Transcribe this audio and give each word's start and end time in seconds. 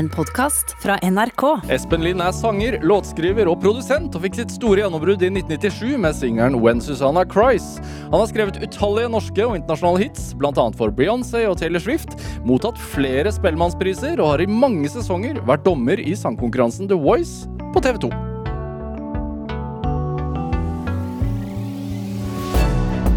en 0.00 0.08
podkast 0.08 0.72
fra 0.80 0.96
NRK. 1.04 1.42
Espen 1.68 2.00
Lind 2.04 2.22
er 2.24 2.32
sanger, 2.32 2.78
låtskriver 2.86 3.50
og 3.52 3.58
produsent, 3.60 4.14
og 4.16 4.24
fikk 4.24 4.38
sitt 4.38 4.54
store 4.54 4.80
gjennombrudd 4.80 5.20
i 5.26 5.28
1997 5.28 5.98
med 6.00 6.16
singelen 6.16 6.56
When 6.62 6.80
Susanna 6.80 7.26
Cries. 7.28 7.66
Han 8.06 8.16
har 8.16 8.30
skrevet 8.30 8.62
utallige 8.64 9.10
norske 9.12 9.44
og 9.44 9.58
internasjonale 9.58 10.06
hits, 10.06 10.30
bl.a. 10.40 10.66
for 10.78 10.94
Beyoncé 10.96 11.44
og 11.50 11.58
Taylor 11.60 11.84
Swift, 11.84 12.16
mottatt 12.48 12.80
flere 12.94 13.28
Spellemannspriser 13.36 14.16
og 14.24 14.32
har 14.32 14.46
i 14.46 14.48
mange 14.48 14.88
sesonger 14.88 15.42
vært 15.44 15.68
dommer 15.68 16.00
i 16.00 16.16
sangkonkurransen 16.16 16.88
The 16.88 16.96
Voice 16.96 17.44
på 17.74 17.84
TV 17.84 18.00
2. 18.08 18.12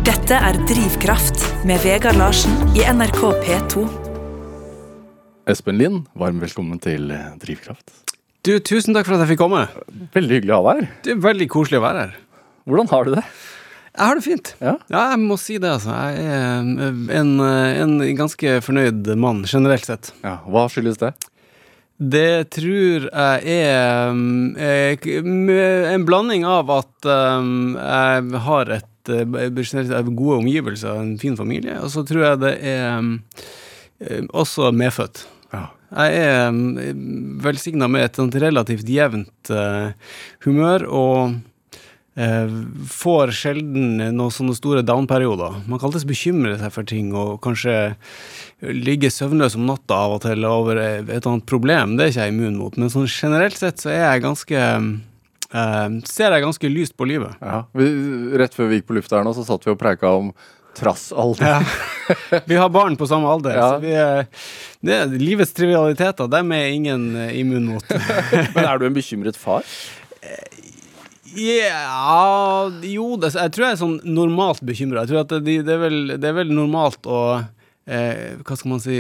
Dette 0.04 0.46
er 0.52 0.64
Drivkraft 0.68 1.48
med 1.64 1.80
Vegard 1.88 2.20
Larsen 2.20 2.76
i 2.76 2.84
NRK 2.92 3.30
P2. 3.48 4.03
Espen 5.44 5.76
Lind, 5.76 6.06
varm 6.16 6.38
velkommen 6.40 6.80
til 6.80 7.10
Drivkraft. 7.42 7.90
Du, 8.48 8.54
Tusen 8.64 8.96
takk 8.96 9.10
for 9.10 9.18
at 9.18 9.26
jeg 9.26 9.34
fikk 9.34 9.42
komme. 9.42 9.66
Veldig 10.14 10.38
hyggelig 10.38 10.54
å 10.56 10.60
ha 10.62 10.64
deg 10.70 10.78
her. 10.78 10.94
Det 11.04 11.12
er 11.12 11.26
veldig 11.26 11.48
koselig 11.52 11.82
å 11.82 11.84
være 11.84 12.06
her. 12.06 12.14
Hvordan 12.64 12.90
har 12.94 13.04
du 13.04 13.12
det? 13.18 13.24
Jeg 13.92 14.08
har 14.08 14.16
det 14.16 14.24
fint. 14.24 14.52
Ja. 14.64 14.74
ja 14.94 15.02
jeg 15.12 15.20
må 15.26 15.36
si 15.42 15.58
det, 15.60 15.74
altså. 15.76 15.92
Jeg 15.92 16.24
er 16.32 17.18
en, 17.20 17.34
en 17.44 17.98
ganske 18.22 18.54
fornøyd 18.64 19.12
mann, 19.20 19.44
generelt 19.44 19.90
sett. 19.90 20.14
Ja, 20.24 20.38
Hva 20.48 20.64
skyldes 20.72 21.02
det? 21.04 21.12
Det 22.00 22.32
tror 22.56 23.10
jeg 23.10 23.60
er 23.68 24.16
eh, 24.64 25.12
en 25.92 26.08
blanding 26.08 26.48
av 26.48 26.72
at 26.74 27.12
um, 27.12 27.76
jeg 27.76 28.44
har 28.48 28.74
et 28.80 29.12
uh, 29.12 30.00
gode 30.08 30.40
omgivelser, 30.40 31.04
en 31.04 31.14
fin 31.20 31.36
familie, 31.36 31.78
og 31.84 31.92
så 31.92 32.08
tror 32.08 32.30
jeg 32.30 32.44
det 32.48 32.56
er 32.72 32.98
um, 32.98 33.14
også 34.32 34.72
medfødt. 34.72 35.28
Ja. 35.54 35.70
Jeg 35.94 36.22
er 36.26 36.48
um, 36.50 36.62
velsigna 37.44 37.90
med 37.92 38.08
et 38.08 38.38
relativt 38.42 38.88
jevnt 38.90 39.52
uh, 39.54 39.94
humør 40.46 40.86
og 40.90 41.36
uh, 42.18 42.56
får 42.90 43.34
sjelden 43.38 44.02
noen 44.02 44.34
sånne 44.34 44.56
store 44.58 44.82
down-perioder. 44.86 45.60
Man 45.68 45.78
kan 45.78 45.92
alltids 45.92 46.08
bekymre 46.10 46.56
seg 46.58 46.74
for 46.74 46.90
ting 46.90 47.14
og 47.14 47.38
kanskje 47.46 47.94
ligge 48.64 49.14
søvnløs 49.14 49.58
om 49.60 49.68
natta 49.70 50.00
av 50.08 50.18
og 50.18 50.24
til 50.26 50.50
over 50.50 50.82
et 50.82 51.06
eller 51.06 51.32
annet 51.36 51.50
problem. 51.50 51.98
Det 51.98 52.08
er 52.08 52.14
ikke 52.16 52.28
jeg 52.28 52.36
immun 52.36 52.60
mot, 52.64 52.80
men 52.82 52.94
sånn 52.94 53.10
generelt 53.10 53.60
sett 53.60 53.86
så 53.86 53.94
er 53.94 54.06
jeg 54.08 54.26
ganske 54.26 54.66
uh, 55.54 55.88
ser 56.10 56.34
jeg 56.34 56.48
ganske 56.48 56.74
lyst 56.74 56.98
på 56.98 57.08
livet. 57.10 57.38
Ja. 57.44 57.64
Vi, 57.78 57.92
rett 58.42 58.58
før 58.58 58.72
vi 58.72 58.82
gikk 58.82 58.90
på 58.90 58.98
lufta 58.98 59.20
her 59.20 59.30
nå, 59.30 59.38
så 59.38 59.46
satt 59.46 59.70
vi 59.70 59.76
og 59.76 59.82
preika 59.82 60.16
om 60.18 60.34
trassalder. 60.78 61.46
Ja. 61.46 62.40
Vi 62.50 62.56
har 62.60 62.70
barn 62.74 62.98
på 63.00 63.08
samme 63.08 63.30
alder, 63.30 63.56
Ja. 63.56 63.68
så 63.74 63.80
vi 63.84 63.92
er, 63.96 64.26
det 64.84 64.98
livets 65.22 65.54
trivialiteter. 65.56 66.28
Dem 66.32 66.52
er 66.52 66.72
ingen 66.74 67.06
eh, 67.16 67.36
immun 67.40 67.66
mot. 67.76 67.94
Men 68.56 68.64
er 68.66 68.82
du 68.82 68.88
en 68.90 68.96
bekymret 68.98 69.38
far? 69.40 69.64
Ja 71.34 72.70
Jo, 72.86 73.16
det, 73.18 73.32
jeg 73.34 73.54
tror 73.56 73.66
jeg 73.66 73.76
er 73.76 73.80
sånn 73.82 73.96
normalt 74.06 74.62
bekymra. 74.66 75.06
Det, 75.10 75.40
det, 75.46 75.62
er 75.66 75.82
vel, 75.82 76.00
det 76.20 76.30
er 76.30 76.36
vel 76.38 76.52
normalt 76.54 77.08
å 77.10 77.22
eh, 77.40 78.36
Hva 78.44 78.58
skal 78.60 78.74
man 78.76 78.84
si 78.84 79.00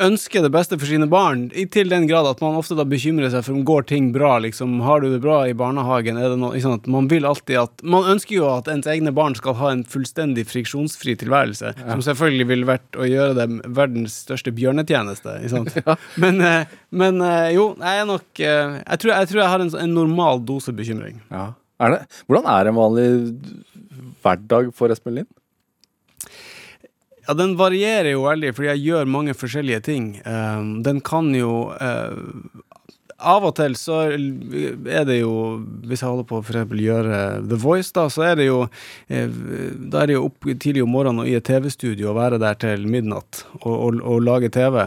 eh, 0.00 0.06
Ønske 0.06 0.40
det 0.42 0.50
beste 0.54 0.78
for 0.80 0.86
sine 0.88 1.06
barn, 1.10 1.50
i- 1.54 1.66
til 1.66 1.88
den 1.92 2.06
grad 2.08 2.26
at 2.26 2.40
man 2.40 2.56
ofte 2.56 2.74
da 2.78 2.84
bekymrer 2.88 3.30
seg 3.30 3.44
for 3.44 3.52
om 3.52 3.64
går 3.64 3.86
ting 3.86 4.12
bra. 4.12 4.38
liksom, 4.40 4.80
Har 4.82 5.00
du 5.00 5.10
det 5.12 5.20
bra 5.20 5.42
i 5.46 5.52
barnehagen? 5.52 6.16
Er 6.16 6.30
det 6.32 6.38
noe, 6.40 6.54
ikke 6.56 6.62
sant? 6.70 6.86
Man 6.86 7.08
vil 7.08 7.24
alltid 7.28 7.58
at 7.60 7.82
Man 7.84 8.04
ønsker 8.04 8.34
jo 8.38 8.48
at 8.56 8.68
ens 8.68 8.86
egne 8.86 9.12
barn 9.14 9.34
skal 9.36 9.54
ha 9.54 9.70
en 9.74 9.84
fullstendig 9.84 10.46
friksjonsfri 10.48 11.16
tilværelse, 11.20 11.74
som 11.78 12.00
selvfølgelig 12.00 12.46
ville 12.48 12.66
vært 12.66 12.96
å 12.96 13.04
gjøre 13.08 13.34
dem 13.36 13.60
verdens 13.66 14.16
største 14.26 14.52
bjørnetjeneste. 14.56 15.36
ikke 15.44 15.50
sant? 15.50 15.98
Men, 16.16 16.40
eh, 16.40 16.64
men 16.90 17.20
eh, 17.22 17.52
jo, 17.54 17.76
jeg 17.78 18.00
er 18.02 18.06
nok 18.08 18.40
eh, 18.40 18.80
jeg, 18.82 18.98
tror, 18.98 19.12
jeg 19.14 19.28
tror 19.28 19.40
jeg 19.42 19.48
har 19.52 19.60
en, 19.60 19.74
en 19.84 19.94
normal 19.94 20.40
dose 20.44 20.72
bekymring. 20.72 21.20
Ja. 21.30 21.52
Er 21.80 21.90
det? 21.94 22.00
Hvordan 22.28 22.48
er 22.50 22.68
en 22.68 22.76
vanlig 22.76 23.06
hverdag 24.22 24.72
for 24.76 24.92
Espen 24.92 25.14
Lind? 25.20 25.28
Ja, 27.30 27.34
den 27.38 27.52
varierer 27.54 28.10
jo 28.10 28.24
veldig, 28.24 28.48
fordi 28.56 28.72
jeg 28.72 28.80
gjør 28.88 29.06
mange 29.06 29.36
forskjellige 29.38 29.84
ting. 29.86 30.06
Um, 30.26 30.80
den 30.82 30.98
kan 31.06 31.28
jo 31.30 31.70
uh, 31.70 32.16
Av 33.20 33.44
og 33.46 33.52
til 33.54 33.76
så 33.78 34.00
er 34.08 35.04
det 35.06 35.20
jo 35.20 35.34
Hvis 35.86 36.00
jeg 36.00 36.08
holder 36.08 36.26
på 36.26 36.40
for 36.40 36.56
eksempel 36.56 36.80
gjøre 36.82 37.20
The 37.44 37.58
Voice, 37.60 37.92
da, 37.94 38.08
så 38.10 38.24
er 38.32 38.40
det 38.40 38.48
jo 38.48 38.64
eh, 39.12 39.28
Da 39.92 40.00
er 40.00 40.10
det 40.10 40.16
jo 40.16 40.24
opp 40.30 40.48
tidlig 40.48 40.82
om 40.82 40.90
morgenen 40.90 41.22
og 41.22 41.30
i 41.30 41.36
et 41.38 41.46
TV-studio 41.46 42.10
og 42.10 42.18
være 42.18 42.40
der 42.42 42.58
til 42.64 42.88
midnatt 42.90 43.44
og, 43.60 43.76
og, 43.76 44.00
og 44.00 44.24
lage 44.26 44.50
TV. 44.56 44.80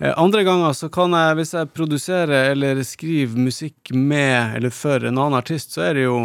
Eh, 0.00 0.14
Andre 0.16 0.42
ganger 0.48 0.74
så 0.74 0.90
kan 0.90 1.14
jeg, 1.14 1.38
hvis 1.38 1.54
jeg 1.60 1.72
produserer 1.76 2.54
eller 2.56 2.82
skriver 2.88 3.38
musikk 3.38 3.94
med 3.94 4.56
eller 4.58 4.74
for 4.74 5.04
en 5.04 5.14
annen 5.14 5.38
artist, 5.38 5.76
så 5.76 5.90
er 5.90 6.00
det 6.00 6.08
jo 6.08 6.22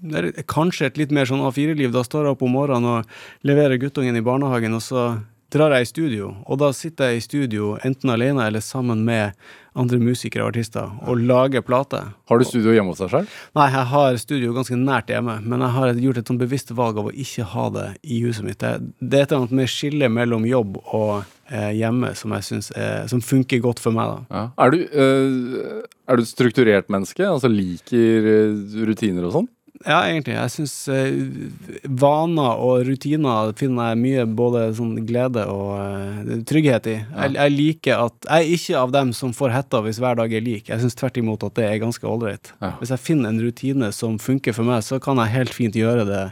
det 0.00 0.22
er 0.30 0.46
kanskje 0.48 0.88
et 0.88 1.00
litt 1.00 1.12
mer 1.14 1.28
sånn 1.28 1.44
A4-liv. 1.44 1.92
Da 1.92 2.04
står 2.06 2.26
jeg 2.26 2.36
opp 2.36 2.46
om 2.46 2.56
morgenen 2.56 2.88
og 2.88 3.46
leverer 3.46 3.80
guttungen 3.80 4.16
i 4.16 4.24
barnehagen, 4.24 4.76
og 4.76 4.84
så 4.84 5.10
drar 5.50 5.74
jeg 5.74 5.86
i 5.86 5.90
studio. 5.90 6.30
Og 6.46 6.60
da 6.62 6.70
sitter 6.76 7.10
jeg 7.10 7.20
i 7.20 7.24
studio 7.24 7.72
enten 7.86 8.12
alene 8.12 8.46
eller 8.46 8.62
sammen 8.64 9.02
med 9.06 9.34
andre 9.78 10.00
musikere 10.02 10.44
og 10.44 10.52
artister 10.52 10.88
og 11.06 11.20
lager 11.26 11.62
plate. 11.62 12.00
Har 12.30 12.40
du 12.40 12.46
studio 12.46 12.74
hjemme 12.74 12.94
hos 12.94 13.02
deg 13.02 13.12
sjøl? 13.12 13.28
Nei, 13.58 13.66
jeg 13.70 13.86
har 13.92 14.18
studio 14.22 14.54
ganske 14.56 14.78
nært 14.78 15.12
hjemme, 15.12 15.36
men 15.44 15.62
jeg 15.64 15.76
har 15.76 16.00
gjort 16.04 16.22
et 16.22 16.32
sånn 16.32 16.40
bevisst 16.40 16.72
valg 16.76 16.98
av 17.02 17.10
å 17.10 17.14
ikke 17.26 17.46
ha 17.52 17.66
det 17.76 17.86
i 18.02 18.22
huset 18.24 18.46
mitt. 18.46 18.62
Det, 18.62 18.72
er 18.72 19.22
et 19.22 19.30
eller 19.30 19.44
annet 19.44 19.56
med 19.60 19.70
skillet 19.70 20.14
mellom 20.14 20.46
jobb 20.48 20.80
og 20.82 21.12
eh, 21.50 21.70
hjemme 21.78 22.12
som 22.18 22.34
jeg 22.36 22.48
synes 22.48 22.72
er, 22.74 23.06
som 23.10 23.22
funker 23.22 23.62
godt 23.62 23.82
for 23.82 23.94
meg. 23.94 24.10
da. 24.10 24.40
Ja. 24.40 24.44
Er, 24.66 24.74
du, 24.74 24.82
øh, 24.90 25.86
er 26.06 26.18
du 26.18 26.26
et 26.26 26.32
strukturert 26.32 26.90
menneske? 26.90 27.26
Altså 27.26 27.50
liker 27.50 28.30
øh, 28.34 28.84
rutiner 28.90 29.30
og 29.30 29.38
sånn? 29.38 29.50
Ja, 29.86 30.02
egentlig. 30.04 30.34
Jeg 30.36 30.52
syns 30.52 30.74
eh, 30.92 31.86
vaner 31.88 32.60
og 32.60 32.82
rutiner 32.84 33.54
finner 33.56 33.94
jeg 33.94 34.00
mye 34.02 34.24
både 34.36 34.66
sånn 34.76 34.92
glede 35.08 35.46
og 35.48 35.70
eh, 35.80 36.42
trygghet 36.48 36.88
i. 36.92 36.96
Jeg, 37.00 37.34
jeg 37.38 37.54
liker 37.54 38.04
at 38.04 38.28
Jeg 38.28 38.44
er 38.44 38.58
ikke 38.58 38.82
av 38.82 38.92
dem 38.92 39.14
som 39.16 39.32
får 39.36 39.54
hetta 39.54 39.80
hvis 39.86 40.02
hver 40.02 40.20
dag 40.20 40.34
er 40.36 40.44
lik. 40.44 40.68
Jeg 40.68 40.84
syns 40.84 40.98
tvert 41.00 41.16
imot 41.22 41.46
at 41.48 41.56
det 41.56 41.64
er 41.70 41.80
ganske 41.80 42.04
ålreit. 42.04 42.52
Ja. 42.60 42.74
Hvis 42.82 42.92
jeg 42.92 43.04
finner 43.06 43.32
en 43.32 43.40
rutine 43.40 43.88
som 43.96 44.20
funker 44.20 44.56
for 44.56 44.68
meg, 44.68 44.84
så 44.84 45.00
kan 45.00 45.22
jeg 45.24 45.36
helt 45.38 45.56
fint 45.56 45.78
gjøre 45.80 46.04
det 46.08 46.26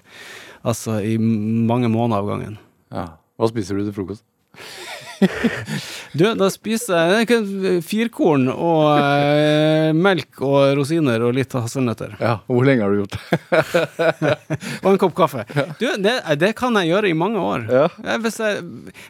altså 0.68 0.98
i 1.00 1.16
mange 1.16 1.88
måneder 1.88 2.20
av 2.20 2.28
gangen. 2.34 2.60
Ja. 2.92 3.06
Hva 3.38 3.48
spiser 3.48 3.78
du 3.78 3.86
til 3.86 3.96
frokost? 3.96 4.26
Du, 6.12 6.24
da 6.38 6.48
spiser 6.52 7.12
jeg 7.24 7.82
firkorn 7.84 8.48
og 8.52 8.84
eh, 8.98 9.90
melk 9.96 10.40
og 10.44 10.76
rosiner 10.78 11.22
og 11.26 11.34
litt 11.36 11.52
hasselnøtter. 11.56 12.16
Ja. 12.22 12.36
Hvor 12.48 12.66
lenge 12.66 12.86
har 12.86 12.94
du 12.94 13.02
gjort 13.02 13.16
det? 13.16 14.36
Og 14.84 14.90
en 14.92 15.00
kopp 15.00 15.14
kaffe. 15.18 15.44
Du, 15.80 15.86
det, 16.02 16.14
det 16.40 16.52
kan 16.58 16.76
jeg 16.80 16.92
gjøre 16.92 17.10
i 17.10 17.16
mange 17.18 17.42
år. 17.42 17.66
Ja. 17.68 17.84
Ja, 18.04 18.18
Hvis, 18.22 18.38
jeg, 18.42 18.62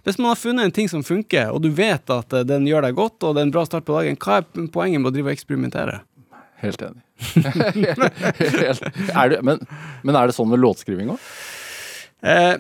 hvis 0.07 0.19
man 0.21 0.33
har 0.33 0.41
funnet 0.41 0.69
en 0.69 0.75
ting 0.75 0.89
som 0.91 1.05
funker, 1.07 1.53
og 1.55 1.63
du 1.65 1.71
vet 1.75 2.11
at 2.15 2.33
eh, 2.39 2.47
den 2.49 2.67
gjør 2.69 2.89
deg 2.89 2.97
godt, 2.99 3.19
og 3.23 3.37
det 3.37 3.43
er 3.45 3.49
en 3.51 3.55
bra 3.55 3.65
start 3.69 3.87
på 3.89 3.97
dagen, 3.99 4.19
hva 4.23 4.41
er 4.41 4.69
poenget 4.75 5.03
med 5.03 5.13
å 5.13 5.15
drive 5.17 5.31
og 5.33 5.37
eksperimentere? 5.37 6.01
Helt 6.63 6.83
enig. 6.83 7.05
Helt. 7.39 8.83
Er 9.15 9.31
du, 9.31 9.39
men, 9.47 9.63
men 10.07 10.19
er 10.19 10.31
det 10.31 10.35
sånn 10.37 10.51
med 10.51 10.63
låtskriving 10.63 11.13
òg? 11.15 11.29
Eh, 12.27 12.57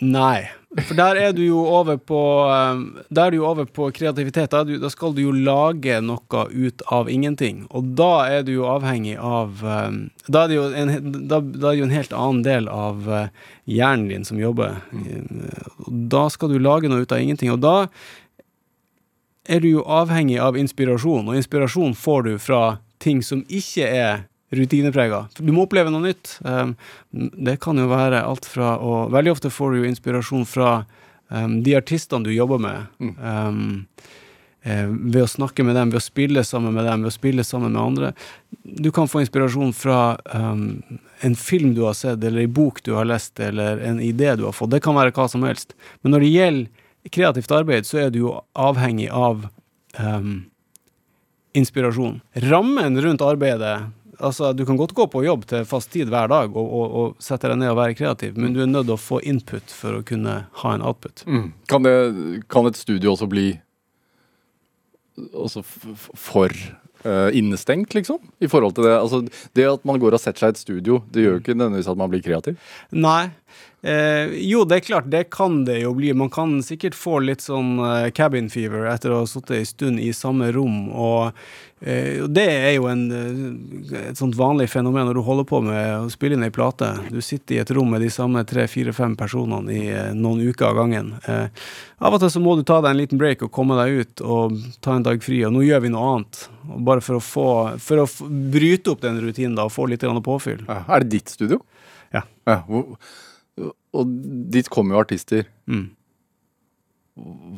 nei. 0.00 0.48
For 0.84 0.92
der 0.98 1.16
er 1.16 1.32
du 1.32 1.40
jo 1.40 1.62
over 1.64 1.96
på 1.96 2.20
eh, 2.52 2.80
Der 3.08 3.30
er 3.30 3.32
du 3.32 3.44
over 3.46 3.64
på 3.64 3.88
kreativitet. 3.96 4.50
Da, 4.52 4.60
du, 4.68 4.76
da 4.78 4.90
skal 4.92 5.14
du 5.16 5.22
jo 5.22 5.32
lage 5.32 5.96
noe 6.04 6.44
ut 6.52 6.84
av 6.92 7.08
ingenting. 7.08 7.64
Og 7.72 7.94
da 7.96 8.28
er 8.28 8.44
du 8.44 8.52
jo 8.52 8.68
avhengig 8.68 9.16
av 9.16 9.64
eh, 9.64 9.88
Da 10.28 10.44
er 10.44 10.52
det 10.52 10.58
jo 10.58 10.68
en, 10.68 10.94
da, 11.24 11.40
da 11.40 11.70
er 11.70 11.72
det 11.72 11.80
jo 11.80 11.88
en 11.88 11.96
helt 11.96 12.12
annen 12.12 12.44
del 12.44 12.68
av 12.68 13.08
eh, 13.08 13.32
hjernen 13.64 14.08
din 14.12 14.28
som 14.28 14.40
jobber. 14.40 14.82
Da 15.88 16.28
skal 16.32 16.52
du 16.52 16.60
lage 16.60 16.92
noe 16.92 17.06
ut 17.06 17.16
av 17.16 17.24
ingenting. 17.24 17.54
Og 17.56 17.64
da 17.64 17.76
er 19.48 19.64
du 19.64 19.70
jo 19.70 19.86
avhengig 19.88 20.36
av 20.44 20.58
inspirasjon, 20.60 21.30
og 21.30 21.38
inspirasjon 21.40 21.96
får 21.96 22.26
du 22.26 22.34
fra 22.42 22.62
ting 23.00 23.22
som 23.24 23.40
ikke 23.48 23.88
er 23.88 24.27
rutineprega. 24.54 25.26
Du 25.38 25.52
må 25.52 25.66
oppleve 25.66 25.92
noe 25.92 26.04
nytt. 26.08 26.38
Um, 26.44 26.74
det 27.10 27.58
kan 27.64 27.78
jo 27.80 27.88
være 27.90 28.24
alt 28.24 28.48
fra 28.48 28.76
å 28.80 29.08
Veldig 29.12 29.34
ofte 29.34 29.52
får 29.52 29.74
du 29.74 29.82
jo 29.82 29.90
inspirasjon 29.90 30.46
fra 30.48 30.70
um, 31.28 31.60
de 31.64 31.76
artistene 31.78 32.26
du 32.26 32.32
jobber 32.34 32.62
med. 32.62 32.88
Um, 32.98 33.86
eh, 34.62 34.86
ved 34.88 35.22
å 35.24 35.30
snakke 35.30 35.66
med 35.66 35.76
dem, 35.78 35.92
ved 35.92 36.00
å 36.00 36.04
spille 36.04 36.44
sammen 36.46 36.76
med 36.76 36.88
dem, 36.88 37.04
ved 37.04 37.12
å 37.12 37.18
spille 37.18 37.44
sammen 37.46 37.76
med 37.76 37.82
andre. 37.82 38.12
Du 38.62 38.90
kan 38.94 39.10
få 39.10 39.22
inspirasjon 39.24 39.72
fra 39.76 40.18
en 40.28 41.36
film 41.38 41.72
du 41.76 41.84
har 41.86 41.96
sett, 41.98 42.22
eller 42.24 42.44
en 42.44 42.52
bok 42.52 42.82
du 42.86 42.94
har 42.96 43.08
lest, 43.08 43.38
eller 43.40 43.80
en 43.84 44.00
idé 44.04 44.34
du 44.36 44.44
har 44.48 44.56
fått. 44.56 44.72
Det 44.74 44.82
kan 44.84 44.96
være 44.98 45.14
hva 45.16 45.28
som 45.30 45.44
helst. 45.46 45.74
Men 46.02 46.14
når 46.14 46.24
det 46.24 46.34
gjelder 46.34 46.86
kreativt 47.08 47.54
arbeid, 47.54 47.86
så 47.88 48.04
er 48.04 48.12
du 48.12 48.20
jo 48.22 48.34
avhengig 48.58 49.08
av 49.14 49.46
um, 49.98 50.42
inspirasjon. 51.56 52.20
Rammen 52.48 53.00
rundt 53.02 53.24
arbeidet 53.24 53.88
Altså, 54.18 54.52
Du 54.52 54.64
kan 54.66 54.76
godt 54.76 54.94
gå 54.94 55.06
på 55.10 55.22
jobb 55.24 55.46
til 55.50 55.64
fast 55.68 55.92
tid 55.94 56.10
hver 56.10 56.30
dag 56.30 56.50
og, 56.50 56.66
og, 56.66 56.96
og 57.00 57.22
sette 57.22 57.50
deg 57.50 57.60
ned 57.60 57.72
og 57.72 57.78
være 57.78 57.96
kreativ, 57.98 58.38
men 58.38 58.56
du 58.56 58.62
er 58.64 58.70
nødt 58.70 58.88
til 58.88 58.96
å 58.96 59.00
få 59.00 59.20
input 59.22 59.70
for 59.70 60.00
å 60.00 60.04
kunne 60.06 60.40
ha 60.62 60.74
en 60.74 60.84
output. 60.84 61.24
Mm. 61.26 61.52
Kan, 61.70 61.86
det, 61.86 61.94
kan 62.50 62.66
et 62.68 62.78
studio 62.78 63.14
også 63.14 63.30
bli 63.30 63.48
også 65.18 65.64
f 65.64 66.08
for 66.18 66.52
uh, 67.06 67.28
innestengt, 67.34 67.94
liksom? 67.94 68.20
I 68.38 68.50
forhold 68.50 68.76
til 68.76 68.86
det 68.86 68.94
Altså, 68.98 69.22
det 69.56 69.66
at 69.66 69.84
man 69.88 69.98
går 69.98 70.16
og 70.16 70.22
setter 70.22 70.46
seg 70.46 70.52
i 70.52 70.56
et 70.56 70.62
studio, 70.62 71.00
det 71.10 71.24
gjør 71.24 71.36
jo 71.36 71.42
ikke 71.42 71.56
nødvendigvis 71.56 71.90
at 71.90 72.00
man 72.00 72.12
blir 72.12 72.24
kreativ. 72.24 72.58
Nei. 72.94 73.30
Eh, 73.80 74.32
jo, 74.42 74.64
det 74.66 74.80
er 74.80 74.80
klart, 74.82 75.06
det 75.10 75.28
kan 75.30 75.60
det 75.64 75.78
jo 75.84 75.92
bli. 75.94 76.10
Man 76.14 76.32
kan 76.34 76.56
sikkert 76.66 76.96
få 76.98 77.20
litt 77.22 77.44
sånn 77.44 77.76
eh, 77.78 78.08
cabin 78.10 78.50
fever 78.50 78.88
etter 78.90 79.14
å 79.14 79.20
ha 79.22 79.28
sittet 79.30 79.54
en 79.60 79.68
stund 79.68 80.02
i 80.02 80.10
samme 80.16 80.48
rom. 80.54 80.88
Og 80.90 81.28
eh, 81.78 82.24
det 82.26 82.46
er 82.50 82.72
jo 82.74 82.88
en, 82.90 83.04
eh, 83.14 84.00
et 84.10 84.18
sånt 84.18 84.34
vanlig 84.38 84.66
fenomen 84.72 85.06
når 85.06 85.20
du 85.20 85.22
holder 85.22 85.46
på 85.46 85.60
med 85.62 85.92
å 85.94 86.10
spille 86.10 86.34
inn 86.34 86.42
ei 86.48 86.54
plate. 86.54 86.90
Du 87.14 87.20
sitter 87.22 87.54
i 87.54 87.60
et 87.62 87.70
rom 87.76 87.94
med 87.94 88.02
de 88.02 88.10
samme 88.10 88.42
tre, 88.50 88.64
fire, 88.66 88.94
fem 88.96 89.14
personene 89.20 89.76
i 89.76 89.84
eh, 89.94 90.10
noen 90.10 90.42
uker 90.48 90.72
av 90.72 90.80
gangen. 90.80 91.14
Eh, 91.30 91.46
av 92.02 92.18
og 92.18 92.24
til 92.24 92.34
så 92.34 92.42
må 92.42 92.56
du 92.58 92.64
ta 92.66 92.80
deg 92.82 92.96
en 92.96 93.02
liten 93.04 93.22
break 93.22 93.46
og 93.46 93.54
komme 93.54 93.78
deg 93.78 94.02
ut 94.02 94.24
og 94.26 94.58
ta 94.82 94.98
en 94.98 95.06
dag 95.06 95.22
fri. 95.22 95.44
Og 95.46 95.54
nå 95.54 95.62
gjør 95.68 95.86
vi 95.86 95.94
noe 95.94 96.10
annet. 96.16 96.42
Og 96.66 96.82
bare 96.90 97.06
for 97.06 97.20
å, 97.20 97.22
få, 97.22 97.48
for 97.78 98.02
å 98.02 98.10
bryte 98.26 98.90
opp 98.90 99.06
den 99.06 99.22
rutinen 99.22 99.54
da, 99.54 99.70
og 99.70 99.76
få 99.76 99.86
litt 99.86 100.02
påfyll. 100.02 100.66
Er 100.66 101.06
det 101.06 101.14
ditt 101.14 101.30
studio? 101.30 101.62
Ja. 102.10 102.26
ja 102.48 102.60
hvor, 102.66 102.96
og 103.92 104.18
dit 104.52 104.68
kommer 104.72 104.96
jo 104.96 105.02
artister. 105.02 105.48
Mm. 105.70 105.88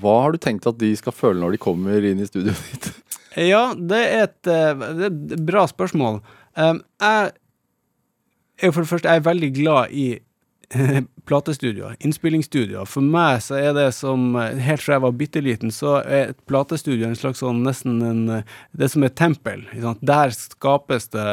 Hva 0.01 0.17
har 0.25 0.35
du 0.35 0.41
tenkt 0.41 0.69
at 0.69 0.79
de 0.81 0.93
skal 0.97 1.15
føle 1.15 1.41
når 1.43 1.57
de 1.57 1.63
kommer 1.63 2.07
inn 2.07 2.23
i 2.23 2.29
studioet 2.29 2.61
ditt? 2.73 2.91
Ja, 3.39 3.71
det 3.75 4.01
er 4.01 4.25
et, 4.27 4.41
eh, 4.51 4.87
det 4.99 5.07
er 5.07 5.13
et 5.37 5.47
bra 5.47 5.67
spørsmål. 5.71 6.19
Um, 6.59 6.81
jeg 7.03 7.31
er 8.59 8.67
jo 8.67 8.75
for 8.75 8.85
det 8.85 8.91
første 8.91 9.09
jeg 9.09 9.21
er 9.21 9.29
veldig 9.29 9.51
glad 9.55 9.95
i 9.95 10.09
platestudioer, 11.29 11.97
innspillingsstudioer. 12.03 12.89
For 12.91 13.03
meg 13.03 13.41
så 13.43 13.59
er 13.59 13.73
det 13.75 13.89
som 13.97 14.35
Helt 14.39 14.83
fra 14.83 14.97
jeg 14.97 15.05
var 15.05 15.17
bitte 15.19 15.43
liten, 15.43 15.73
så 15.75 15.99
er 16.03 16.31
et 16.31 16.41
platestudio 16.51 17.09
en 17.09 17.19
slags 17.19 17.43
sånn 17.43 17.65
nesten 17.67 17.99
en 18.07 18.21
Det 18.31 18.87
er 18.87 18.93
som 18.93 19.07
et 19.07 19.19
tempel. 19.19 19.65
Der 20.01 20.35
skapes 20.37 21.11
det 21.15 21.31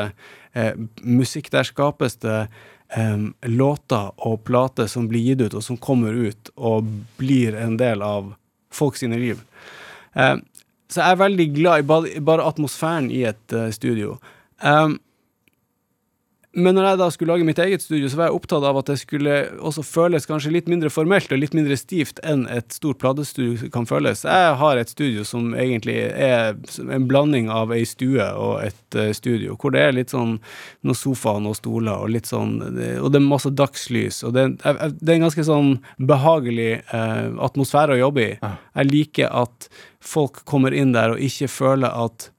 eh, 0.54 0.74
musikk. 1.04 1.52
Der 1.54 1.68
skapes 1.68 2.18
det 2.24 2.48
eh, 2.90 3.18
låter 3.42 4.12
og 4.18 4.44
plater 4.44 4.88
som 4.88 5.08
blir 5.08 5.22
gitt 5.22 5.42
ut, 5.42 5.58
og 5.58 5.64
som 5.64 5.78
kommer 5.78 6.14
ut 6.14 6.52
og 6.56 6.88
blir 7.18 7.56
en 7.56 7.78
del 7.78 8.02
av 8.02 8.34
folk 8.74 8.98
sine 9.00 9.20
liv. 9.20 9.42
Eh, 10.14 10.38
så 10.88 11.04
jeg 11.04 11.16
er 11.16 11.20
veldig 11.20 11.48
glad 11.56 11.84
i 11.84 11.88
bare, 11.88 12.22
bare 12.24 12.48
atmosfæren 12.48 13.10
i 13.12 13.26
et 13.28 13.54
uh, 13.54 13.68
studio. 13.76 14.14
Um, 14.64 15.00
men 16.58 16.74
når 16.74 16.88
jeg 16.88 16.98
da 16.98 17.08
skulle 17.14 17.36
lage 17.36 17.46
mitt 17.46 17.60
eget 17.62 17.84
studio, 17.84 18.10
så 18.10 18.18
var 18.18 18.30
jeg 18.30 18.38
opptatt 18.40 18.64
av 18.66 18.80
at 18.80 18.88
det 18.90 18.96
skulle 18.98 19.34
også 19.62 19.84
føles 19.86 20.26
kanskje 20.26 20.56
litt 20.56 20.70
mindre 20.72 20.90
formelt 20.90 21.30
og 21.30 21.38
litt 21.38 21.54
mindre 21.54 21.78
stivt 21.78 22.18
enn 22.26 22.48
et 22.50 22.74
stort 22.74 22.98
platestudio 23.04 23.70
kan 23.74 23.86
føles. 23.86 24.24
Jeg 24.26 24.56
har 24.58 24.82
et 24.82 24.90
studio 24.90 25.26
som 25.28 25.52
egentlig 25.54 26.00
er 26.10 26.56
en 26.82 27.06
blanding 27.10 27.52
av 27.54 27.74
ei 27.76 27.84
stue 27.86 28.26
og 28.42 28.64
et 28.66 28.98
uh, 28.98 29.12
studio, 29.14 29.54
hvor 29.62 29.76
det 29.76 29.84
er 29.86 29.94
litt 30.00 30.16
sånn 30.16 30.40
noen 30.82 30.98
sofaer 30.98 31.38
og 31.38 31.46
noen 31.46 31.60
stoler 31.60 32.02
og 32.08 32.10
litt 32.16 32.30
sånn 32.30 32.56
Og 32.58 33.12
det 33.12 33.20
er 33.20 33.26
masse 33.28 33.52
dagslys, 33.54 34.24
og 34.26 34.34
det, 34.34 34.48
er, 34.66 34.80
det 34.98 35.12
er 35.12 35.18
en 35.18 35.28
ganske 35.28 35.46
sånn 35.46 35.70
behagelig 36.10 36.72
eh, 36.80 37.28
atmosfære 37.44 37.96
å 37.96 38.02
jobbe 38.02 38.24
i. 38.24 38.32
Jeg 38.42 38.90
liker 38.90 39.34
at 39.44 39.70
folk 40.04 40.42
kommer 40.50 40.74
inn 40.74 40.96
der 40.96 41.14
og 41.14 41.22
ikke 41.24 41.50
føler 41.52 41.94
at 41.94 42.32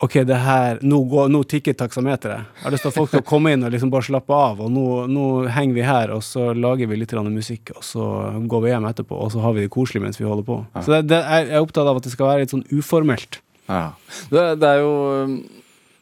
OK, 0.00 0.14
det 0.24 0.36
her, 0.40 0.78
nå, 0.80 0.98
går, 1.04 1.28
nå 1.28 1.42
tikker 1.44 1.74
taksameteret. 1.76 2.46
Jeg 2.56 2.64
har 2.64 2.72
lyst 2.72 2.86
til 2.86 2.88
at 2.88 2.96
folk 2.96 3.10
skal 3.12 3.24
komme 3.28 3.52
inn 3.52 3.66
og 3.66 3.72
liksom 3.74 3.90
bare 3.92 4.06
slappe 4.06 4.32
av. 4.32 4.62
Og 4.64 4.72
nå, 4.72 4.84
nå 5.12 5.24
henger 5.52 5.76
vi 5.76 5.84
her, 5.84 6.12
og 6.14 6.22
så 6.24 6.54
lager 6.56 6.88
vi 6.88 7.02
litt 7.02 7.12
musikk, 7.28 7.74
og 7.76 7.84
så 7.84 8.06
går 8.48 8.62
vi 8.64 8.70
hjem 8.72 8.86
etterpå, 8.88 9.18
og 9.26 9.28
så 9.34 9.42
har 9.44 9.52
vi 9.52 9.66
det 9.66 9.72
koselig 9.74 10.00
mens 10.00 10.16
vi 10.16 10.24
holder 10.24 10.46
på. 10.46 10.56
Ja. 10.72 10.84
Så 10.86 10.94
det, 10.94 11.02
det, 11.12 11.18
jeg 11.20 11.50
er 11.52 11.60
opptatt 11.60 11.90
av 11.90 12.00
at 12.00 12.08
det 12.08 12.14
skal 12.14 12.30
være 12.30 12.46
litt 12.46 12.54
sånn 12.54 12.64
uformelt. 12.72 13.42
Ja. 13.68 13.90
Det, 14.32 14.44
det 14.58 14.70
er 14.70 14.80
jo 14.82 14.94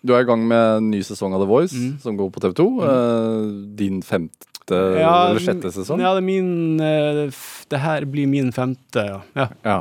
Du 0.06 0.14
er 0.14 0.22
i 0.22 0.28
gang 0.28 0.46
med 0.46 0.76
en 0.76 0.86
ny 0.92 1.02
sesong 1.04 1.34
av 1.34 1.42
The 1.42 1.50
Voice, 1.50 1.74
mm. 1.74 1.98
som 2.04 2.14
går 2.16 2.30
på 2.30 2.44
TV2. 2.44 2.68
Mm. 2.78 3.50
Din 3.82 3.98
femte 4.06 4.78
ja, 5.00 5.10
eller 5.30 5.42
sjette 5.42 5.72
sesong? 5.74 5.98
Ja, 6.04 6.12
det, 6.14 6.22
er 6.22 6.28
min, 6.28 6.78
det 6.78 7.82
her 7.82 8.06
blir 8.06 8.30
min 8.30 8.54
femte, 8.54 9.04
ja. 9.34 9.48
ja. 9.64 9.78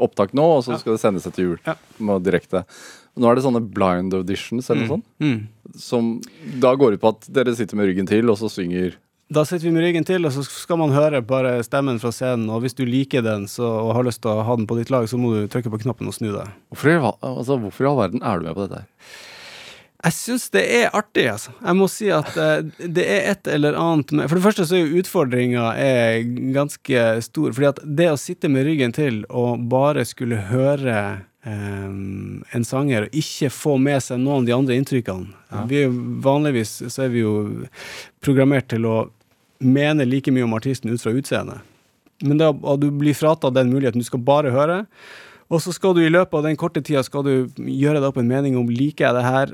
Opptak 0.00 0.32
nå, 0.32 0.48
og 0.56 0.64
så 0.64 0.80
skal 0.80 0.96
det 0.96 1.02
sendes 1.02 1.28
etter 1.28 1.44
jul. 1.44 1.56
Ja. 1.66 1.76
Direkte. 2.22 2.64
Nå 3.20 3.28
er 3.28 3.36
det 3.36 3.44
sånne 3.44 3.60
blind 3.74 4.14
auditions 4.16 4.70
eller 4.70 4.86
noe 4.86 4.88
mm. 4.88 4.92
sånt. 4.94 5.08
Mm. 5.20 5.78
Som 5.78 6.12
da 6.62 6.72
går 6.78 6.96
ut 6.96 7.02
på 7.02 7.12
at 7.12 7.26
dere 7.32 7.54
sitter 7.56 7.76
med 7.78 7.90
ryggen 7.90 8.08
til, 8.08 8.30
og 8.32 8.38
så 8.40 8.50
synger 8.52 8.96
da 9.32 9.46
sitter 9.48 9.64
vi 9.64 9.72
med 9.72 9.84
ryggen 9.86 10.04
til, 10.04 10.26
og 10.28 10.32
så 10.34 10.42
skal 10.44 10.76
man 10.76 10.92
høre 10.92 11.22
bare 11.24 11.54
stemmen 11.64 11.96
fra 12.02 12.10
scenen. 12.12 12.50
Og 12.52 12.64
hvis 12.64 12.76
du 12.76 12.82
liker 12.84 13.22
den 13.24 13.46
så, 13.48 13.64
og 13.64 13.94
har 13.96 14.04
lyst 14.04 14.20
til 14.24 14.32
å 14.32 14.42
ha 14.44 14.56
den 14.58 14.66
på 14.68 14.76
ditt 14.76 14.92
lag, 14.92 15.06
så 15.08 15.16
må 15.16 15.30
du 15.32 15.46
trykke 15.48 15.72
på 15.72 15.80
knappen 15.86 16.10
og 16.10 16.16
snu 16.16 16.28
deg. 16.34 16.50
Hvorfor, 16.74 17.14
altså, 17.16 17.56
hvorfor 17.62 17.86
i 17.86 17.88
all 17.88 18.00
verden 18.02 18.24
er 18.28 18.40
du 18.40 18.48
med 18.48 18.58
på 18.58 18.66
dette 18.66 18.82
her? 18.82 19.14
Jeg 20.02 20.16
syns 20.18 20.48
det 20.50 20.62
er 20.74 20.96
artig, 20.98 21.28
altså. 21.30 21.54
Jeg 21.62 21.78
må 21.78 21.88
si 21.88 22.08
at 22.12 22.30
uh, 22.34 22.60
det 22.82 23.04
er 23.06 23.28
et 23.30 23.48
eller 23.54 23.78
annet 23.78 24.10
med 24.18 24.26
For 24.26 24.34
det 24.34 24.44
første 24.48 24.66
så 24.66 24.76
er 24.76 24.82
jo 24.82 25.00
utfordringa 25.00 25.68
ganske 26.52 27.04
stor. 27.22 27.52
fordi 27.54 27.68
at 27.70 27.82
det 27.86 28.08
å 28.10 28.18
sitte 28.20 28.50
med 28.50 28.66
ryggen 28.66 28.92
til 28.92 29.22
og 29.30 29.62
bare 29.70 30.04
skulle 30.08 30.42
høre 30.50 31.22
um, 31.46 32.44
en 32.50 32.64
sanger 32.64 33.06
og 33.06 33.16
ikke 33.22 33.50
få 33.52 33.76
med 33.82 34.02
seg 34.04 34.20
noen 34.22 34.42
av 34.42 34.48
de 34.48 34.54
andre 34.56 34.78
inntrykkene. 34.78 35.32
Ja. 35.52 35.64
Vi 35.70 35.82
er 35.86 35.96
vanligvis 36.24 36.78
så 36.86 37.06
er 37.06 37.12
vi 37.14 37.24
jo 37.24 37.34
programmert 38.24 38.70
til 38.72 38.86
å 38.88 38.96
mene 39.62 40.06
like 40.08 40.32
mye 40.34 40.46
om 40.46 40.56
artisten 40.58 40.92
ut 40.92 41.02
fra 41.02 41.14
utseendet. 41.14 41.62
Men 42.22 42.38
da 42.38 42.52
du 42.78 42.88
blir 42.94 43.16
fratatt 43.18 43.54
den 43.54 43.72
muligheten. 43.72 44.02
Du 44.02 44.06
skal 44.06 44.22
bare 44.22 44.52
høre. 44.54 44.84
Og 45.52 45.60
så 45.62 45.74
skal 45.74 45.94
du 45.96 46.04
i 46.04 46.12
løpet 46.12 46.38
av 46.38 46.46
den 46.46 46.56
korte 46.56 46.82
tida 46.84 47.02
skal 47.04 47.26
du 47.26 47.34
gjøre 47.58 47.98
deg 47.98 48.08
opp 48.08 48.20
en 48.22 48.30
mening 48.30 48.56
om 48.56 48.70
liker 48.70 49.08
jeg 49.08 49.16
det 49.18 49.24
her, 49.26 49.52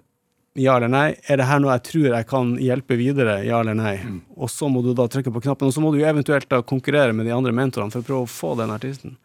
ja 0.58 0.76
eller 0.76 0.90
nei. 0.92 1.06
Er 1.30 1.40
det 1.40 1.48
her 1.48 1.62
noe 1.62 1.74
jeg 1.74 1.84
tror 1.88 2.06
jeg 2.12 2.28
kan 2.30 2.52
hjelpe 2.62 2.98
videre, 2.98 3.40
ja 3.46 3.60
eller 3.62 3.76
nei. 3.78 3.96
Mm. 4.04 4.20
Og 4.38 4.52
så 4.52 4.68
må 4.70 4.82
du 4.84 4.92
da 4.96 5.08
trykke 5.10 5.32
på 5.34 5.42
knappen, 5.46 5.70
og 5.70 5.74
så 5.74 5.82
må 5.82 5.90
du 5.94 5.98
eventuelt 6.02 6.48
da 6.50 6.60
konkurrere 6.62 7.16
med 7.16 7.26
de 7.26 7.34
andre 7.34 7.54
mentorene 7.56 7.94
for 7.94 8.02
å 8.02 8.08
prøve 8.08 8.28
å 8.28 8.30
få 8.30 8.54
den 8.60 8.74
artisten. 8.74 9.16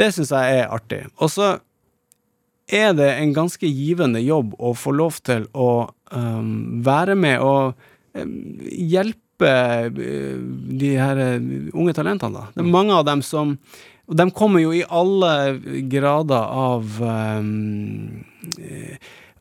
Det 0.00 0.08
syns 0.14 0.32
jeg 0.32 0.62
er 0.62 0.72
artig. 0.72 1.02
Og 1.20 1.32
så 1.32 1.54
er 2.72 2.92
det 2.96 3.10
en 3.20 3.34
ganske 3.36 3.68
givende 3.68 4.22
jobb 4.24 4.56
å 4.58 4.72
få 4.78 4.94
lov 4.96 5.20
til 5.26 5.46
å 5.52 5.90
um, 6.12 6.82
være 6.84 7.16
med 7.18 7.44
og 7.44 7.74
um, 8.16 8.34
hjelpe 8.72 9.52
uh, 9.92 10.38
de 10.82 10.92
her 10.96 11.20
uh, 11.20 11.48
unge 11.76 11.94
talentene. 11.96 12.38
Da. 12.38 12.50
Det 12.54 12.64
er 12.64 12.74
mange 12.74 12.96
av 12.96 13.06
dem 13.08 13.24
som 13.26 13.58
Og 14.10 14.16
de 14.18 14.24
kommer 14.34 14.60
jo 14.60 14.72
i 14.74 14.82
alle 14.90 15.32
grader 15.88 16.42
av 16.42 16.98
um, 17.00 18.24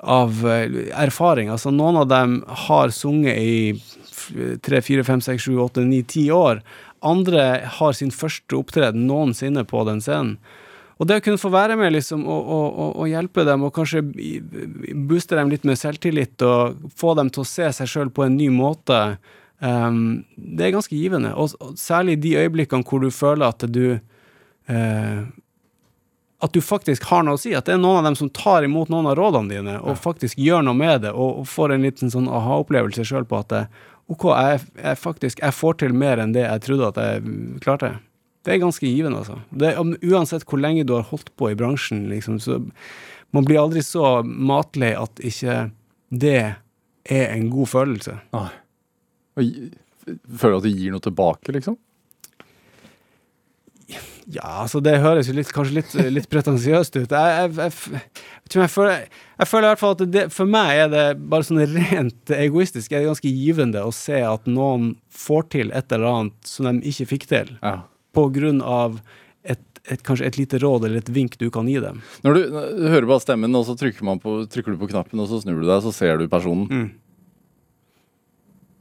av 0.01 0.37
erfaring. 0.45 1.49
Altså, 1.49 1.69
noen 1.73 1.97
av 2.01 2.07
dem 2.09 2.39
har 2.67 2.93
sunget 2.93 3.37
i 3.37 4.57
tre, 4.63 4.81
fire, 4.81 5.03
fem, 5.03 5.21
seks, 5.21 5.45
sju, 5.45 5.57
åtte, 5.61 5.83
ni, 5.85 6.03
ti 6.03 6.27
år. 6.31 6.61
Andre 7.01 7.43
har 7.79 7.93
sin 7.97 8.13
første 8.13 8.57
opptreden 8.57 9.07
noensinne 9.09 9.65
på 9.67 9.83
den 9.89 10.01
scenen. 10.01 10.37
Og 11.01 11.07
det 11.09 11.17
å 11.17 11.21
kunne 11.25 11.41
få 11.41 11.49
være 11.49 11.75
med 11.79 11.95
liksom, 11.95 12.27
og, 12.29 12.41
og, 12.45 12.65
og, 12.69 12.89
og, 12.93 13.07
hjelpe 13.09 13.41
dem, 13.47 13.63
og 13.65 13.73
kanskje 13.73 14.03
booste 15.09 15.37
dem 15.37 15.49
litt 15.49 15.63
med 15.65 15.79
selvtillit, 15.81 16.37
og 16.45 16.91
få 16.93 17.15
dem 17.17 17.31
til 17.33 17.41
å 17.41 17.49
se 17.49 17.71
seg 17.73 17.89
sjøl 17.89 18.11
på 18.13 18.27
en 18.27 18.35
ny 18.37 18.51
måte, 18.53 18.99
um, 19.65 20.21
det 20.37 20.67
er 20.67 20.75
ganske 20.75 20.93
givende. 20.93 21.33
Og, 21.33 21.55
særlig 21.81 22.19
de 22.21 22.35
øyeblikkene 22.43 22.85
hvor 22.85 23.01
du 23.01 23.09
føler 23.09 23.47
at 23.49 23.65
du 23.65 23.97
uh, 23.97 25.21
At 26.41 26.53
du 26.53 26.61
faktisk 26.61 27.03
har 27.09 27.25
noe 27.25 27.37
å 27.37 27.41
si. 27.41 27.51
At 27.53 27.65
det 27.65 27.75
er 27.75 27.81
noen 27.81 27.99
av 27.99 28.05
dem 28.11 28.15
som 28.17 28.29
tar 28.29 28.65
imot 28.65 28.89
noen 28.89 29.09
av 29.09 29.17
rådene 29.17 29.49
dine, 29.49 29.75
og 29.81 29.97
faktisk 30.01 30.37
gjør 30.37 30.63
noe 30.65 30.77
med 30.77 31.01
det, 31.07 31.15
og, 31.17 31.47
får 31.49 31.73
en 31.73 31.85
liten 31.85 32.13
sånn 32.13 32.29
aha-opplevelse 32.29 33.05
sjøl 33.09 33.25
på 33.25 33.41
at 33.41 33.57
OK, 34.11 34.29
jeg, 34.29 34.63
jeg, 34.77 35.01
faktisk 35.01 35.41
jeg 35.41 35.53
får 35.55 35.81
til 35.81 35.93
mer 35.97 36.21
enn 36.21 36.33
det 36.33 36.45
jeg 36.45 36.65
trodde 36.65 36.93
at 36.93 37.01
jeg 37.01 37.59
klarte. 37.65 37.95
Det 38.41 38.55
er 38.55 38.61
ganske 38.63 38.89
givende, 38.89 39.21
altså. 39.21 39.37
Det, 39.53 39.75
uansett 40.09 40.47
hvor 40.49 40.61
lenge 40.61 40.85
du 40.87 40.95
har 40.97 41.05
holdt 41.11 41.29
på 41.37 41.51
i 41.51 41.57
bransjen, 41.57 42.07
liksom, 42.09 42.39
så 42.41 42.57
man 43.35 43.45
blir 43.45 43.61
aldri 43.61 43.83
så 43.85 44.21
matlei 44.25 44.95
at 44.97 45.21
ikke 45.23 45.69
det 46.09 46.39
er 47.05 47.29
en 47.35 47.47
god 47.53 47.69
følelse. 47.71 48.17
Nei. 48.33 48.49
Føler 49.37 50.57
du 50.57 50.59
at 50.59 50.67
det 50.67 50.73
gir 50.75 50.95
noe 50.95 51.03
tilbake, 51.05 51.53
liksom? 51.55 51.77
Ja, 54.31 54.61
altså 54.63 54.79
det 54.83 54.99
høres 55.03 55.27
jo 55.27 55.35
litt, 55.35 55.49
kanskje 55.53 55.75
litt, 55.79 55.93
litt 56.13 56.27
pretensiøst 56.31 56.97
ut. 56.97 57.13
Jeg, 57.13 57.53
jeg, 57.57 57.71
jeg, 57.77 58.01
jeg, 58.53 58.69
føler, 58.71 59.05
jeg 59.41 59.49
føler 59.49 59.67
i 59.67 59.71
hvert 59.71 59.81
fall 59.81 59.95
at 59.95 60.03
det, 60.13 60.25
for 60.33 60.49
meg 60.49 60.83
er 60.85 60.91
det 60.91 61.05
bare 61.31 61.47
sånn 61.47 61.61
rent 61.73 62.33
egoistisk 62.35 62.93
er 62.93 63.03
det 63.03 63.11
ganske 63.11 63.33
givende 63.33 63.83
å 63.85 63.93
se 63.95 64.21
at 64.25 64.47
noen 64.49 64.93
får 65.11 65.47
til 65.57 65.73
et 65.75 65.91
eller 65.91 66.09
annet 66.11 66.51
som 66.53 66.69
de 66.69 66.93
ikke 66.93 67.09
fikk 67.15 67.27
til. 67.31 67.55
Ja 67.59 67.81
på 68.15 68.27
grunn 68.35 68.61
av 68.61 68.99
et, 69.43 69.61
et, 69.85 70.01
kanskje 70.05 70.27
et 70.27 70.39
lite 70.39 70.59
råd 70.61 70.87
eller 70.87 71.01
et 71.01 71.13
vink 71.13 71.37
du 71.41 71.49
kan 71.53 71.69
gi 71.69 71.79
dem. 71.83 72.01
Når 72.25 72.37
du, 72.37 72.41
du 72.81 72.87
hører 72.89 73.09
bare 73.09 73.23
stemmen, 73.23 73.55
og 73.57 73.67
så 73.67 73.77
trykker, 73.79 74.03
på, 74.23 74.41
trykker, 74.51 74.75
du 74.75 74.81
på 74.81 74.91
knappen, 74.91 75.21
og 75.21 75.31
så 75.31 75.41
snur 75.43 75.61
du 75.61 75.69
deg, 75.69 75.79
så 75.85 75.93
ser 75.95 76.21
du 76.21 76.27
personen. 76.31 76.67
Mm. 76.67 76.89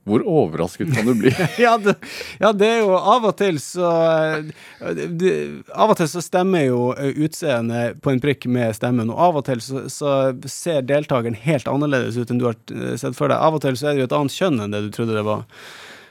Hvor 0.08 0.22
overrasket 0.26 0.88
kan 0.96 1.06
du 1.06 1.12
bli? 1.14 1.30
ja, 1.58 1.74
det, 1.78 1.94
ja, 2.40 2.52
det 2.56 2.66
er 2.66 2.78
jo 2.80 2.94
av 2.96 3.26
og 3.28 3.34
til 3.38 3.58
så 3.62 3.90
det, 4.80 5.34
Av 5.70 5.92
og 5.92 5.98
til 6.00 6.08
så 6.08 6.22
stemmer 6.24 6.64
jo 6.64 6.80
utseendet 6.96 8.00
på 8.02 8.14
en 8.14 8.22
prikk 8.22 8.48
med 8.50 8.74
stemmen, 8.78 9.12
og 9.12 9.20
av 9.28 9.38
og 9.42 9.46
til 9.46 9.60
så, 9.62 9.84
så 9.92 10.14
ser 10.50 10.88
deltakeren 10.88 11.36
helt 11.44 11.68
annerledes 11.70 12.18
ut 12.18 12.32
enn 12.32 12.40
du 12.40 12.48
har 12.48 12.58
sett 12.98 13.18
for 13.18 13.30
deg. 13.30 13.36
Av 13.36 13.60
og 13.60 13.62
til 13.62 13.76
så 13.78 13.90
er 13.90 13.98
det 13.98 14.06
jo 14.06 14.10
et 14.10 14.18
annet 14.18 14.38
kjønn 14.40 14.64
enn 14.64 14.74
det 14.74 14.82
du 14.88 14.90
trodde 14.96 15.18
det 15.18 15.26
var. 15.28 15.44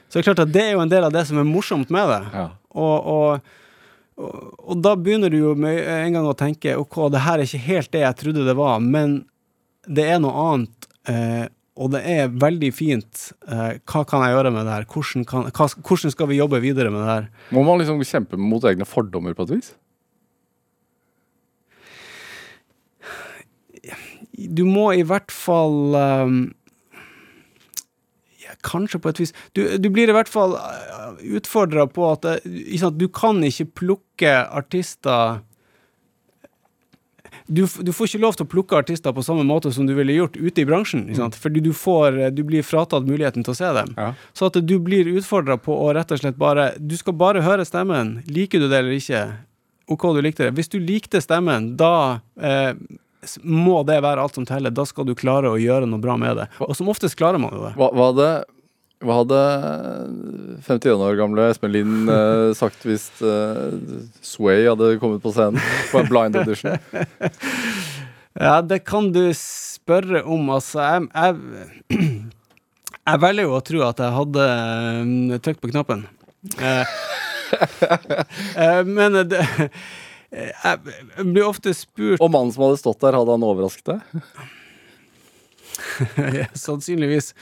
Så 0.06 0.16
det 0.16 0.22
er 0.22 0.28
klart 0.30 0.46
at 0.46 0.54
det 0.54 0.64
er 0.68 0.72
jo 0.74 0.84
en 0.86 0.90
del 0.90 1.06
av 1.06 1.14
det 1.14 1.26
som 1.26 1.42
er 1.42 1.50
morsomt 1.50 1.90
med 1.94 2.08
det. 2.14 2.22
Ja. 2.34 2.46
Og, 2.70 3.06
og, 3.10 3.54
og, 4.20 4.74
da 4.82 4.94
begynner 4.98 5.32
du 5.32 5.40
jo 5.40 5.54
med 5.58 5.80
en 5.80 6.18
gang 6.18 6.28
å 6.28 6.36
tenke 6.38 6.76
ok, 6.78 7.00
det 7.14 7.24
her 7.24 7.40
er 7.40 7.48
ikke 7.48 7.66
helt 7.66 7.92
det 7.94 8.04
jeg 8.04 8.18
trodde 8.20 8.46
det 8.46 8.56
var, 8.58 8.78
men 8.84 9.22
det 9.88 10.06
er 10.12 10.20
noe 10.22 10.44
annet. 10.52 10.90
Eh, 11.10 11.46
og 11.80 11.92
det 11.94 12.02
er 12.12 12.32
veldig 12.36 12.70
fint. 12.76 13.30
Eh, 13.48 13.78
hva 13.88 14.02
kan 14.08 14.24
jeg 14.24 14.34
gjøre 14.34 14.52
med 14.54 14.66
det 14.68 14.74
her? 14.74 14.88
Hvordan, 14.90 15.24
kan, 15.28 15.46
hva, 15.48 15.68
hvordan 15.80 16.12
skal 16.12 16.28
vi 16.30 16.40
jobbe 16.40 16.60
videre 16.62 16.92
med 16.92 17.00
det 17.02 17.12
her? 17.14 17.30
Må 17.56 17.64
man 17.66 17.80
liksom 17.80 18.02
kjempe 18.04 18.38
mot 18.40 18.66
egne 18.68 18.88
fordommer 18.88 19.36
på 19.36 19.48
et 19.48 19.54
vis? 19.56 19.72
Du 24.40 24.64
må 24.68 24.90
i 24.96 25.04
hvert 25.04 25.32
fall 25.32 25.96
um, 25.96 26.36
Kanskje 28.66 29.00
på 29.02 29.12
et 29.12 29.22
vis 29.22 29.34
Du, 29.56 29.62
du 29.78 29.90
blir 29.92 30.10
i 30.10 30.16
hvert 30.16 30.30
fall 30.30 30.56
uh, 30.56 31.20
utfordra 31.38 31.86
på 31.90 32.08
at 32.12 32.26
sant, 32.80 32.98
du 33.00 33.08
kan 33.12 33.40
ikke 33.46 33.70
plukke 33.82 34.34
artister 34.48 35.40
du, 37.50 37.64
du, 37.66 37.90
får 37.92 38.06
ikke 38.06 38.22
lov 38.22 38.36
til 38.38 38.46
å 38.46 38.50
plukke 38.50 38.78
artister 38.78 39.14
på 39.14 39.24
samme 39.26 39.42
måte 39.46 39.72
som 39.74 39.86
du 39.86 39.92
ville 39.96 40.14
gjort 40.14 40.36
ute 40.38 40.62
i 40.62 40.66
bransjen. 40.68 41.08
Mm. 41.10 41.34
Fordi 41.34 41.62
du, 41.64 41.72
får, 41.74 42.18
du, 42.36 42.44
blir 42.46 42.62
fratatt 42.66 43.08
muligheten 43.08 43.46
til 43.46 43.54
å 43.54 43.58
se 43.58 43.70
dem. 43.74 43.90
Ja. 43.98 44.12
Så 44.36 44.50
at 44.50 44.58
du 44.62 44.76
blir 44.82 45.10
utfordra 45.10 45.56
på 45.58 45.74
å 45.74 45.90
rett 45.96 46.14
og 46.14 46.22
slett 46.22 46.38
bare 46.38 46.72
Du 46.78 46.94
skal 46.98 47.16
bare 47.18 47.42
høre 47.42 47.66
stemmen. 47.66 48.20
Liker 48.30 48.62
du 48.62 48.68
det 48.68 48.82
eller 48.82 48.94
ikke? 48.94 49.24
OK, 49.90 50.06
du 50.14 50.22
likte 50.22 50.46
det. 50.46 50.54
Hvis 50.58 50.70
du 50.70 50.78
likte 50.78 51.22
stemmen, 51.22 51.72
da 51.80 52.20
eh, 52.38 52.72
må 53.42 53.82
det 53.88 53.98
være 54.04 54.22
alt 54.22 54.38
som 54.38 54.46
teller. 54.48 54.72
Da 54.74 54.86
skal 54.88 55.08
du 55.08 55.16
klare 55.18 55.50
å 55.50 55.60
gjøre 55.60 55.88
noe 55.88 56.00
bra 56.02 56.16
med 56.20 56.40
det. 56.40 56.48
Og 56.64 56.72
som 56.78 56.88
oftest 56.92 57.18
klarer 57.20 57.42
man 57.42 57.52
jo 57.56 57.66
det. 57.66 57.74
Hva, 57.80 57.90
hva 57.96 58.08
det 58.16 58.32
hva 59.00 59.22
hadde 59.22 59.36
51 60.66 61.00
år 61.00 61.14
gamle 61.16 61.46
Espen 61.48 61.72
Lind 61.72 62.10
eh, 62.12 62.50
sagt 62.58 62.84
hvis 62.84 63.06
eh, 63.24 63.78
Sway 64.20 64.66
hadde 64.68 64.98
kommet 65.00 65.22
på 65.24 65.32
scenen 65.32 65.60
på 65.88 66.02
en 66.02 66.10
blind 66.10 66.36
audition? 66.36 66.76
ja, 68.46 68.58
det 68.60 68.82
kan 68.84 69.08
du 69.14 69.22
spørre 69.36 70.20
om. 70.20 70.52
Altså, 70.52 70.84
jeg, 70.84 71.08
jeg, 71.14 72.04
jeg 73.08 73.22
velger 73.24 73.48
jo 73.48 73.56
å 73.56 73.62
tro 73.70 73.82
at 73.88 74.04
jeg 74.04 74.16
hadde 74.18 74.50
um, 75.00 75.16
trykt 75.40 75.64
på 75.64 75.72
knappen. 75.72 76.04
Eh, 76.60 77.00
men 78.98 79.16
det 79.32 79.40
jeg 80.30 81.26
blir 81.26 81.42
ofte 81.42 81.72
spurt 81.74 82.22
Og 82.22 82.30
mannen 82.30 82.52
som 82.54 82.68
hadde 82.68 82.78
stått 82.78 83.00
der, 83.02 83.16
hadde 83.18 83.34
han 83.34 83.46
overrasket 83.46 83.88
deg? 83.90 84.02
Sannsynligvis. 86.64 87.32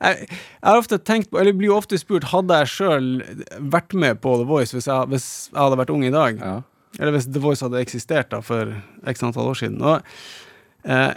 Jeg, 0.00 0.26
jeg, 0.28 0.72
ofte 0.72 0.98
tenkt 1.04 1.30
på, 1.30 1.40
eller 1.40 1.56
blir 1.56 1.74
ofte 1.74 1.98
spurt, 2.00 2.28
hadde 2.32 2.60
jeg 2.62 2.72
sjøl 2.74 3.08
vært 3.72 3.96
med 3.96 4.20
på 4.24 4.36
The 4.40 4.46
Voice 4.48 4.76
hvis 4.76 4.88
jeg, 4.90 5.10
hvis 5.12 5.26
jeg, 5.50 5.58
hadde 5.58 5.80
vært 5.80 5.92
ung 5.94 6.04
i 6.06 6.12
dag? 6.14 6.40
Ja. 6.40 6.60
Eller 6.98 7.16
hvis 7.16 7.28
The 7.30 7.42
Voice 7.42 7.64
hadde 7.64 7.82
eksistert 7.82 8.30
da 8.32 8.40
for 8.44 8.72
x 9.10 9.26
antall 9.26 9.52
år 9.52 9.60
siden. 9.60 9.82
Og, 9.84 10.14
eh, 10.86 11.12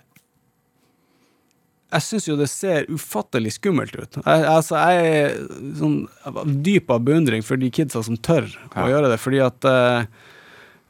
jeg 1.94 2.06
syns 2.08 2.28
jo 2.28 2.38
det 2.40 2.50
ser 2.50 2.88
ufattelig 2.90 3.56
skummelt 3.60 3.96
ut. 3.96 4.18
Jeg, 4.18 4.46
altså, 4.50 4.80
jeg 4.82 5.18
er 5.18 5.36
sånn 5.78 5.98
dyp 6.66 6.90
av 6.94 7.04
beundring 7.06 7.46
for 7.46 7.62
de 7.62 7.70
kidsa 7.74 8.02
som 8.06 8.18
tør 8.18 8.48
ja. 8.50 8.86
å 8.86 8.90
gjøre 8.90 9.12
det, 9.14 9.20
fordi 9.22 9.44
at 9.46 9.70
eh, 9.70 10.08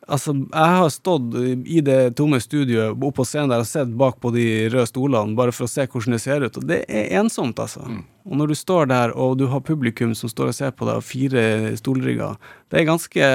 Altså, 0.03 0.33
jeg 0.35 0.77
har 0.77 0.89
stått 0.91 1.35
i 1.39 1.79
det 1.85 2.15
tomme 2.19 2.39
studioet 2.43 2.91
oppe 2.91 3.21
på 3.21 3.25
scenen 3.27 3.53
der 3.53 3.61
og 3.63 3.69
sett 3.69 3.91
bak 3.99 4.17
på 4.19 4.33
de 4.35 4.45
røde 4.73 4.89
stolene, 4.89 5.35
bare 5.37 5.53
for 5.55 5.63
å 5.63 5.71
se 5.71 5.85
hvordan 5.87 6.17
det 6.17 6.19
ser 6.19 6.43
ut, 6.43 6.57
og 6.59 6.65
det 6.67 6.81
er 6.91 7.13
ensomt, 7.21 7.61
altså. 7.63 7.85
Mm. 7.87 8.01
Og 8.27 8.39
når 8.39 8.51
du 8.51 8.55
står 8.59 8.89
der, 8.91 9.13
og 9.15 9.37
du 9.39 9.45
har 9.51 9.63
publikum 9.63 10.11
som 10.15 10.31
står 10.31 10.51
og 10.51 10.57
ser 10.57 10.73
på 10.75 10.87
deg, 10.89 10.99
og 10.99 11.07
fire 11.07 11.45
stolrygger, 11.79 12.35
det 12.71 12.81
er 12.81 12.89
ganske 12.89 13.29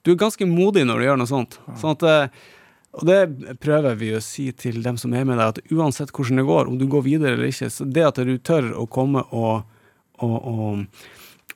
Du 0.00 0.14
er 0.14 0.16
ganske 0.16 0.46
modig 0.48 0.86
når 0.88 0.98
du 0.98 1.04
gjør 1.04 1.18
noe 1.20 1.28
sånt. 1.28 1.58
Ja. 1.68 1.76
Sånn 1.76 1.98
at 1.98 2.04
eh, 2.08 2.42
og 2.90 3.06
det 3.06 3.56
prøver 3.62 3.94
vi 4.00 4.10
å 4.16 4.22
si 4.24 4.48
til 4.56 4.80
dem 4.82 4.96
som 4.98 5.12
er 5.14 5.26
med 5.28 5.38
deg, 5.38 5.52
at 5.52 5.74
uansett 5.74 6.10
hvordan 6.10 6.40
det 6.40 6.46
går, 6.48 6.70
om 6.70 6.78
du 6.80 6.88
går 6.90 7.04
videre 7.06 7.36
eller 7.36 7.52
ikke, 7.52 7.70
så 7.70 7.86
det 7.86 8.06
at 8.08 8.18
du 8.26 8.32
tør 8.42 8.72
å 8.74 8.86
komme 8.90 9.22
og, 9.30 9.68
og, 10.18 10.38
og 10.40 11.04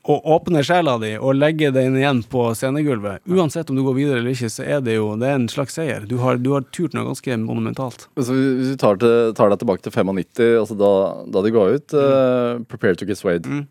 å 0.05 0.19
åpne 0.37 0.61
sjela 0.67 0.97
di 1.01 1.15
og 1.17 1.39
legge 1.39 1.71
den 1.73 1.97
igjen 1.97 2.21
på 2.29 2.47
scenegulvet, 2.57 3.23
uansett 3.25 3.71
om 3.73 3.79
du 3.79 3.85
går 3.87 3.97
videre 3.97 4.21
eller 4.21 4.35
ikke, 4.35 4.51
så 4.53 4.67
er 4.77 4.83
det 4.85 4.99
jo 4.99 5.15
det 5.21 5.31
er 5.31 5.39
en 5.39 5.47
slags 5.49 5.79
seier. 5.79 6.05
Du 6.09 6.19
har, 6.21 6.37
du 6.41 6.51
har 6.53 6.67
turt 6.77 6.97
noe 6.97 7.07
ganske 7.09 7.39
monumentalt. 7.41 8.09
Så 8.19 8.37
hvis 8.37 8.75
vi 8.75 8.81
tar, 8.81 9.01
til, 9.01 9.33
tar 9.39 9.53
deg 9.53 9.63
tilbake 9.63 9.87
til 9.87 9.95
95, 9.95 10.43
altså 10.61 10.77
da, 10.81 10.93
da 11.33 11.45
de 11.47 11.55
ga 11.55 11.65
ut 11.73 11.97
uh, 11.97 12.61
'Prepare 12.69 13.01
to 13.01 13.09
get 13.09 13.21
swayed'. 13.21 13.49
Mm. 13.49 13.65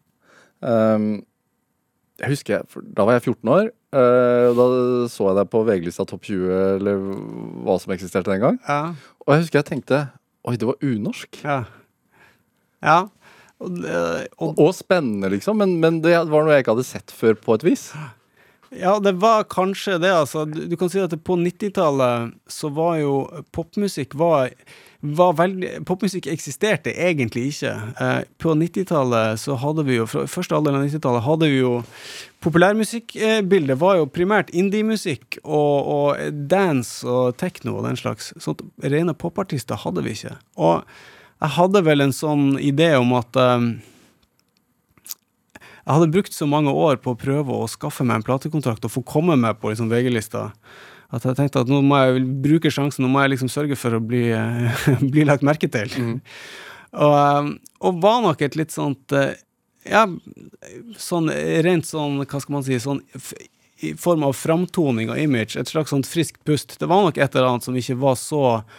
Um, 0.63 1.07
jeg 2.21 2.33
husker, 2.35 2.65
for 2.69 2.85
Da 2.85 3.05
var 3.05 3.17
jeg 3.17 3.25
14 3.33 3.53
år. 3.53 3.71
Uh, 3.93 4.49
da 4.57 4.65
så 5.11 5.29
jeg 5.29 5.37
deg 5.37 5.49
på 5.53 5.63
VG-lista 5.67 6.05
Topp 6.09 6.25
20, 6.25 6.49
eller 6.79 7.01
hva 7.65 7.77
som 7.81 7.93
eksisterte 7.93 8.31
den 8.31 8.41
gang. 8.41 8.59
Ja. 8.67 8.93
Og 9.25 9.35
jeg 9.35 9.45
husker 9.45 9.61
jeg 9.61 9.69
tenkte 9.69 10.05
Oi, 10.43 10.57
det 10.59 10.67
var 10.67 10.81
unorsk. 10.83 11.37
Ja. 11.45 11.61
ja. 12.83 12.97
Og, 13.63 13.79
og, 14.37 14.59
og 14.59 14.73
spennende, 14.75 15.31
liksom, 15.33 15.61
men, 15.61 15.77
men, 15.83 16.01
det 16.03 16.17
var 16.29 16.43
noe 16.43 16.57
jeg 16.57 16.65
ikke 16.65 16.75
hadde 16.75 16.89
sett 16.89 17.15
før, 17.15 17.37
på 17.39 17.57
et 17.57 17.65
vis. 17.67 17.89
Ja, 18.79 18.99
det 18.99 19.11
var 19.21 19.43
kanskje 19.43 19.97
det, 20.01 20.13
altså. 20.13 20.45
Du, 20.45 20.65
du 20.67 20.77
kan 20.77 20.89
si 20.89 21.01
at 21.01 21.13
på 21.23 21.37
90-tallet 21.37 22.33
så 22.49 22.71
var 22.73 22.97
jo 23.01 23.13
popmusikk 23.53 24.15
var, 24.17 24.49
var 25.03 25.35
veldig 25.37 25.83
Popmusikk 25.85 26.27
eksisterte 26.31 26.93
egentlig 26.95 27.51
ikke. 27.51 27.73
Eh, 28.01 28.19
på 28.41 28.55
90-tallet 28.57 29.41
så 29.41 29.57
hadde 29.61 29.85
vi 29.85 29.99
jo 29.99 30.07
Fra 30.09 30.25
første 30.31 30.57
alder 30.57 30.77
av 30.77 30.87
90-tallet 30.87 31.25
hadde 31.27 31.51
vi 31.51 31.59
jo 31.59 31.73
Populærmusikkbildet 32.43 33.79
var 33.79 34.01
jo 34.01 34.09
primært 34.11 34.49
indiemusikk 34.51 35.37
og, 35.43 35.91
og 35.93 36.39
dance 36.49 37.07
og 37.07 37.37
tekno 37.39 37.77
og 37.77 37.85
den 37.87 37.99
slags. 37.99 38.33
Sånt 38.41 38.65
rene 38.83 39.15
popartister 39.15 39.79
hadde 39.79 40.03
vi 40.03 40.17
ikke. 40.17 40.33
Og 40.59 40.81
jeg 41.43 41.51
hadde 41.57 41.81
vel 41.83 42.05
en 42.05 42.15
sånn 42.15 42.53
idé 42.63 42.93
om 42.95 43.11
at 43.17 43.35
um, 43.35 43.73
jeg 45.83 45.91
hadde 45.91 46.11
brukt 46.13 46.35
så 46.35 46.47
mange 46.47 46.71
år 46.71 47.01
på 47.03 47.11
å 47.11 47.19
prøve 47.19 47.55
å 47.57 47.67
skaffe 47.67 48.05
meg 48.07 48.21
en 48.21 48.27
platekontrakt 48.29 48.85
og 48.87 48.93
få 48.93 49.03
komme 49.07 49.35
meg 49.39 49.59
på 49.59 49.73
liksom, 49.73 49.89
VG-lista, 49.91 50.47
at 51.13 51.25
jeg 51.27 51.37
tenkte 51.37 51.65
at 51.65 51.69
nå 51.69 51.81
må 51.85 51.99
jeg 51.99 52.23
bruke 52.45 52.71
sjansen, 52.71 53.03
nå 53.03 53.11
må 53.11 53.25
jeg 53.25 53.33
liksom 53.35 53.51
sørge 53.51 53.77
for 53.77 53.97
å 53.97 54.01
bli, 54.01 54.29
bli 55.13 55.25
lagt 55.27 55.43
merke 55.45 55.67
til. 55.71 55.91
Mm. 55.99 56.15
og, 57.03 57.17
ehm, 57.19 57.51
og, 57.83 57.99
var 58.05 58.23
nok 58.23 58.45
et 58.45 58.55
litt 58.59 58.73
sånt 58.73 59.15
eh, 59.17 59.35
Ja, 59.83 60.05
sånn 60.95 61.27
rent 61.65 61.89
sånn, 61.89 62.21
hva 62.23 62.39
skal 62.39 62.55
man 62.55 62.63
si, 62.63 62.79
sånn 62.79 63.03
i 63.83 63.89
form 63.99 64.23
av 64.23 64.37
framtoning 64.39 65.09
og 65.11 65.19
image, 65.19 65.59
et 65.59 65.67
slags 65.67 65.91
sånt 65.91 66.07
friskt 66.07 66.39
pust. 66.47 66.77
Det 66.79 66.87
var 66.87 67.03
nok 67.03 67.19
et 67.19 67.35
eller 67.35 67.49
annet 67.49 67.67
som 67.67 67.75
ikke 67.75 67.97
var 67.99 68.15
så 68.15 68.43
eh, 68.61 68.77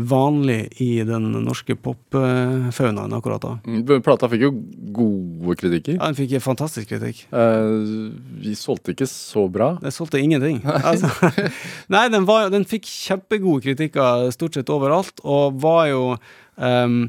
vanlig 0.00 0.80
i 0.80 1.02
den 1.04 1.26
norske 1.44 1.74
popfaunaen 1.76 3.12
akkurat 3.12 3.42
da. 3.42 3.50
Mm, 3.68 4.00
plata 4.04 4.30
fikk 4.32 4.46
jo 4.46 4.52
gode 4.96 5.56
kritikker. 5.60 5.98
Ja, 5.98 6.08
Den 6.08 6.16
fikk 6.16 6.36
fantastisk 6.40 6.88
kritikk. 6.88 7.26
Eh, 7.28 8.08
vi 8.40 8.54
solgte 8.56 8.94
ikke 8.94 9.08
så 9.10 9.44
bra. 9.52 9.74
Det 9.82 9.92
solgte 9.92 10.22
ingenting. 10.22 10.62
altså, 10.90 11.10
nei, 11.94 12.06
den, 12.14 12.24
var, 12.28 12.48
den 12.54 12.64
fikk 12.68 12.88
kjempegode 12.88 13.66
kritikker 13.68 14.30
stort 14.34 14.56
sett 14.56 14.72
overalt, 14.72 15.20
og 15.24 15.60
var 15.60 15.88
jo 15.92 16.02
um, 16.56 17.02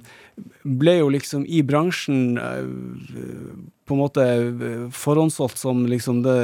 ble 0.63 0.95
jo 0.99 1.09
liksom 1.13 1.43
i 1.47 1.61
bransjen 1.65 2.39
uh, 2.39 3.67
på 3.89 3.95
en 3.95 4.01
måte 4.03 4.23
eh, 4.23 4.81
forhåndssolgt 4.93 5.57
som 5.57 5.81
liksom 5.89 6.21
det, 6.21 6.37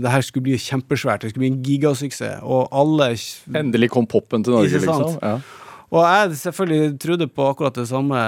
det, 0.00 0.08
her 0.08 0.24
skulle 0.24 0.46
bli 0.46 0.56
kjempesvært, 0.56 1.20
det 1.20 1.34
skulle 1.34 1.44
bli 1.44 1.50
en 1.52 1.62
gigasuksess, 1.66 2.40
og 2.40 2.72
alle 2.72 3.10
Endelig 3.58 3.90
kom 3.92 4.08
popen 4.08 4.46
til 4.46 4.56
Norge, 4.56 4.80
liksom. 4.80 5.18
Ja. 5.20 5.34
Og 5.88 6.02
jeg 6.04 6.36
selvfølgelig 6.42 6.98
trodde 7.00 7.26
på 7.32 7.46
akkurat 7.48 7.76
det 7.78 7.86
samme, 7.88 8.18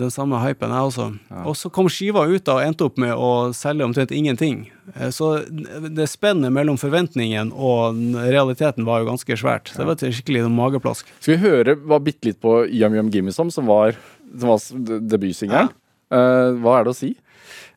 den 0.00 0.10
samme 0.10 0.40
hypen, 0.42 0.72
jeg 0.74 0.88
også. 0.88 1.04
Ja. 1.30 1.42
Og 1.46 1.54
så 1.58 1.70
kom 1.70 1.86
skiva 1.92 2.24
ut 2.26 2.46
da 2.48 2.56
og 2.58 2.64
endte 2.66 2.88
opp 2.88 2.98
med 2.98 3.14
å 3.14 3.52
selge 3.54 3.86
omtrent 3.86 4.14
ingenting. 4.14 4.64
Eh, 4.96 5.12
så 5.14 5.36
det 5.46 6.08
spennet 6.10 6.54
mellom 6.54 6.78
forventningen 6.82 7.52
og 7.54 8.00
realiteten 8.26 8.88
var 8.88 9.04
jo 9.04 9.10
ganske 9.12 9.38
svært. 9.38 9.70
Så 9.70 9.82
det 9.82 9.86
var 9.86 10.00
et 10.00 10.18
skikkelig 10.18 10.48
mageplask. 10.50 11.14
Skal 11.20 11.36
vi 11.36 11.44
høre 11.46 11.78
hva 11.78 12.00
bitte 12.02 12.32
litt 12.32 12.42
på 12.42 12.64
Yum 12.66 12.98
Yum 12.98 13.12
Gimme 13.14 13.34
som, 13.34 13.54
som 13.54 13.70
var, 13.70 13.94
som 14.34 14.56
var 14.56 14.98
debutsingelen? 15.14 15.70
Ja. 15.70 15.82
Uh, 16.06 16.58
hva 16.62 16.80
er 16.80 16.86
det 16.86 16.94
å 16.94 16.98
si? 16.98 17.14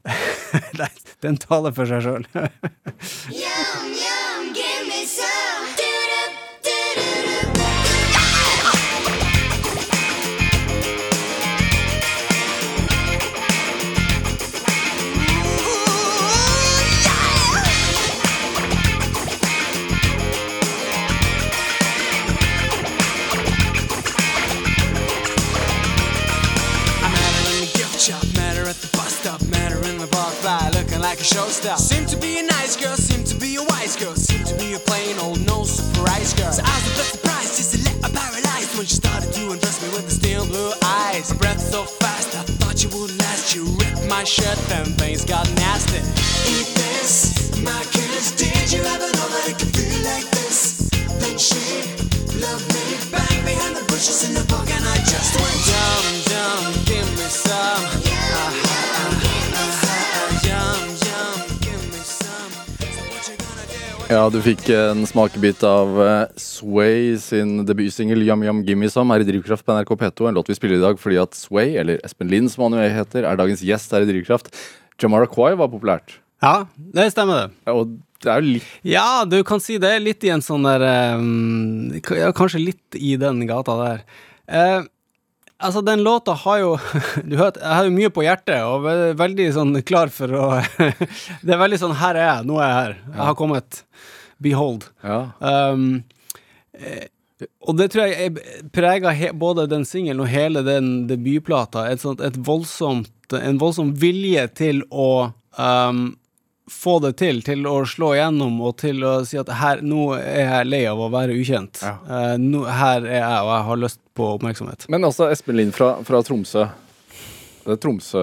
Nei, 0.79 0.91
den 1.21 1.38
taler 1.41 1.74
for 1.75 1.89
seg 1.89 2.01
sjøl. 2.05 2.25
like 31.29 31.38
a 31.38 31.41
show 31.41 31.50
star. 31.50 31.77
Seem 31.77 32.05
to 32.07 32.17
be 32.17 32.39
a 32.39 32.43
nice 32.43 32.75
girl, 32.75 32.95
seem 32.95 33.24
to 33.25 33.36
be 33.36 33.55
a 33.55 33.63
wise 33.63 33.95
girl, 33.95 34.15
seem 34.15 34.43
to 34.45 34.55
be 34.57 34.74
a 34.74 34.79
plain 34.79 35.17
old 35.19 35.45
no 35.45 35.63
surprise 35.63 36.33
girl. 36.33 36.51
So 36.51 36.63
I 36.63 36.74
was 36.75 36.86
a 36.88 36.95
bit 36.98 37.09
surprised, 37.17 37.57
just 37.57 37.75
a 37.75 37.79
little 37.79 38.12
paralyzed 38.13 38.77
when 38.77 38.86
she 38.86 38.95
started 38.95 39.33
to 39.33 39.51
undress 39.51 39.81
me 39.81 39.89
with 39.89 40.05
the 40.05 40.12
steel 40.12 40.45
blue 40.45 40.71
eyes. 40.83 41.33
Breath 41.33 41.59
so 41.59 41.83
fast, 41.83 42.36
I 42.36 42.43
thought 42.59 42.83
you 42.83 42.89
would 42.98 43.17
last. 43.19 43.55
You 43.55 43.65
ripped 43.65 44.07
my 44.07 44.24
shirt, 44.24 44.57
then 44.69 44.86
things 44.98 45.25
got 45.25 45.45
nasty. 45.55 46.00
Eat 46.48 46.69
this, 46.75 47.62
my 47.63 47.83
kiss. 47.91 48.31
Did 48.31 48.71
you 48.71 48.81
ever 48.81 49.09
know 49.17 49.27
that 49.33 49.45
it 49.50 49.57
could 49.59 49.74
feel 49.75 50.00
like 50.05 50.27
this? 50.31 50.89
Then 51.19 51.38
she 51.38 51.83
loved 52.39 52.67
me. 52.74 52.86
Bang 53.12 53.39
behind 53.45 53.75
the 53.75 53.86
bushes 53.89 54.27
in 54.27 54.33
the 54.36 54.45
park, 54.48 54.69
and 54.69 54.86
I 54.86 54.98
just 55.03 55.33
went 55.36 55.59
yum 55.67 56.05
yum, 56.29 56.86
give 56.86 57.09
me 57.17 57.27
some. 57.27 58.09
Ja, 64.10 64.24
du 64.34 64.39
fikk 64.42 64.63
en 64.74 65.04
smakebit 65.06 65.62
av 65.70 65.92
eh, 66.01 66.32
Sway 66.42 67.12
sin 67.22 67.60
debutsingel 67.62 68.24
Yum 68.25 68.42
Yum 68.42 68.63
Gimme 68.66 68.88
Some 68.89 69.13
her 69.13 69.22
i 69.22 69.28
Drivkraft 69.28 69.62
på 69.68 69.75
NRK 69.75 69.92
P2. 70.01 70.32
En 70.32 70.39
låt 70.39 70.48
vi 70.50 70.56
spiller 70.58 70.80
i 70.80 70.82
dag 70.82 70.98
fordi 70.98 71.20
at 71.22 71.38
Sway, 71.38 71.75
eller 71.78 72.01
Espen 72.01 72.32
Lind 72.32 72.50
som 72.50 72.66
han 72.66 72.80
jo 72.80 72.88
heter, 72.89 73.28
er 73.30 73.38
dagens 73.38 73.62
gjest 73.62 73.94
her 73.94 74.01
i 74.01 74.10
Drivkraft. 74.10 74.50
Jamara 74.98 75.28
Jamaroquai 75.28 75.51
var 75.62 75.70
populært. 75.70 76.16
Ja, 76.42 76.56
det 76.98 77.12
stemmer, 77.13 77.44
det. 77.44 77.62
Ja, 77.70 77.75
Og 77.78 77.94
det 78.25 78.34
er 78.34 78.42
jo 78.42 78.56
litt 78.56 78.74
Ja, 78.96 79.06
du 79.30 79.38
kan 79.46 79.62
si 79.62 79.78
det 79.78 79.94
litt 80.01 80.25
i 80.25 80.34
en 80.34 80.42
sånn 80.42 80.66
der 80.66 80.88
um, 81.13 81.94
Kanskje 82.01 82.66
litt 82.66 82.98
i 82.98 83.13
den 83.22 83.46
gata 83.46 83.78
der. 83.78 84.01
Eh, 84.50 84.89
altså, 85.60 85.84
den 85.86 86.04
låta 86.04 86.34
har 86.34 86.62
jo 86.63 86.72
Du 87.30 87.38
hørt, 87.39 87.60
jeg 87.62 87.75
har 87.75 87.88
jo 87.88 87.96
mye 87.96 88.12
på 88.13 88.25
hjertet, 88.25 88.63
og 88.66 88.88
er 88.89 89.20
veldig 89.20 89.50
sånn 89.56 89.75
klar 89.88 90.12
for 90.13 90.34
å 90.36 90.48
Det 91.46 91.54
er 91.54 91.62
veldig 91.62 91.82
sånn 91.82 91.98
Her 92.00 92.20
er 92.20 92.28
jeg, 92.28 92.50
nå 92.50 92.60
er 92.60 92.68
jeg 92.68 92.80
her. 92.80 92.98
Jeg 93.13 93.24
har 93.30 93.38
kommet. 93.39 93.84
Behold. 94.39 94.86
Ja. 95.04 95.22
Um, 95.39 96.04
eh, 96.74 97.10
og 97.68 97.75
det 97.80 97.89
tror 97.94 98.08
jeg 98.08 98.70
preger 98.75 99.36
både 99.39 99.68
den 99.72 99.86
singelen 99.88 100.24
og 100.24 100.32
hele 100.32 100.63
den 100.66 101.08
debutplata. 101.08 101.86
Et 101.92 102.01
sånt, 102.01 102.24
et 102.24 102.36
voldsomt, 102.36 103.12
en 103.36 103.60
voldsom 103.62 103.94
vilje 104.00 104.46
til 104.60 104.82
å 104.92 105.30
um, 105.56 106.01
få 106.70 106.98
det 107.04 107.13
til, 107.20 107.42
til 107.44 107.66
å 107.68 107.82
slå 107.88 108.13
igjennom 108.16 108.60
og 108.62 108.78
til 108.82 109.04
å 109.08 109.13
si 109.28 109.39
at 109.42 109.50
her, 109.60 109.84
nå 109.86 110.12
er 110.20 110.44
jeg 110.44 110.70
lei 110.70 110.84
av 110.89 111.01
å 111.01 111.10
være 111.13 111.38
ukjent. 111.39 111.82
Ja. 111.84 111.96
Uh, 112.06 112.36
nå, 112.42 112.66
her 112.68 113.08
er 113.08 113.22
jeg, 113.22 113.39
og 113.46 113.54
jeg 113.54 113.68
har 113.70 113.82
lyst 113.86 114.01
på 114.20 114.28
oppmerksomhet. 114.36 114.86
Men 114.92 115.08
altså, 115.08 115.30
Espen 115.34 115.58
Lind 115.60 115.74
fra, 115.78 115.94
fra 116.08 116.22
Tromsø. 116.28 116.68
Det 117.64 117.76
er 117.76 117.82
Tromsø 117.84 118.22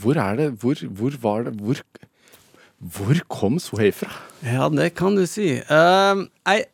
Hvor 0.00 0.18
er 0.18 0.36
det 0.38 0.46
Hvor, 0.62 0.78
hvor 0.98 1.16
var 1.22 1.42
det 1.48 1.54
Hvor, 1.60 1.80
hvor 2.94 3.20
kom 3.30 3.58
Sway 3.62 3.90
fra? 3.94 4.10
Ja, 4.44 4.68
det 4.72 4.92
kan 4.98 5.16
du 5.18 5.24
si. 5.30 5.52
Um, 5.70 6.26
jeg, 6.46 6.64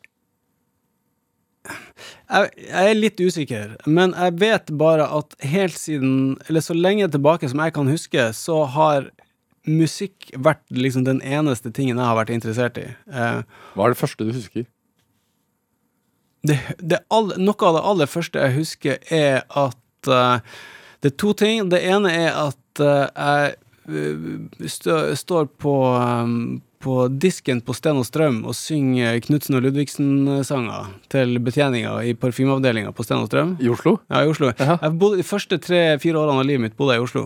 jeg 2.31 2.49
Jeg 2.57 2.91
er 2.91 2.97
litt 2.97 3.19
usikker, 3.21 3.75
men 3.85 4.15
jeg 4.17 4.37
vet 4.41 4.71
bare 4.79 5.05
at 5.19 5.35
helt 5.51 5.77
siden 5.77 6.37
Eller 6.47 6.63
så 6.65 6.73
lenge 6.77 7.09
tilbake 7.13 7.49
som 7.51 7.61
jeg 7.61 7.75
kan 7.75 7.91
huske, 7.91 8.29
så 8.37 8.63
har 8.77 9.09
musikk 9.67 10.31
vært 10.41 10.63
liksom 10.73 11.03
den 11.05 11.19
eneste 11.21 11.69
tingen 11.69 11.99
jeg 11.99 12.07
har 12.07 12.17
vært 12.17 12.31
interessert 12.33 12.79
i. 12.81 12.87
Eh, 13.13 13.41
Hva 13.75 13.85
er 13.85 13.93
det 13.93 13.99
første 13.99 14.25
du 14.25 14.31
husker? 14.33 14.65
Det, 16.41 16.57
det 16.79 17.01
all, 17.13 17.33
noe 17.37 17.67
av 17.67 17.77
det 17.77 17.83
aller 17.91 18.09
første 18.09 18.41
jeg 18.41 18.57
husker, 18.57 18.97
er 19.13 19.43
at 19.49 20.09
uh, 20.09 20.41
Det 21.01 21.13
er 21.13 21.17
to 21.17 21.33
ting. 21.37 21.69
Det 21.69 21.81
ene 21.81 22.11
er 22.13 22.35
at 22.37 22.81
uh, 22.81 23.07
jeg 23.09 23.53
eh, 23.89 24.67
stå, 24.69 25.15
står 25.17 25.47
på, 25.57 25.73
um, 25.97 26.61
på 26.81 27.07
disken 27.09 27.63
på 27.65 27.73
Sten 27.73 27.97
og 27.97 28.05
Strøm 28.05 28.43
og 28.45 28.53
synger 28.53 29.17
Knutsen 29.25 29.57
og 29.57 29.65
Ludvigsen-sanger 29.65 30.91
til 31.09 31.39
betjeninga 31.41 31.95
i 32.05 32.13
parfymeavdelinga 32.13 32.93
på 32.93 33.05
Sten 33.05 33.25
og 33.25 33.31
Strøm. 33.31 33.55
I 33.57 33.73
Oslo? 33.73 33.97
Ja, 34.13 34.21
i 34.21 34.29
Oslo. 34.29 34.53
Aha. 34.53 34.77
Jeg 34.83 34.97
bodde, 35.01 35.23
de 35.23 35.25
første 35.25 35.57
tre-fire 35.61 36.21
årene 36.21 36.45
av 36.45 36.49
livet 36.51 36.67
mitt 36.67 36.77
bodde 36.77 36.99
jeg 36.99 37.01
i 37.01 37.09
Oslo. 37.09 37.25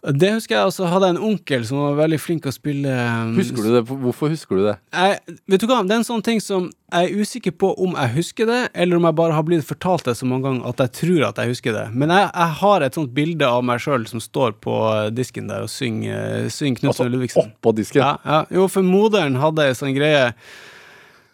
Det 0.00 0.30
husker 0.32 0.56
jeg 0.56 0.68
også. 0.70 0.86
Hadde 0.88 1.10
jeg 1.10 1.16
en 1.16 1.24
onkel 1.28 1.64
som 1.68 1.80
var 1.82 1.98
veldig 1.98 2.18
flink 2.20 2.46
å 2.48 2.52
spille 2.54 2.88
um, 2.88 3.34
Husker 3.36 3.66
du 3.66 3.74
det? 3.74 3.82
Hvorfor 3.88 4.32
husker 4.32 4.56
du 4.56 4.62
det? 4.70 4.76
jeg, 4.96 5.36
vet 5.52 5.60
du 5.60 5.66
hva, 5.68 5.82
det 5.84 5.92
er 5.92 6.00
en 6.00 6.08
sånn 6.08 6.24
ting 6.24 6.40
som 6.40 6.70
jeg 6.90 7.10
er 7.10 7.20
usikker 7.20 7.54
på 7.60 7.70
om 7.84 7.92
jeg 7.94 8.14
husker 8.16 8.48
det, 8.48 8.62
eller 8.72 8.98
om 8.98 9.04
jeg 9.06 9.18
bare 9.20 9.36
har 9.36 9.44
blitt 9.46 9.68
fortalt 9.68 10.08
det 10.08 10.16
så 10.18 10.26
mange 10.26 10.48
ganger 10.48 10.72
at 10.72 10.82
jeg 10.86 10.94
tror 11.02 11.26
at 11.28 11.42
jeg 11.42 11.52
husker 11.52 11.76
det. 11.76 11.84
Men 11.92 12.14
jeg, 12.16 12.26
jeg 12.32 12.56
har 12.62 12.86
et 12.86 12.98
sånt 12.98 13.14
bilde 13.14 13.52
av 13.58 13.62
meg 13.66 13.84
sjøl 13.84 14.08
som 14.10 14.24
står 14.24 14.56
på 14.64 14.80
disken 15.14 15.52
der 15.52 15.68
og 15.68 15.70
synger, 15.70 16.48
synger 16.50 16.86
Knutsen 16.86 17.06
og 17.06 17.14
Ludvigsen. 17.14 17.54
Oppå 17.60 17.76
disken? 17.76 18.02
Ja, 18.02 18.16
ja. 18.24 18.42
Jo, 18.56 18.66
for 18.72 18.86
moderen 18.86 19.38
hadde 19.42 19.68
ei 19.68 19.78
sånn 19.78 19.96
greie 19.96 20.30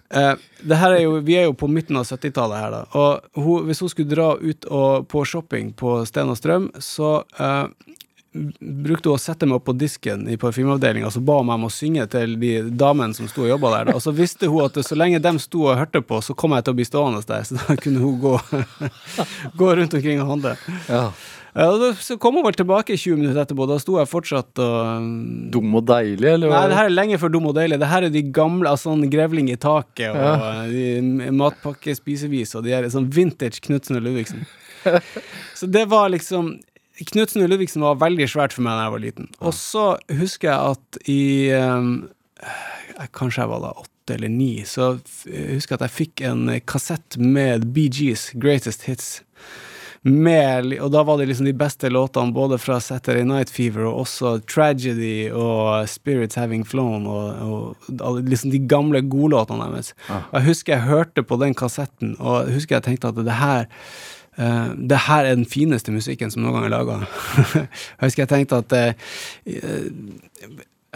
Uh, 0.06 0.36
er 0.62 1.00
jo, 1.02 1.16
Vi 1.18 1.34
er 1.34 1.48
jo 1.48 1.54
på 1.58 1.66
midten 1.66 1.96
av 1.98 2.06
70-tallet 2.06 2.60
her, 2.60 2.70
da. 2.70 2.82
Og 2.94 3.42
hun, 3.42 3.64
hvis 3.66 3.80
hun 3.82 3.90
skulle 3.90 4.12
dra 4.12 4.36
ut 4.38 4.68
og, 4.70 5.08
på 5.10 5.24
shopping 5.26 5.72
på 5.74 5.98
Sten 6.06 6.30
og 6.30 6.38
Strøm, 6.38 6.68
så 6.78 7.24
eh, 7.42 7.66
brukte 8.60 9.08
hun 9.10 9.16
å 9.16 9.22
sette 9.22 9.46
meg 9.48 9.58
opp 9.60 9.66
på 9.70 9.74
disken 9.78 10.26
i 10.28 10.36
parfymeavdelinga, 10.40 11.10
så 11.14 11.22
ba 11.24 11.38
meg 11.46 11.56
om 11.60 11.68
å 11.68 11.72
synge 11.72 12.04
til 12.12 12.36
de 12.40 12.52
damene 12.70 13.16
som 13.16 13.28
sto 13.30 13.44
og 13.46 13.52
jobba 13.54 13.72
der. 13.78 13.94
Og 13.96 14.02
så 14.04 14.12
visste 14.16 14.50
hun 14.52 14.64
at 14.66 14.76
så 14.84 14.98
lenge 14.98 15.22
de 15.24 15.32
sto 15.42 15.64
og 15.70 15.78
hørte 15.80 16.02
på, 16.04 16.20
så 16.24 16.36
kom 16.38 16.54
jeg 16.56 16.66
til 16.66 16.76
å 16.76 16.78
bli 16.80 16.86
stående 16.88 17.24
der, 17.26 17.46
så 17.48 17.58
da 17.60 17.76
kunne 17.80 18.02
hun 18.04 18.20
gå, 18.22 18.34
gå 19.60 19.72
rundt 19.80 19.94
omkring 19.98 20.22
og 20.22 20.30
handle. 20.34 20.56
Ja. 20.90 21.08
Ja, 21.56 21.70
så 22.04 22.18
kom 22.20 22.36
hun 22.36 22.44
vel 22.44 22.52
tilbake 22.52 22.98
20 23.00 23.16
minutter 23.16 23.40
etterpå, 23.40 23.64
da 23.70 23.78
sto 23.80 23.94
jeg 23.96 24.10
fortsatt 24.10 24.60
og 24.60 25.06
Dum 25.54 25.78
og 25.78 25.86
deilig, 25.88 26.28
eller? 26.34 26.50
Nei, 26.52 26.66
det 26.68 26.76
her 26.76 26.90
er 26.90 26.92
lenge 26.92 27.16
før 27.22 27.32
Dum 27.32 27.46
og 27.48 27.54
deilig. 27.56 27.78
Det 27.80 27.88
her 27.88 28.04
er 28.04 28.12
de 28.12 28.22
gamle, 28.28 28.68
altså 28.74 28.90
sånn 28.90 29.06
grevling 29.08 29.48
i 29.48 29.56
taket 29.56 30.10
og 30.12 30.20
Ja. 30.20 30.66
de 30.68 31.30
matpakke 31.32 31.96
spisevis 31.96 32.52
og 32.60 32.66
de 32.68 32.74
her 32.76 32.84
sånn 32.92 33.08
vintage 33.08 33.62
Knutsen 33.64 33.96
og 33.96 34.04
Ludvigsen. 34.04 34.44
Så 35.58 35.64
det 35.72 35.86
var 35.88 36.12
liksom 36.12 36.58
Knutsen 37.04 37.44
og 37.44 37.50
Ludvigsen 37.52 37.84
var 37.84 38.00
veldig 38.00 38.28
svært 38.30 38.56
for 38.56 38.64
meg 38.64 38.78
da 38.78 38.86
jeg 38.86 38.94
var 38.94 39.04
liten. 39.04 39.28
Og 39.42 39.52
så 39.56 39.84
husker 40.20 40.52
jeg 40.52 40.72
at 40.72 41.00
i 41.12 41.20
um, 41.52 41.92
eh, 42.40 43.06
Kanskje 43.16 43.44
jeg 43.44 43.52
var 43.52 43.62
da 43.66 43.74
åtte 43.76 44.16
eller 44.16 44.30
ni, 44.32 44.62
så 44.64 44.94
jeg 45.26 45.56
husker 45.58 45.74
jeg 45.74 45.80
at 45.80 45.84
jeg 45.88 45.96
fikk 45.96 46.20
en 46.28 46.46
kassett 46.64 47.16
med 47.18 47.66
Gees 47.74 48.30
Greatest 48.38 48.86
Hits. 48.86 49.08
Med, 50.06 50.68
og 50.78 50.92
da 50.94 51.00
var 51.02 51.18
det 51.18 51.26
liksom 51.26 51.48
de 51.48 51.54
beste 51.58 51.88
låtene 51.90 52.30
både 52.30 52.60
fra 52.62 52.76
Saturday 52.78 53.26
Night 53.26 53.50
Fever 53.50 53.88
og 53.88 54.04
også 54.04 54.36
Tragedy 54.46 55.32
og 55.34 55.88
Spirits 55.90 56.38
Having 56.38 56.62
Flown 56.62 57.08
og, 57.10 57.88
og 57.98 58.20
liksom 58.22 58.52
de 58.54 58.60
gamle 58.70 59.02
godlåtene 59.02 59.66
deres. 59.72 59.96
Og 60.06 60.38
jeg 60.38 60.46
husker 60.52 60.76
jeg 60.76 60.86
hørte 60.86 61.26
på 61.26 61.40
den 61.42 61.58
kassetten, 61.58 62.14
og 62.20 62.46
jeg 62.46 62.60
husker 62.60 62.78
jeg 62.78 62.86
tenkte 62.86 63.10
at 63.10 63.18
det 63.26 63.40
her 63.40 63.66
eh, 64.38 64.70
det 64.76 65.02
her 65.08 65.24
er 65.24 65.36
den 65.36 65.48
fineste 65.48 65.92
musikken 65.94 66.32
som 66.32 66.44
noen 66.44 66.58
gang 66.58 66.68
er 66.68 66.74
laga. 66.74 66.96
jeg 67.62 68.06
husker 68.06 68.24
jeg 68.24 68.32
tenkte 68.32 68.62
at 68.62 68.76
uh, 68.76 68.92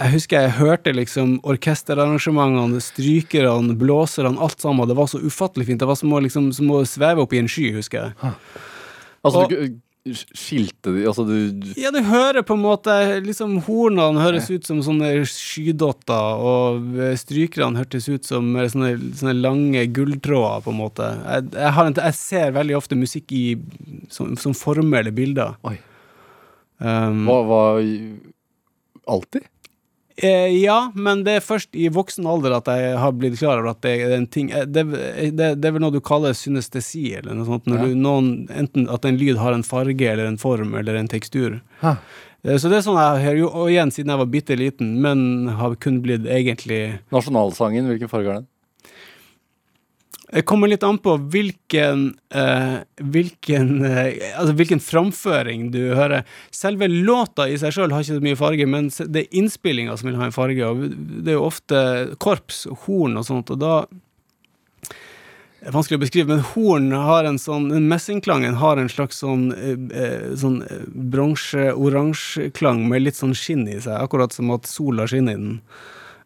jeg 0.00 0.14
husker 0.14 0.46
jeg 0.46 0.56
hørte 0.56 0.94
liksom 0.96 1.36
orkesterarrangementene, 1.44 2.80
strykerne, 2.80 3.76
blåserne, 3.80 4.38
alt 4.40 4.62
sammen. 4.62 4.88
Det 4.88 4.96
var 4.96 5.10
så 5.12 5.20
ufattelig 5.20 5.68
fint. 5.68 5.82
Det 5.82 5.88
var 5.90 5.98
som 6.00 6.12
å, 6.14 6.22
liksom, 6.24 6.48
som 6.56 6.72
å 6.72 6.80
sveve 6.88 7.20
opp 7.26 7.34
i 7.36 7.42
en 7.42 7.50
sky, 7.50 7.68
husker 7.76 8.06
jeg. 8.06 8.32
Altså, 9.20 9.44
og- 9.44 9.50
du 9.52 9.80
skilte 10.08 10.94
de 10.94 11.04
Altså, 11.04 11.24
du 11.28 11.74
Ja, 11.76 11.90
du 11.92 12.00
hører 12.06 12.42
på 12.46 12.56
en 12.56 12.62
måte 12.64 12.94
liksom 13.24 13.58
Hornene 13.66 14.22
høres 14.22 14.48
ut 14.50 14.64
som 14.68 14.80
sånne 14.84 15.10
skydotter, 15.28 16.40
og 16.40 16.96
eh, 16.96 17.12
strykerne 17.20 17.80
hørtes 17.82 18.08
ut 18.08 18.24
som 18.28 18.54
sånne, 18.56 18.94
sånne 19.18 19.36
lange 19.36 19.84
gulltråder, 19.92 20.64
på 20.64 20.72
en 20.72 20.80
måte. 20.80 21.10
Jeg, 21.26 21.50
jeg, 21.52 21.74
har 21.76 21.90
en, 21.90 21.98
jeg 22.00 22.18
ser 22.18 22.56
veldig 22.56 22.78
ofte 22.80 22.98
musikk 22.98 23.34
i 23.36 23.44
som, 24.12 24.32
som 24.40 24.56
formelle 24.56 25.12
bilder. 25.14 25.58
Oi. 25.68 25.76
Um, 26.80 27.26
Hva 27.28 27.40
hva 27.44 27.62
Alltid? 29.10 29.44
Eh, 30.22 30.50
ja, 30.60 30.90
men 30.94 31.22
det 31.24 31.38
er 31.38 31.44
først 31.44 31.72
i 31.80 31.86
voksen 31.88 32.26
alder 32.28 32.52
at 32.58 32.66
jeg 32.68 32.96
har 33.00 33.12
blitt 33.16 33.38
klar 33.40 33.60
over 33.62 33.70
at 33.70 33.80
det 33.86 33.92
er 34.04 34.10
en 34.18 34.26
ting 34.28 34.50
eh, 34.52 34.66
Det, 34.68 34.82
det, 35.32 35.46
det 35.62 35.68
er 35.70 35.72
vel 35.72 35.80
noe 35.80 35.94
du 35.94 36.00
kaller 36.04 36.34
synestesi, 36.36 37.06
eller 37.16 37.34
noe 37.38 37.46
sånt. 37.48 37.64
Når 37.70 37.78
Ja. 37.80 37.86
du, 37.88 37.94
noen, 37.96 38.28
enten 38.52 38.88
at 38.92 39.06
en 39.08 39.16
lyd 39.16 39.38
har 39.40 39.56
en 39.56 39.64
farge 39.64 40.10
eller 40.10 40.26
en 40.28 40.36
form 40.40 40.74
eller 40.76 40.98
en 41.00 41.08
tekstur. 41.08 41.60
Hæ. 41.80 41.94
Eh, 42.44 42.56
Så 42.60 42.68
det 42.68 42.78
er 42.80 42.84
sånn 42.84 43.00
jeg 43.00 43.24
har 43.30 43.36
jo, 43.40 43.48
og 43.48 43.70
igjen 43.72 43.90
siden 43.92 44.12
jeg 44.12 44.18
var 44.20 44.30
bitte 44.36 44.56
liten, 44.60 44.92
men 45.00 45.48
har 45.56 45.74
kun 45.80 46.02
blitt 46.04 46.24
egentlig 46.28 46.98
Nasjonalsangen, 47.12 47.88
hvilken 47.88 48.08
farge 48.12 48.28
er 48.28 48.34
den? 48.42 48.48
Det 50.30 50.44
kommer 50.46 50.70
litt 50.70 50.84
an 50.86 50.98
på 51.02 51.16
hvilken 51.32 52.04
eh, 52.34 52.76
hvilken, 53.02 53.70
eh, 53.86 54.20
altså 54.38 54.54
hvilken 54.58 54.82
framføring 54.82 55.70
du 55.74 55.80
hører. 55.98 56.22
Selve 56.54 56.86
låta 56.90 57.48
i 57.50 57.56
seg 57.58 57.74
sjøl 57.74 57.90
har 57.94 58.04
ikke 58.04 58.20
så 58.20 58.26
mye 58.28 58.38
farge, 58.38 58.68
men 58.70 58.92
det 59.10 59.24
er 59.24 59.40
innspillinga 59.42 59.96
som 59.98 60.10
vil 60.10 60.20
ha 60.20 60.28
en 60.28 60.36
farge. 60.36 60.70
Og 60.70 60.86
det 61.24 61.34
er 61.34 61.38
jo 61.38 61.48
ofte 61.48 61.82
korps, 62.22 62.62
horn 62.86 63.18
og 63.18 63.26
sånt, 63.26 63.50
og 63.50 63.60
da 63.62 63.74
Det 65.60 65.68
er 65.68 65.74
vanskelig 65.74 65.98
å 65.98 66.00
beskrive, 66.06 66.28
men 66.30 66.46
horn 66.54 66.86
har 66.96 67.26
en 67.28 67.36
sånn 67.36 67.66
Messingklangen 67.84 68.54
har 68.62 68.78
en 68.80 68.88
slags 68.88 69.18
sånn, 69.20 69.50
eh, 69.52 69.76
eh, 69.92 70.30
sånn 70.40 70.62
bronse-oransje-klang 71.12 72.86
med 72.88 73.02
litt 73.02 73.18
sånn 73.18 73.36
skinn 73.36 73.66
i 73.68 73.76
seg, 73.76 73.98
akkurat 73.98 74.32
som 74.32 74.54
at 74.54 74.64
sola 74.70 75.04
skinner 75.10 75.36
i 75.36 75.42
den. 75.42 75.60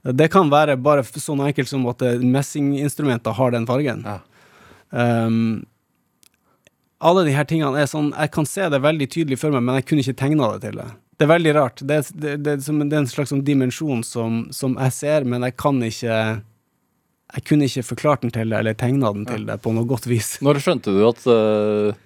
Det 0.04 0.28
kan 0.32 0.50
være 0.52 0.76
bare 0.76 1.04
sånn 1.06 1.40
enkelt 1.46 1.70
som 1.70 1.86
at 1.88 2.02
eh, 2.04 2.20
messinginstrumenter 2.20 3.36
har 3.38 3.54
den 3.54 3.64
fargen. 3.68 4.04
Ja. 4.04 4.18
Um, 4.90 5.64
alle 7.04 7.24
de 7.26 7.32
her 7.34 7.46
tingene 7.48 7.80
er 7.80 7.88
sånn 7.90 8.12
Jeg 8.14 8.30
kan 8.30 8.46
se 8.46 8.68
det 8.70 8.78
veldig 8.84 9.08
tydelig 9.10 9.40
for 9.40 9.50
meg, 9.50 9.64
men 9.64 9.80
jeg 9.80 9.86
kunne 9.88 10.04
ikke 10.04 10.20
tegna 10.20 10.52
det 10.54 10.68
til 10.68 10.78
det. 10.80 10.86
Det 11.14 11.26
er 11.26 11.30
veldig 11.30 11.54
rart. 11.56 11.82
Det, 11.82 11.98
det, 12.14 12.34
det, 12.42 12.56
det 12.60 12.96
er 12.96 13.00
en 13.00 13.10
slags 13.10 13.32
sånn 13.32 13.44
dimensjon 13.46 14.02
som, 14.06 14.44
som 14.54 14.76
jeg 14.80 14.94
ser, 14.96 15.26
men 15.28 15.46
jeg 15.46 15.56
kan 15.60 15.80
ikke 15.82 16.18
Jeg 17.34 17.44
kunne 17.48 17.66
ikke 17.66 17.88
forklart 17.94 18.22
den 18.22 18.34
til 18.34 18.50
deg, 18.50 18.58
eller 18.60 18.76
tegna 18.78 19.12
den 19.14 19.24
til 19.26 19.46
deg 19.48 19.62
på 19.62 19.72
noe 19.74 19.88
godt 19.88 20.06
vis. 20.06 20.36
Når 20.44 20.60
skjønte 20.62 20.92
du 20.94 21.00
at 21.08 21.24
eh, 21.26 21.96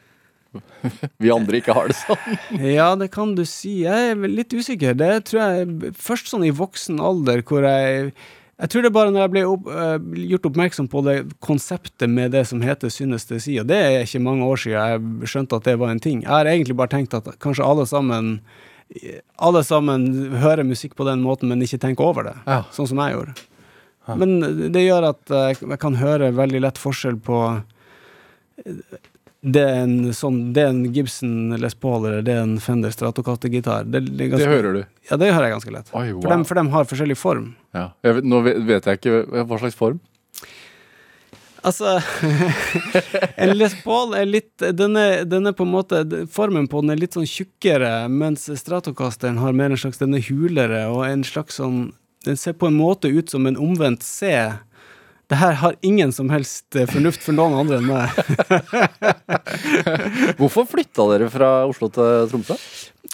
vi 1.22 1.30
andre 1.32 1.60
ikke 1.60 1.76
har 1.76 1.90
det 1.90 1.98
sånn? 1.98 2.38
Ja, 2.78 2.90
det 2.98 3.10
kan 3.14 3.34
du 3.38 3.44
si. 3.48 3.82
Jeg 3.84 4.12
er 4.14 4.28
litt 4.30 4.54
usikker. 4.54 4.96
Det 4.98 5.12
tror 5.28 5.42
jeg 5.42 5.94
først 5.98 6.32
sånn 6.32 6.46
i 6.48 6.54
voksen 6.54 7.00
alder 7.04 7.44
hvor 7.46 7.66
jeg 7.66 8.12
Jeg 8.58 8.70
tror 8.72 8.82
det 8.82 8.88
er 8.90 8.94
bare 8.96 9.10
når 9.14 9.22
jeg 9.22 9.32
ble 9.36 9.42
opp, 9.46 9.68
uh, 9.70 9.98
gjort 10.32 10.48
oppmerksom 10.48 10.88
på 10.90 11.02
det 11.06 11.18
konseptet 11.44 12.10
med 12.10 12.32
det 12.34 12.42
som 12.50 12.62
heter 12.64 12.90
synestesi, 12.90 13.54
og 13.60 13.68
det 13.70 13.76
er 13.78 14.00
ikke 14.02 14.24
mange 14.24 14.48
år 14.48 14.58
siden 14.58 14.80
jeg 15.22 15.30
skjønte 15.30 15.60
at 15.60 15.68
det 15.68 15.76
var 15.78 15.92
en 15.92 16.02
ting. 16.02 16.24
Jeg 16.24 16.32
har 16.32 16.50
egentlig 16.50 16.74
bare 16.80 16.90
tenkt 16.96 17.14
at 17.14 17.28
kanskje 17.38 17.66
alle 17.66 17.86
sammen 17.86 18.40
alle 19.36 19.60
sammen 19.68 20.32
hører 20.40 20.64
musikk 20.64 20.94
på 20.96 21.04
den 21.04 21.20
måten, 21.20 21.50
men 21.52 21.62
ikke 21.62 21.78
tenker 21.82 22.08
over 22.08 22.24
det. 22.24 22.34
Ja. 22.48 22.62
Sånn 22.72 22.88
som 22.88 23.00
jeg 23.04 23.14
gjorde. 23.14 23.34
Men 24.16 24.38
det 24.72 24.86
gjør 24.86 25.10
at 25.10 25.32
eh, 25.34 25.50
jeg 25.60 25.80
kan 25.82 25.98
høre 26.00 26.30
veldig 26.32 26.62
lett 26.64 26.80
forskjell 26.80 27.18
på 27.20 27.42
det 29.40 29.62
er 29.62 29.84
en, 29.84 30.12
sånn, 30.16 30.38
det 30.54 30.64
er 30.64 30.72
en 30.72 30.80
Gibson 30.90 31.54
Les 31.62 31.74
Paul 31.78 32.08
eller 32.08 32.24
det 32.26 32.34
er 32.34 32.42
en 32.42 32.56
Fender 32.62 32.90
Stratocaster-gitar. 32.90 33.86
Det, 33.86 34.00
det, 34.08 34.30
Det 34.34 34.48
hører 34.50 34.74
du. 34.74 34.80
Ja, 35.10 35.16
det 35.20 35.30
hører 35.30 35.46
jeg 35.46 35.54
ganske 35.54 35.74
lett. 35.76 35.92
Oi, 35.94 36.08
For, 36.16 36.30
dem, 36.32 36.44
for 36.48 36.58
dem 36.58 36.70
har 36.74 36.88
forskjellig 36.90 37.16
form. 37.20 37.52
Ja. 37.76 37.90
Vet, 38.02 38.26
nå 38.26 38.40
vet 38.42 38.88
jeg 38.90 38.98
ikke 38.98 39.44
hva 39.46 39.60
slags 39.62 39.78
form. 39.78 40.00
Altså 41.66 41.96
En 43.42 43.50
Les 43.56 43.74
Paul 43.82 44.14
er 44.14 44.28
litt 44.28 44.62
den 44.78 44.94
er, 44.98 45.24
den 45.26 45.50
er 45.50 45.54
på 45.58 45.64
en 45.66 45.72
måte 45.72 46.04
Formen 46.30 46.68
på 46.70 46.84
den 46.84 46.94
er 46.94 47.00
litt 47.00 47.16
sånn 47.18 47.26
tjukkere, 47.26 48.06
mens 48.06 48.46
Stratocasteren 48.60 49.40
har 49.42 49.56
mer 49.58 49.74
en 49.74 49.80
slags 49.80 49.98
Den 49.98 50.14
er 50.14 50.22
hulere 50.28 50.84
og 50.92 51.02
en 51.08 51.24
slags 51.26 51.58
sånn 51.58 51.88
Den 52.26 52.38
ser 52.38 52.54
på 52.58 52.70
en 52.70 52.78
måte 52.78 53.10
ut 53.10 53.34
som 53.34 53.46
en 53.50 53.58
omvendt 53.58 54.06
C. 54.06 54.30
Det 55.28 55.36
her 55.36 55.52
har 55.60 55.74
ingen 55.84 56.12
som 56.12 56.30
helst 56.32 56.76
eh, 56.76 56.86
fornuft 56.88 57.20
for 57.26 57.36
noen 57.36 57.52
andre 57.60 57.78
enn 57.82 57.88
meg. 57.90 58.08
Hvorfor 60.38 60.64
flytta 60.70 61.04
dere 61.12 61.28
fra 61.32 61.50
Oslo 61.68 61.90
til 61.92 62.28
Tromsø? 62.32 62.56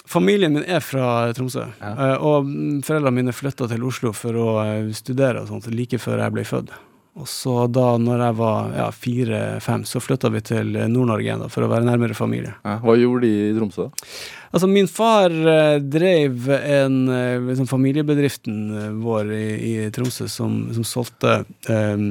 Familien 0.07 0.53
min 0.55 0.63
er 0.69 0.79
fra 0.85 1.31
Tromsø, 1.35 1.65
Ja. 1.81 1.91
eh, 1.91 2.15
og 2.23 2.45
mm, 2.47 2.81
foreldrene 2.87 3.15
mine 3.19 3.33
flytta 3.35 3.67
til 3.71 3.83
Oslo 3.87 4.13
for 4.15 4.37
å 4.39 4.49
eh, 4.63 4.91
studere 4.95 5.43
og 5.43 5.49
sånt, 5.51 5.67
like 5.75 5.99
før 5.99 6.23
jeg 6.23 6.35
ble 6.37 6.45
født. 6.47 6.71
Og 7.15 7.27
så 7.31 7.53
da 7.71 7.93
når 8.01 8.19
jeg 8.25 8.35
var 8.41 8.71
ja, 8.75 8.85
fire-fem, 8.91 9.85
så 9.87 10.01
flytta 10.03 10.27
vi 10.33 10.41
til 10.43 10.73
Nord-Norge 10.91 11.23
igjen 11.23 11.39
da, 11.45 11.47
for 11.47 11.63
å 11.63 11.69
være 11.71 11.87
nærmere 11.87 12.17
familie. 12.17 12.51
Hva 12.83 12.95
gjorde 12.99 13.23
de 13.23 13.29
i 13.45 13.53
Tromsø? 13.55 13.85
da? 13.87 14.09
Altså, 14.55 14.67
min 14.71 14.87
far 14.91 15.31
eh, 15.31 15.77
drev 15.83 16.49
en 16.55 16.97
eh, 17.11 17.39
liksom 17.49 17.67
familiebedriften 17.71 18.57
eh, 18.81 18.89
vår 19.03 19.31
i, 19.35 19.47
i 19.67 19.73
Tromsø 19.95 20.27
som, 20.31 20.57
som 20.75 20.83
solgte 20.87 21.37
eh, 21.71 22.03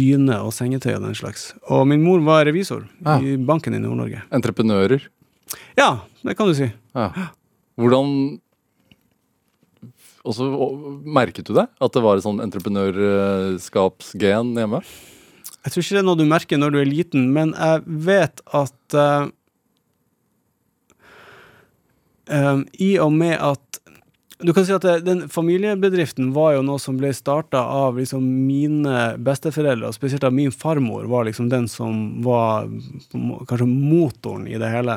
dyne 0.00 0.40
og 0.44 0.52
sengetøy 0.56 0.94
og 0.96 1.04
den 1.10 1.16
slags. 1.20 1.50
Og 1.68 1.84
min 1.92 2.00
mor 2.04 2.24
var 2.24 2.46
revisor 2.48 2.86
Ja. 3.04 3.18
i 3.20 3.36
banken 3.36 3.76
i 3.76 3.82
Nord-Norge. 3.84 4.24
Entreprenører. 4.32 5.04
Ja, 5.76 5.90
det 6.24 6.38
kan 6.40 6.48
du 6.48 6.56
si. 6.56 6.70
Ja. 6.96 7.10
Hvordan 7.80 8.38
Og 10.22 10.36
så 10.36 10.44
merket 11.02 11.48
du 11.48 11.54
det? 11.56 11.64
At 11.82 11.92
det 11.96 12.02
var 12.04 12.16
et 12.16 12.26
sånn 12.26 12.42
entreprenørskapsgen 12.44 14.52
hjemme? 14.58 14.80
Jeg 15.62 15.72
tror 15.72 15.82
ikke 15.82 15.96
det 15.96 16.02
er 16.02 16.06
noe 16.06 16.18
du 16.18 16.30
merker 16.30 16.56
når 16.58 16.70
du 16.74 16.78
er 16.80 16.90
liten, 16.90 17.22
men 17.34 17.48
jeg 17.54 17.82
vet 18.06 18.36
at 18.54 18.94
uh, 18.98 19.24
eh, 22.30 22.58
I 22.82 22.98
og 23.02 23.12
med 23.14 23.36
at 23.38 23.60
Du 24.42 24.50
kan 24.50 24.66
si 24.66 24.74
at 24.74 24.82
det, 24.82 25.06
den 25.06 25.30
familiebedriften 25.30 26.34
var 26.34 26.56
jo 26.56 26.62
noe 26.66 26.78
som 26.82 26.96
ble 26.98 27.12
starta 27.14 27.62
av 27.62 27.94
liksom 28.00 28.22
mine 28.46 29.14
besteforeldre, 29.22 29.86
og 29.86 29.94
spesielt 29.94 30.26
av 30.26 30.34
min 30.34 30.50
farmor, 30.50 31.06
var 31.06 31.24
liksom 31.28 31.46
den 31.50 31.68
som 31.70 32.22
var 32.26 32.66
kanskje 33.46 33.66
motoren 33.70 34.46
i 34.50 34.58
det 34.58 34.70
hele. 34.74 34.96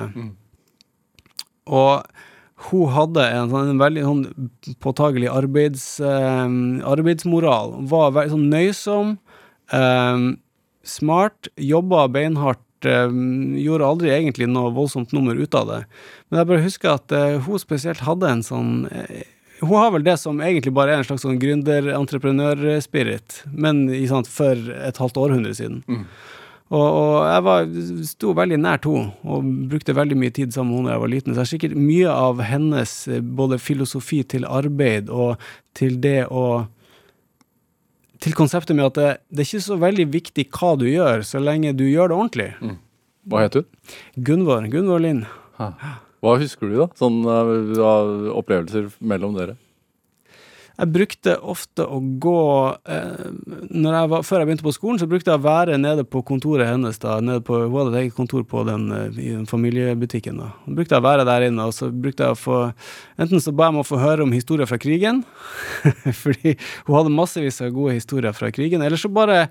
Og 1.69 2.01
hun 2.69 2.89
hadde 2.93 3.23
en, 3.30 3.49
sånn, 3.51 3.69
en 3.73 3.82
veldig 3.82 4.04
sånn 4.06 4.23
påtagelig 4.84 5.30
arbeids, 5.32 5.84
eh, 5.99 6.47
arbeidsmoral. 6.95 7.67
Var 7.91 8.13
veldig 8.15 8.34
sånn 8.36 8.51
nøysom, 8.54 9.08
eh, 9.71 10.17
smart, 10.84 11.47
jobba 11.58 12.08
beinhardt. 12.12 12.62
eh, 12.86 13.10
gjorde 13.65 13.86
aldri 13.88 14.10
egentlig 14.13 14.47
noe 14.51 14.69
voldsomt 14.75 15.12
nummer 15.15 15.36
ut 15.36 15.56
av 15.58 15.67
det. 15.71 15.82
Men 16.30 16.38
jeg 16.41 16.47
bare 16.51 16.65
husker 16.65 16.89
at 16.91 17.12
eh, 17.15 17.39
hun 17.41 17.58
spesielt 17.58 18.04
hadde 18.06 18.28
en 18.30 18.43
sånn 18.45 18.73
eh, 18.91 19.23
Hun 19.62 19.78
har 19.80 19.91
vel 19.95 20.04
det 20.04 20.17
som 20.19 20.41
egentlig 20.43 20.73
bare 20.75 20.91
er 20.91 20.97
en 20.99 21.06
slags 21.08 21.23
sånn 21.23 21.39
gründer-entreprenørspirit, 21.39 23.45
men 23.56 23.88
i 23.89 24.06
sant, 24.06 24.28
for 24.28 24.51
et 24.54 24.97
halvt 24.99 25.17
århundre 25.17 25.56
siden. 25.56 25.80
Og, 26.75 26.83
og 26.83 27.17
jeg 27.23 27.43
var, 27.45 27.67
sto 28.09 28.31
veldig 28.35 28.57
nært 28.59 28.88
henne 28.89 29.13
og 29.23 29.49
brukte 29.71 29.95
veldig 29.95 30.17
mye 30.19 30.33
tid 30.35 30.55
sammen 30.55 30.73
med 30.73 30.79
henne 30.81 30.89
da 30.89 30.95
jeg 30.95 31.03
var 31.03 31.11
liten. 31.13 31.33
Så 31.33 31.38
jeg 31.38 31.45
har 31.45 31.51
sikkert 31.53 31.75
mye 31.79 32.15
av 32.27 32.41
hennes 32.43 32.95
eh, 33.07 33.21
både 33.41 33.59
filosofi 33.61 34.21
til 34.35 34.47
arbeid 34.49 35.11
og 35.13 35.43
til 35.77 35.99
det 36.03 36.21
å 36.31 36.45
Til 38.23 38.33
konseptet 38.33 38.73
med 38.73 38.88
at 38.88 38.95
det, 38.95 39.07
det 39.29 39.43
er 39.43 39.47
ikke 39.49 39.65
så 39.65 39.75
veldig 39.77 40.05
viktig 40.09 40.45
hva 40.55 40.69
du 40.79 40.85
gjør, 40.88 41.21
så 41.27 41.38
lenge 41.43 41.73
du 41.77 41.83
gjør 41.83 42.09
det 42.09 42.15
ordentlig. 42.15 42.47
Hva 43.29 43.41
het 43.43 43.57
hun? 43.59 43.67
Gunvor, 44.15 44.65
Gunvor 44.71 45.03
Lind. 45.03 45.25
Hva 46.23 46.38
husker 46.41 46.71
du, 46.71 46.77
da? 46.79 46.88
Sånn 46.97 47.19
uh, 47.27 48.31
opplevelser 48.39 48.88
mellom 49.03 49.35
dere? 49.38 49.57
Jeg 50.75 50.91
brukte 50.91 51.35
ofte 51.39 51.85
å 51.88 52.01
gå 52.19 52.39
eh, 52.91 53.27
jeg 53.71 54.09
var, 54.11 54.25
Før 54.27 54.41
jeg 54.41 54.49
begynte 54.49 54.65
på 54.65 54.73
skolen, 54.75 54.99
så 54.99 55.07
brukte 55.07 55.31
jeg 55.31 55.39
å 55.39 55.45
være 55.45 55.77
nede 55.79 56.03
på 56.03 56.19
kontoret 56.27 56.67
hennes. 56.67 56.99
da, 56.99 57.19
nede 57.23 57.43
på, 57.47 57.61
Hun 57.63 57.77
hadde 57.77 57.93
et 57.95 58.01
eget 58.03 58.17
kontor 58.17 58.43
på 58.43 58.65
den, 58.67 58.89
eh, 58.91 59.21
i 59.23 59.29
den 59.38 59.47
familiebutikken. 59.47 60.41
da. 60.41 60.51
Så 60.65 60.75
brukte 60.75 60.97
jeg 60.97 61.03
å 61.03 61.07
være 61.07 61.27
der 61.27 61.47
inne, 61.47 61.69
og 61.69 61.73
så 61.77 61.89
brukte 61.91 62.27
jeg 62.27 62.35
å 62.35 62.41
få 62.41 62.59
Enten 63.19 63.39
så 63.39 63.55
ba 63.55 63.69
jeg 63.69 63.75
om 63.75 63.81
å 63.83 63.88
få 63.88 64.01
høre 64.01 64.23
om 64.25 64.35
historier 64.35 64.67
fra 64.67 64.77
krigen, 64.81 65.23
fordi 66.23 66.57
hun 66.85 66.95
hadde 66.97 67.15
massevis 67.15 67.61
av 67.63 67.71
gode 67.71 67.95
historier 67.95 68.35
fra 68.35 68.51
krigen, 68.51 68.83
eller 68.83 68.99
så 68.99 69.07
bare 69.07 69.45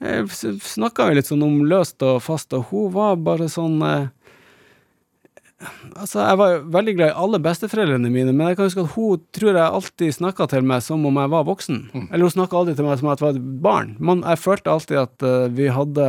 eh, 0.00 0.24
snakka 0.28 1.08
vi 1.08 1.16
litt 1.16 1.30
sånn 1.30 1.46
om 1.46 1.62
løst 1.64 2.04
og 2.04 2.20
fast, 2.22 2.52
og 2.52 2.68
hun 2.68 2.92
var 2.92 3.16
bare 3.16 3.48
sånn 3.48 3.80
Altså, 5.98 6.20
Jeg 6.22 6.38
var 6.38 6.60
veldig 6.70 6.94
glad 6.94 7.10
i 7.10 7.18
alle 7.18 7.40
besteforeldrene 7.42 8.10
mine, 8.14 8.30
men 8.30 8.52
jeg 8.52 8.58
kan 8.58 8.68
huske 8.68 8.84
at 8.84 8.92
hun 8.94 9.22
tror 9.34 9.56
jeg 9.56 9.66
alltid 9.66 10.14
snakka 10.14 10.46
til 10.52 10.66
meg 10.70 10.84
som 10.86 11.06
om 11.08 11.18
jeg 11.18 11.32
var 11.34 11.46
voksen. 11.48 11.80
Eller 12.12 12.28
hun 12.28 12.34
snakka 12.36 12.60
alltid 12.60 12.78
til 12.78 12.86
meg 12.86 13.00
som 13.00 13.08
om 13.08 13.14
jeg 13.14 13.24
var 13.24 13.34
et 13.34 13.48
barn. 13.64 13.94
Man, 13.98 14.22
jeg 14.22 14.42
følte 14.44 14.70
alltid 14.70 15.00
at 15.02 15.26
uh, 15.26 15.48
vi 15.50 15.70
hadde 15.74 16.08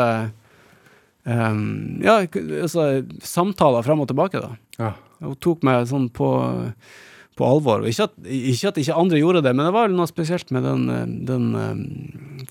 um, 1.25 1.63
Ja, 2.05 2.21
altså 2.21 2.89
samtaler 3.25 3.85
frem 3.87 4.03
og 4.03 4.11
tilbake, 4.11 4.43
da. 4.43 4.53
Ja. 4.77 4.91
Hun 5.25 5.39
tok 5.41 5.65
meg 5.67 5.87
sånn 5.89 6.05
på, 6.13 6.29
på 7.39 7.47
alvor. 7.47 7.87
Ikke 7.89 8.05
at, 8.05 8.13
ikke 8.29 8.69
at 8.69 8.77
ikke 8.83 8.99
andre 9.01 9.23
gjorde 9.23 9.41
det, 9.47 9.55
men 9.57 9.65
det 9.65 9.73
var 9.75 9.89
noe 9.91 10.07
spesielt 10.11 10.53
med 10.55 10.63
den, 10.67 10.85
eh, 10.93 11.09
den 11.27 11.49
um, 11.57 11.81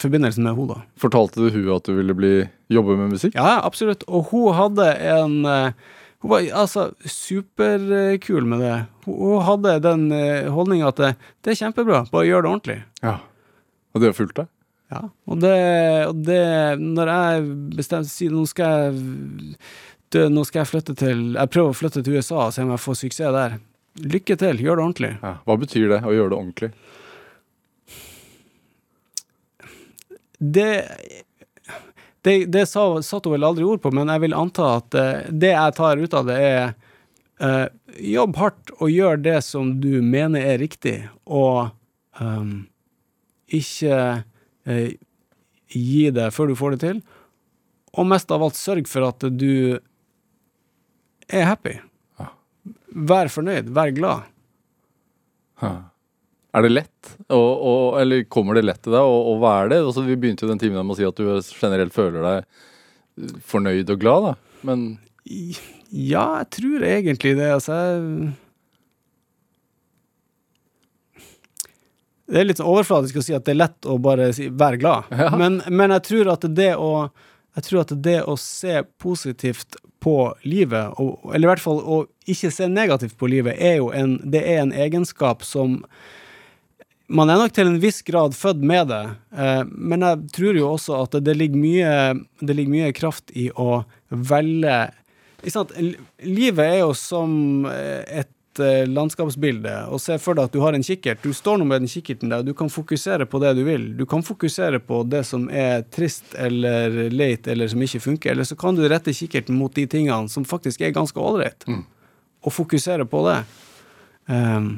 forbindelsen 0.02 0.44
med 0.44 0.58
henne, 0.58 0.74
da. 0.74 0.98
Fortalte 1.00 1.46
du 1.46 1.48
hun 1.54 1.70
at 1.76 1.86
du 1.86 1.94
ville 1.96 2.18
bli, 2.18 2.34
jobbe 2.74 2.98
med 2.98 3.14
musikk? 3.14 3.38
Ja, 3.38 3.60
absolutt. 3.62 4.02
Og 4.10 4.28
hun 4.34 4.50
hadde 4.58 4.90
en 5.14 5.38
eh, 5.48 5.94
Hun 6.22 6.32
var 6.32 6.46
altså 6.64 6.88
superkul 7.06 8.46
med 8.50 8.62
det. 8.64 8.76
Hun, 9.06 9.18
hun 9.22 9.42
hadde 9.46 9.74
den 9.84 10.06
uh, 10.10 10.48
holdninga 10.54 10.90
at 10.90 11.02
det, 11.02 11.10
det 11.46 11.54
er 11.54 11.60
kjempebra, 11.62 12.04
bare 12.10 12.26
gjør 12.26 12.44
det 12.44 12.50
ordentlig. 12.50 12.78
Ja. 13.04 13.18
Og 13.94 14.02
det 14.02 14.10
har 14.10 14.18
fulgt 14.18 14.40
deg? 14.40 14.50
Ja. 14.88 15.02
Og 15.28 15.40
det, 15.42 15.56
og 16.08 16.20
det 16.24 16.40
Når 16.80 17.10
jeg 17.12 17.40
bestemte 17.76 18.08
si, 18.08 18.30
nå 18.32 18.46
skal 18.48 18.70
jeg 18.72 19.56
dø, 20.14 20.22
nå 20.32 20.44
skal 20.48 20.62
jeg 20.62 20.70
flytte 20.70 20.94
til 20.96 21.18
Jeg 21.36 21.50
prøver 21.52 21.74
å 21.74 21.76
flytte 21.76 22.00
til 22.00 22.16
USA 22.16 22.46
og 22.46 22.54
se 22.56 22.64
om 22.64 22.72
jeg 22.72 22.80
får 22.80 22.96
suksess 23.02 23.34
der. 23.36 23.58
Lykke 23.98 24.38
til, 24.40 24.62
gjør 24.62 24.78
det 24.78 24.84
ordentlig. 24.86 25.12
Ja. 25.20 25.34
Hva 25.44 25.58
betyr 25.60 25.92
det 25.92 26.00
å 26.06 26.14
gjøre 26.14 26.32
det 26.32 26.38
ordentlig? 26.38 26.70
Det 30.38 30.70
det, 32.26 32.36
det 32.52 32.66
sa, 32.66 32.84
satte 33.04 33.30
hun 33.30 33.36
vel 33.36 33.46
aldri 33.46 33.66
ord 33.66 33.82
på, 33.82 33.92
men 33.94 34.10
jeg 34.10 34.24
vil 34.26 34.36
anta 34.36 34.74
at 34.80 34.96
eh, 34.98 35.26
det 35.30 35.52
jeg 35.54 35.76
tar 35.78 36.02
ut 36.02 36.16
av 36.18 36.30
det, 36.30 36.38
er 36.38 36.76
Uh, 37.38 37.68
jobb 38.02 38.34
hardt 38.34 38.72
og 38.82 38.90
gjør 38.90 39.20
det 39.22 39.36
som 39.46 39.76
du 39.78 40.00
mener 40.02 40.42
er 40.42 40.58
riktig, 40.58 40.96
og 41.22 41.70
um, 42.18 42.64
ikke 43.46 43.98
uh, 44.66 44.88
gi 45.70 46.08
det 46.14 46.32
før 46.34 46.50
du 46.50 46.56
får 46.58 46.74
det 46.74 46.80
til. 46.82 46.98
og 47.94 48.06
mest 48.10 48.30
av 48.34 48.42
alt 48.42 48.58
sørg 48.58 48.90
for 48.90 49.06
at 49.06 49.24
du 49.38 49.78
er 51.28 51.46
happy. 51.46 51.78
Vær 52.94 53.30
fornøyd, 53.30 53.70
vær 53.74 53.94
glad. 53.94 54.26
Er 56.58 56.64
det 56.66 56.72
lett, 56.74 57.10
Og, 57.30 57.50
og, 57.70 57.82
eller 58.00 58.24
kommer 58.32 58.58
det 58.58 58.64
lett 58.66 58.80
til 58.82 58.94
deg 58.96 59.04
å, 59.06 59.36
hva 59.38 59.52
være 59.52 59.70
det? 59.74 59.78
Altså, 59.86 60.02
vi 60.06 60.16
begynte 60.18 60.42
jo 60.46 60.50
den 60.50 60.58
timen 60.60 60.82
med 60.82 60.96
å 60.96 60.98
si 60.98 61.06
at 61.06 61.20
du 61.20 61.28
generelt 61.54 61.94
føler 61.94 62.24
deg 62.24 63.38
fornøyd 63.46 63.90
og 63.94 64.02
glad, 64.02 64.26
da. 64.28 64.34
Men 64.66 64.84
Ja, 65.28 66.40
jeg 66.42 66.50
tror 66.58 66.84
egentlig 66.88 67.36
det. 67.38 67.48
Altså 67.54 67.78
jeg 67.78 68.32
Det 72.28 72.42
er 72.42 72.44
litt 72.50 72.60
overflatisk 72.60 73.16
å 73.16 73.24
si 73.24 73.32
at 73.36 73.46
det 73.46 73.54
er 73.54 73.62
lett 73.62 73.86
å 73.88 73.96
bare 74.04 74.32
si 74.36 74.50
'vær 74.50 74.76
glad', 74.80 75.08
Ja. 75.16 75.30
men, 75.36 75.62
men 75.70 75.90
jeg 75.96 76.02
tror 76.10 76.32
at 76.34 76.44
det 76.54 76.74
å 76.76 77.10
jeg 77.56 77.64
tror 77.64 77.80
at 77.80 78.02
det 78.02 78.18
å 78.22 78.36
se 78.38 78.82
positivt 79.02 79.76
på 80.00 80.34
livet, 80.44 80.92
og, 81.00 81.18
eller 81.34 81.48
i 81.48 81.50
hvert 81.50 81.62
fall 81.64 81.80
å 81.82 81.96
ikke 82.28 82.52
se 82.54 82.68
negativt 82.68 83.16
på 83.18 83.26
livet, 83.26 83.56
er 83.58 83.80
jo 83.80 83.88
en, 83.90 84.12
det 84.22 84.44
er 84.46 84.60
en 84.62 84.70
egenskap 84.72 85.42
som 85.42 85.80
man 87.08 87.30
er 87.30 87.40
nok 87.40 87.52
til 87.56 87.68
en 87.70 87.80
viss 87.80 88.02
grad 88.06 88.36
født 88.36 88.64
med 88.68 88.90
det, 88.92 89.04
eh, 89.32 89.62
men 89.68 90.04
jeg 90.04 90.32
tror 90.36 90.56
jo 90.58 90.70
også 90.74 91.02
at 91.04 91.18
det 91.24 91.36
ligger 91.38 91.60
mye, 91.60 91.92
det 92.40 92.56
ligger 92.56 92.74
mye 92.74 92.96
kraft 92.96 93.32
i 93.32 93.48
å 93.56 93.82
velge? 94.08 94.80
Livet 96.26 96.64
er 96.64 96.80
jo 96.82 96.90
som 96.98 97.64
eh, 97.70 98.20
et 98.20 98.60
eh, 98.60 98.84
landskapsbilde, 98.90 99.72
og 99.88 100.02
se 100.04 100.18
for 100.20 100.36
deg 100.36 100.50
at 100.50 100.56
du 100.56 100.60
har 100.60 100.76
en 100.76 100.84
kikkert. 100.84 101.22
Du 101.24 101.32
står 101.36 101.60
nå 101.60 101.68
med 101.70 101.84
den 101.84 101.92
kikkerten 101.92 102.34
der, 102.34 102.44
du 102.44 102.52
kan 102.58 102.68
fokusere 102.72 103.28
på 103.30 103.40
det 103.40 103.54
du 103.56 103.62
vil. 103.64 103.86
Du 103.96 104.04
kan 104.08 104.24
fokusere 104.26 104.80
på 104.84 105.00
det 105.08 105.22
som 105.28 105.46
er 105.48 105.86
trist 105.88 106.34
eller 106.36 107.06
leit 107.14 107.48
eller 107.48 107.72
som 107.72 107.86
ikke 107.86 108.02
funker, 108.04 108.34
eller 108.34 108.48
så 108.48 108.58
kan 108.58 108.76
du 108.76 108.84
rette 108.84 109.16
kikkerten 109.16 109.56
mot 109.56 109.72
de 109.72 109.86
tingene 109.88 110.28
som 110.28 110.44
faktisk 110.48 110.84
er 110.84 110.92
ganske 110.96 111.16
ålreit, 111.16 111.64
og 112.44 112.52
fokusere 112.52 113.08
på 113.08 113.24
det. 113.30 113.38
Um, 114.28 114.68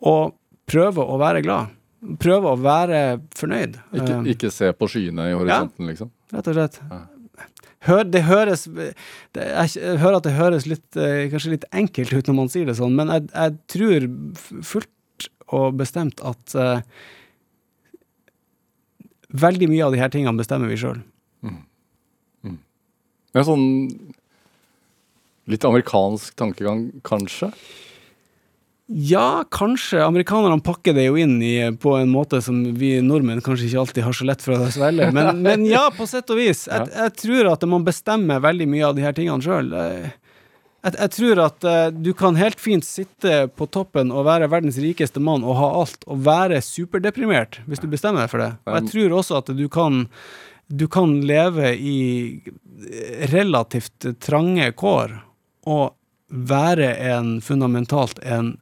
og 0.00 0.32
prøve 0.74 1.06
å 1.06 1.18
være 1.20 1.42
glad. 1.46 1.72
Prøve 2.20 2.52
å 2.52 2.60
være 2.60 3.00
fornøyd. 3.38 3.78
ikke, 3.94 4.12
Um, 4.18 4.28
ikke 4.28 4.50
se 4.52 4.70
på 4.76 4.88
skyene 4.92 5.30
i 5.30 5.36
horisonten, 5.36 5.88
liksom. 5.88 6.10
Rett 6.34 6.50
og 6.50 6.58
slett. 6.58 6.80
Hør, 7.84 8.04
det 8.08 8.22
høres 8.24 8.62
det, 8.64 8.94
jeg, 9.44 9.98
hører 10.00 10.16
at 10.16 10.24
det 10.24 10.36
høres 10.38 10.66
litt, 10.68 10.86
eh, 10.96 11.26
kanskje 11.32 11.52
litt 11.52 11.66
enkelt 11.68 12.14
ut 12.16 12.30
når 12.30 12.36
man 12.38 12.48
sier 12.52 12.68
det 12.68 12.78
sånn, 12.78 12.94
men 12.96 13.12
jeg, 13.12 13.26
jeg 13.28 13.56
tror 13.74 14.06
fullt 14.64 15.26
og 15.52 15.76
bestemt 15.76 16.22
at 16.24 16.54
uh, 16.56 16.80
veldig 19.36 19.68
mye 19.68 19.84
av 19.84 19.92
de 19.92 20.00
her 20.00 20.12
tingene 20.12 20.40
bestemmer 20.40 20.72
vi 20.72 20.80
sjøl. 20.80 21.02
Ja, 23.34 23.42
sånn 23.42 23.66
litt 25.50 25.64
amerikansk 25.66 26.36
tankegang, 26.38 26.86
kanskje? 27.04 27.50
Ja, 28.86 29.44
kanskje. 29.50 30.04
Amerikanerne 30.04 30.60
pakker 30.60 30.92
det 30.94 31.06
jo 31.06 31.16
inn 31.16 31.38
i, 31.42 31.56
på 31.80 31.94
en 31.96 32.10
måte 32.12 32.42
som 32.44 32.58
vi 32.76 32.98
nordmenn 33.00 33.40
kanskje 33.44 33.70
ikke 33.70 33.80
alltid 33.80 34.04
har 34.04 34.16
så 34.18 34.26
lett 34.28 34.44
for 34.44 34.60
å 34.60 34.68
svelge. 34.72 35.08
Men, 35.16 35.40
men 35.46 35.64
ja, 35.68 35.86
på 35.94 36.06
sett 36.08 36.28
og 36.34 36.40
vis. 36.40 36.66
Jeg, 36.68 36.90
jeg 36.92 37.14
tror 37.22 37.48
at 37.54 37.64
man 37.70 37.86
bestemmer 37.86 38.44
veldig 38.44 38.68
mye 38.68 38.90
av 38.90 38.98
de 38.98 39.06
her 39.06 39.16
tingene 39.16 39.44
sjøl. 39.44 39.72
Jeg, 39.72 40.12
jeg 40.84 41.12
tror 41.16 41.40
at 41.46 41.64
eh, 41.70 41.86
du 41.96 42.12
kan 42.18 42.36
helt 42.36 42.60
fint 42.60 42.84
sitte 42.84 43.46
på 43.56 43.68
toppen 43.72 44.12
og 44.12 44.26
være 44.28 44.50
verdens 44.52 44.76
rikeste 44.82 45.22
mann 45.22 45.46
og 45.48 45.56
ha 45.62 45.70
alt, 45.80 46.04
og 46.04 46.20
være 46.26 46.60
superdeprimert 46.64 47.62
hvis 47.64 47.80
du 47.80 47.88
bestemmer 47.88 48.26
deg 48.26 48.34
for 48.34 48.44
det. 48.44 48.50
Og 48.68 48.76
jeg 48.82 48.90
tror 48.92 49.18
også 49.22 49.40
at 49.40 49.52
du 49.56 49.64
kan, 49.72 50.04
du 50.68 50.84
kan 50.92 51.22
leve 51.24 51.72
i 51.72 52.00
relativt 53.32 54.12
trange 54.20 54.68
kår 54.76 55.22
og 55.72 55.94
være 56.28 56.90
en 57.14 57.38
fundamentalt 57.44 58.20
en 58.20 58.52
eh, 58.52 58.60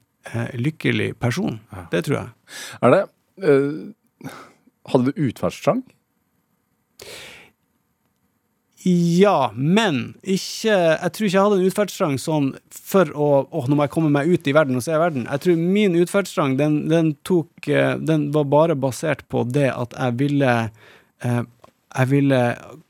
lykkelig 0.54 1.12
person. 1.20 1.60
Det 1.92 2.04
tror 2.06 2.18
jeg. 2.18 2.28
Er 2.82 2.94
det 2.94 3.02
uh, 3.42 4.30
Hadde 4.92 5.12
du 5.12 5.26
utferdstrang? 5.28 5.82
Ja, 8.82 9.52
men 9.54 10.16
ikke 10.26 10.74
Jeg 10.74 11.10
tror 11.14 11.26
ikke 11.26 11.36
jeg 11.36 11.44
hadde 11.44 11.58
en 11.60 11.68
utferdstrang 11.70 12.16
sånn 12.18 12.48
for 12.74 13.12
å 13.14 13.28
Åh, 13.46 13.68
nå 13.70 13.78
må 13.78 13.86
jeg 13.86 13.94
komme 13.94 14.10
meg 14.10 14.30
ut 14.30 14.48
i 14.50 14.54
verden 14.56 14.78
og 14.78 14.82
se 14.82 14.96
verden. 14.98 15.28
Jeg 15.28 15.44
tror 15.44 15.60
min 15.60 15.94
utferdstrang, 16.00 16.56
den, 16.58 16.80
den 16.90 17.12
tok 17.26 17.68
eh, 17.70 17.94
Den 18.02 18.30
var 18.34 18.48
bare 18.50 18.78
basert 18.78 19.22
på 19.30 19.44
det 19.46 19.68
at 19.70 19.94
jeg 19.94 20.18
ville 20.24 20.54
eh, 21.22 21.42
Jeg 21.44 22.10
ville 22.10 22.40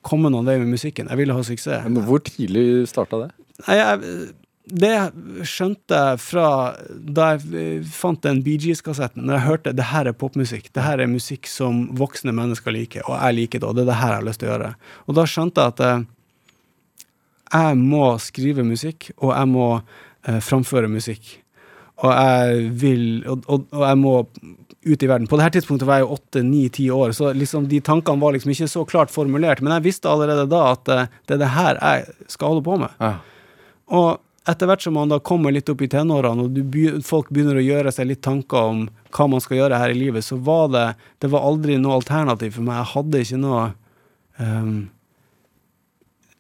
komme 0.06 0.32
noen 0.32 0.48
vei 0.48 0.56
med 0.62 0.72
musikken. 0.72 1.10
Jeg 1.12 1.20
ville 1.20 1.36
ha 1.36 1.44
suksess. 1.44 1.84
Men 1.84 2.06
hvor 2.08 2.24
tidlig 2.24 2.86
starta 2.88 3.26
det? 3.26 3.30
Nei, 3.66 3.76
jeg, 3.78 4.32
det 4.72 4.96
skjønte 5.48 5.98
jeg 5.98 6.20
fra 6.24 6.46
da 6.88 7.32
jeg 7.34 7.82
fant 7.92 8.22
den 8.24 8.40
Bee 8.44 8.60
Gees-kassetten. 8.60 9.26
Når 9.28 9.36
jeg 9.36 9.46
hørte 9.46 9.74
det 9.76 9.88
her 9.90 10.08
er 10.08 10.16
popmusikk, 10.16 10.70
det 10.72 10.84
her 10.86 11.02
er 11.02 11.10
musikk 11.10 11.50
som 11.50 11.84
voksne 11.98 12.32
mennesker 12.36 12.72
liker, 12.72 13.04
og 13.04 13.18
jeg 13.18 13.36
liker 13.36 13.60
det, 13.60 13.68
og 13.68 13.76
det 13.76 13.84
er 13.84 13.90
det 13.90 14.00
her 14.00 14.14
jeg 14.14 14.20
har 14.22 14.28
lyst 14.30 14.42
til 14.42 14.48
å 14.48 14.52
gjøre. 14.54 14.72
Og 15.04 15.18
da 15.18 15.26
skjønte 15.28 15.66
jeg 15.66 15.74
at 15.74 15.84
eh, 15.88 16.06
jeg 17.52 17.78
må 17.82 18.08
skrive 18.24 18.64
musikk, 18.64 19.10
og 19.18 19.34
jeg 19.34 19.52
må 19.52 19.68
eh, 19.76 20.40
framføre 20.40 20.90
musikk. 20.92 21.36
Og 22.02 22.10
jeg 22.16 22.66
vil 22.80 23.06
og, 23.28 23.44
og, 23.52 23.68
og 23.76 23.86
jeg 23.86 24.00
må 24.00 24.16
ut 24.82 25.04
i 25.04 25.06
verden. 25.06 25.28
På 25.30 25.36
det 25.38 25.44
her 25.44 25.54
tidspunktet 25.54 25.86
var 25.86 26.00
jeg 26.00 26.08
jo 26.08 26.16
åtte, 26.16 26.42
ni, 26.42 26.64
ti 26.72 26.88
år, 26.90 27.12
så 27.14 27.30
liksom 27.36 27.68
de 27.70 27.78
tankene 27.84 28.24
var 28.24 28.34
liksom 28.34 28.50
ikke 28.56 28.72
så 28.72 28.88
klart 28.88 29.12
formulert. 29.14 29.60
Men 29.62 29.76
jeg 29.76 29.90
visste 29.90 30.10
allerede 30.10 30.48
da 30.50 30.64
at 30.72 30.90
eh, 30.90 31.16
det 31.28 31.36
er 31.36 31.44
det 31.44 31.54
her 31.60 31.78
jeg 31.78 32.32
skal 32.32 32.54
holde 32.54 32.64
på 32.66 32.80
med. 32.80 33.00
Ja. 33.04 33.16
Og 33.92 34.22
etter 34.48 34.66
hvert 34.66 34.82
som 34.82 34.96
man 34.98 35.12
da 35.12 35.20
kommer 35.22 35.54
litt 35.54 35.70
opp 35.70 35.82
i 35.84 35.88
tenårene, 35.90 36.46
og 36.46 36.56
du 36.56 37.02
folk 37.06 37.30
begynner 37.30 37.60
å 37.60 37.62
gjøre 37.62 37.92
seg 37.94 38.08
litt 38.10 38.24
tanker 38.24 38.72
om 38.72 38.80
hva 39.14 39.28
man 39.30 39.42
skal 39.44 39.60
gjøre 39.60 39.78
her 39.78 39.94
i 39.94 39.98
livet, 39.98 40.24
så 40.26 40.38
var 40.40 40.72
det 40.72 40.88
Det 41.22 41.30
var 41.30 41.46
aldri 41.46 41.78
noe 41.78 42.00
alternativ 42.00 42.56
for 42.56 42.66
meg. 42.66 42.80
Jeg 42.80 42.92
hadde 42.94 43.22
ikke 43.22 43.40
noe 43.42 43.62
um, 44.38 44.76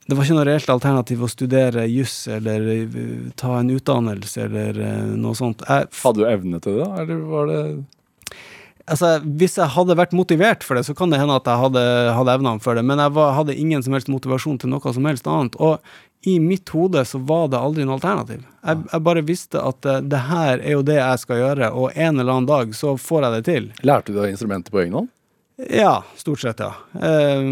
Det 0.08 0.18
var 0.18 0.26
ikke 0.26 0.38
noe 0.40 0.48
reelt 0.50 0.74
alternativ 0.74 1.22
å 1.22 1.30
studere 1.30 1.86
juss 1.86 2.26
eller 2.26 2.68
eh, 2.74 3.30
ta 3.38 3.58
en 3.60 3.70
utdannelse 3.70 4.48
eller 4.48 4.82
uh, 4.82 5.14
noe 5.14 5.38
sånt. 5.38 5.62
Jeg, 5.68 5.92
Hadde 6.02 6.24
du 6.24 6.30
evne 6.30 6.62
til 6.62 6.80
det, 6.80 6.86
da? 6.88 7.04
Eller 7.04 7.26
var 7.30 7.52
det 7.52 7.60
altså, 8.90 9.16
hvis 9.38 9.58
jeg 9.60 9.74
hadde 9.76 9.98
vært 9.98 10.14
motivert 10.16 10.64
for 10.66 10.78
det, 10.78 10.86
så 10.88 10.94
kan 10.98 11.12
det 11.12 11.20
hende 11.20 11.36
at 11.38 11.46
jeg 11.48 11.60
hadde, 11.60 11.84
hadde 12.16 12.34
evnene 12.34 12.62
for 12.64 12.78
det, 12.78 12.84
men 12.86 13.02
jeg 13.02 13.14
var, 13.14 13.36
hadde 13.38 13.58
ingen 13.58 13.84
som 13.84 13.94
helst 13.96 14.10
motivasjon 14.10 14.58
til 14.62 14.72
noe 14.72 14.94
som 14.94 15.06
helst 15.06 15.28
annet. 15.30 15.58
Og 15.62 15.78
i 16.22 16.38
mitt 16.40 16.68
hode 16.68 17.04
så 17.04 17.18
var 17.18 17.48
det 17.50 17.58
aldri 17.58 17.86
noe 17.86 17.98
alternativ. 17.98 18.44
Jeg, 18.62 18.84
jeg 18.92 19.04
bare 19.08 19.24
visste 19.26 19.62
at 19.62 19.88
eh, 19.88 20.04
det 20.06 20.20
her 20.28 20.60
er 20.60 20.76
jo 20.76 20.84
det 20.86 21.00
jeg 21.00 21.24
skal 21.24 21.40
gjøre, 21.40 21.72
og 21.74 21.96
en 21.96 22.20
eller 22.20 22.36
annen 22.36 22.50
dag 22.50 22.76
så 22.78 22.94
får 23.00 23.26
jeg 23.26 23.34
det 23.34 23.42
til. 23.48 23.66
Lærte 23.82 24.14
du 24.14 24.20
deg 24.20 24.30
instrumentet 24.34 24.74
på 24.74 24.84
egen 24.84 25.00
hånd? 25.00 25.10
Ja, 25.70 26.04
stort 26.16 26.40
sett, 26.40 26.62
ja. 26.62 26.72
Eh, 26.94 27.42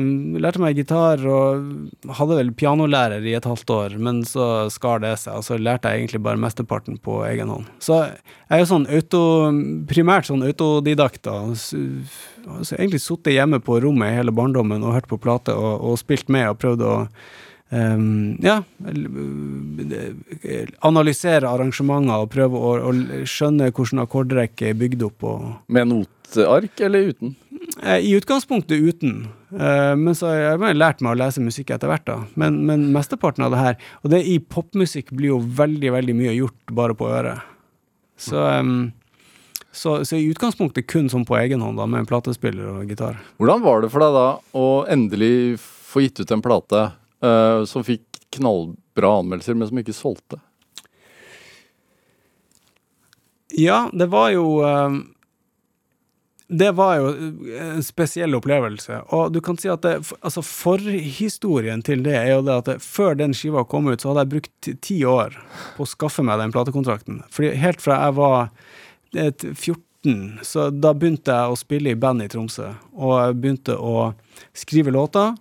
lærte 0.40 0.62
meg 0.62 0.78
gitar 0.78 1.20
og 1.28 2.14
hadde 2.16 2.38
vel 2.38 2.52
pianolærer 2.56 3.26
i 3.26 3.34
et 3.36 3.46
halvt 3.46 3.74
år, 3.74 3.98
men 4.02 4.22
så 4.26 4.70
skar 4.72 5.02
det 5.04 5.12
seg, 5.20 5.36
og 5.36 5.44
så 5.46 5.58
lærte 5.60 5.90
jeg 5.90 6.04
egentlig 6.04 6.22
bare 6.24 6.40
mesteparten 6.40 6.96
på 7.02 7.20
egen 7.28 7.52
hånd. 7.52 7.68
Så 7.82 8.00
jeg 8.06 8.56
er 8.56 8.64
jo 8.64 8.70
sånn 8.70 8.88
auto, 8.88 9.22
primært 9.90 10.30
sånn 10.30 10.46
autodidakt, 10.46 11.22
da. 11.28 11.36
Så, 11.58 11.82
altså 12.46 12.78
egentlig 12.78 13.02
sittet 13.04 13.36
hjemme 13.36 13.60
på 13.62 13.78
rommet 13.84 14.14
i 14.14 14.18
hele 14.22 14.34
barndommen 14.34 14.82
og 14.86 14.96
hørt 14.96 15.10
på 15.10 15.20
plate 15.20 15.54
og, 15.54 15.84
og 15.92 16.00
spilt 16.00 16.32
med 16.32 16.48
og 16.50 16.60
prøvd 16.62 16.86
å 16.86 16.96
ehm, 17.76 18.36
ja, 18.44 18.60
analysere 20.86 21.50
arrangementer 21.50 22.24
og 22.24 22.30
prøve 22.32 22.60
å, 22.60 22.72
å 22.90 23.24
skjønne 23.28 23.70
hvordan 23.72 24.04
akkordrekke 24.04 24.70
er 24.70 24.78
bygd 24.80 25.04
opp 25.08 25.28
Med 25.68 25.90
noteark 25.90 26.80
eller 26.86 27.12
uten? 27.12 27.36
Eh, 27.82 28.00
I 28.10 28.16
utgangspunktet 28.18 28.80
uten, 28.80 29.28
Uh, 29.50 29.96
men 29.98 30.14
så 30.14 30.28
har 30.30 30.60
jeg 30.62 30.76
lært 30.78 31.00
meg 31.02 31.16
å 31.16 31.18
lese 31.18 31.42
musikk 31.42 31.72
etter 31.74 31.90
hvert. 31.90 32.06
da. 32.06 32.20
Men, 32.38 32.60
men 32.68 32.86
mesteparten 32.94 33.42
av 33.42 33.54
det 33.54 33.58
her 33.58 33.78
Og 34.04 34.12
det 34.12 34.22
i 34.22 34.36
popmusikk 34.38 35.10
blir 35.10 35.32
jo 35.32 35.40
veldig 35.42 35.90
veldig 35.96 36.14
mye 36.14 36.36
gjort 36.36 36.74
bare 36.76 36.94
på 36.94 37.08
øret. 37.10 37.42
Så, 38.20 38.38
um, 38.38 38.92
så, 39.72 40.00
så 40.06 40.18
i 40.18 40.28
utgangspunktet 40.30 40.86
kun 40.90 41.10
sånn 41.10 41.26
på 41.26 41.38
egen 41.40 41.64
hånd, 41.64 41.80
da, 41.80 41.88
med 41.88 42.04
en 42.04 42.08
platespiller 42.10 42.68
og 42.76 42.90
gitar. 42.90 43.18
Hvordan 43.40 43.64
var 43.64 43.82
det 43.82 43.90
for 43.92 44.04
deg 44.04 44.16
da 44.16 44.26
å 44.60 44.66
endelig 44.92 45.34
få 45.60 46.04
gitt 46.04 46.22
ut 46.22 46.34
en 46.36 46.44
plate 46.44 46.84
eh, 47.22 47.64
som 47.70 47.84
fikk 47.86 48.06
knallbra 48.36 49.18
anmeldelser, 49.20 49.58
men 49.58 49.68
som 49.68 49.80
ikke 49.80 49.96
solgte? 49.96 50.38
Ja, 53.58 53.88
det 53.92 54.06
var 54.12 54.30
jo 54.30 54.60
uh, 54.62 55.00
det 56.50 56.72
var 56.72 56.96
jo 56.98 57.10
en 57.60 57.82
spesiell 57.82 58.34
opplevelse. 58.34 58.96
Og 59.14 59.30
du 59.32 59.38
kan 59.44 59.58
si 59.60 59.68
at 59.70 59.84
det, 59.86 59.92
altså 60.18 60.42
forhistorien 60.42 61.82
til 61.86 62.02
det 62.02 62.16
er 62.18 62.32
jo 62.32 62.40
det 62.46 62.56
at 62.56 62.70
det, 62.72 62.76
før 62.82 63.14
den 63.20 63.34
skiva 63.38 63.62
kom 63.70 63.86
ut, 63.86 64.02
så 64.02 64.10
hadde 64.10 64.24
jeg 64.24 64.32
brukt 64.32 64.70
ti- 64.82 65.04
år 65.06 65.36
på 65.76 65.86
å 65.86 65.88
skaffe 65.88 66.24
meg 66.26 66.42
den 66.42 66.50
platekontrakten. 66.54 67.20
Fordi 67.30 67.52
helt 67.54 67.84
fra 67.84 68.00
jeg 68.02 68.16
var 68.18 68.50
et 69.14 69.46
14, 69.46 70.40
så 70.42 70.66
da 70.74 70.90
begynte 70.96 71.38
jeg 71.38 71.54
å 71.54 71.60
spille 71.60 71.94
i 71.94 72.00
band 72.02 72.26
i 72.26 72.28
Tromsø. 72.32 72.72
Og 72.98 73.38
begynte 73.38 73.78
å 73.78 74.10
skrive 74.50 74.90
låter. 74.90 75.36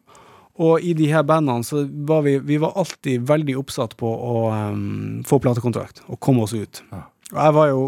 Og 0.59 0.83
i 0.83 0.93
de 0.97 1.07
her 1.07 1.23
bandene 1.23 1.63
så 1.63 1.85
var 1.87 2.25
vi, 2.25 2.35
vi 2.43 2.57
var 2.59 2.75
alltid 2.79 3.23
veldig 3.29 3.55
oppsatt 3.61 3.95
på 3.99 4.09
å 4.09 4.41
um, 4.51 5.21
få 5.27 5.39
platekontrakt 5.39 6.03
og 6.07 6.19
komme 6.19 6.43
oss 6.43 6.55
ut. 6.57 6.81
Ja. 6.91 7.05
Jeg 7.29 7.53
var 7.53 7.67
jo 7.69 7.81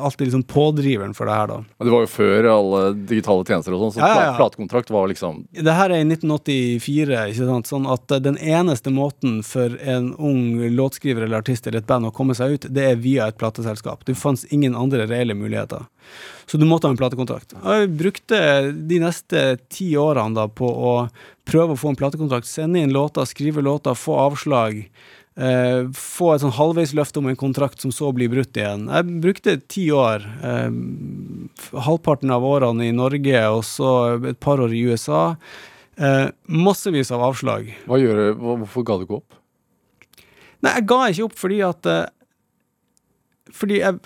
alltid 0.00 0.30
liksom 0.30 0.42
pådriveren 0.48 1.12
for 1.14 1.28
det 1.28 1.34
her, 1.36 1.50
da. 1.50 1.56
Og 1.76 1.84
Det 1.84 1.92
var 1.92 2.04
jo 2.06 2.08
før 2.08 2.46
alle 2.48 2.78
digitale 3.04 3.44
tjenester 3.44 3.74
og 3.76 3.82
sånn, 3.82 3.92
så 3.98 4.00
Ja, 4.00 4.08
ja, 4.08 4.22
ja. 4.30 4.36
platekontrakt 4.38 4.88
var 4.94 5.10
liksom 5.12 5.42
Det 5.52 5.74
her 5.76 5.90
er 5.92 6.00
i 6.00 6.06
1984, 6.08 7.18
ikke 7.34 7.48
sant? 7.50 7.68
sånn 7.68 7.86
at 7.92 8.10
eh, 8.16 8.22
den 8.24 8.38
eneste 8.40 8.88
måten 8.94 9.42
for 9.44 9.76
en 9.84 10.14
ung 10.16 10.56
låtskriver 10.72 11.26
eller 11.26 11.42
artist 11.44 11.66
eller 11.66 11.82
et 11.82 11.86
band 11.90 12.08
å 12.08 12.14
komme 12.16 12.34
seg 12.38 12.56
ut, 12.56 12.66
det 12.72 12.86
er 12.94 12.96
via 12.96 13.28
et 13.28 13.36
plateselskap. 13.36 14.06
Det 14.08 14.16
fantes 14.16 14.46
ingen 14.50 14.74
andre 14.78 15.04
reelle 15.06 15.34
muligheter. 15.36 15.84
Så 16.48 16.56
du 16.58 16.64
måtte 16.64 16.88
ha 16.88 16.92
en 16.96 17.00
platekontrakt. 17.00 17.52
Jeg 17.62 17.92
brukte 17.96 18.38
de 18.72 18.98
neste 19.04 19.58
ti 19.68 19.92
årene 20.00 20.34
da 20.34 20.48
på 20.48 20.64
å 20.68 20.94
prøve 21.48 21.76
å 21.76 21.78
få 21.80 21.92
en 21.92 21.96
platekontrakt, 22.00 22.48
sende 22.48 22.80
inn 22.80 22.92
låter, 22.92 23.24
skrive 23.28 23.62
låter, 23.64 23.94
få 23.98 24.16
avslag. 24.30 24.86
Eh, 25.32 25.88
få 25.96 26.34
et 26.34 26.42
sånn 26.42 26.52
halvveis 26.52 26.92
løfte 26.92 27.22
om 27.22 27.30
en 27.30 27.38
kontrakt 27.40 27.80
som 27.80 27.92
så 27.94 28.10
blir 28.12 28.28
brutt 28.32 28.56
igjen. 28.58 28.84
Jeg 28.92 29.20
brukte 29.24 29.54
ti 29.64 29.86
år. 29.96 30.26
Eh, 30.44 31.78
halvparten 31.86 32.32
av 32.34 32.44
årene 32.44 32.90
i 32.90 32.96
Norge, 32.96 33.44
og 33.48 33.62
så 33.64 33.92
et 34.28 34.40
par 34.44 34.60
år 34.60 34.74
i 34.76 34.82
USA. 34.92 35.22
Eh, 35.96 36.28
massevis 36.48 37.12
av 37.12 37.24
avslag. 37.24 37.72
hva 37.86 38.00
gjør, 38.00 38.34
Hvorfor 38.36 38.84
ga 38.84 38.98
du 38.98 39.06
ikke 39.06 39.20
opp? 39.20 39.38
Nei, 40.62 40.74
jeg 40.76 40.86
ga 40.86 40.98
ikke 41.08 41.24
opp 41.26 41.38
fordi 41.38 41.58
at 41.66 41.86
eh, 41.86 42.06
Fordi 43.52 43.80
jeg 43.80 43.98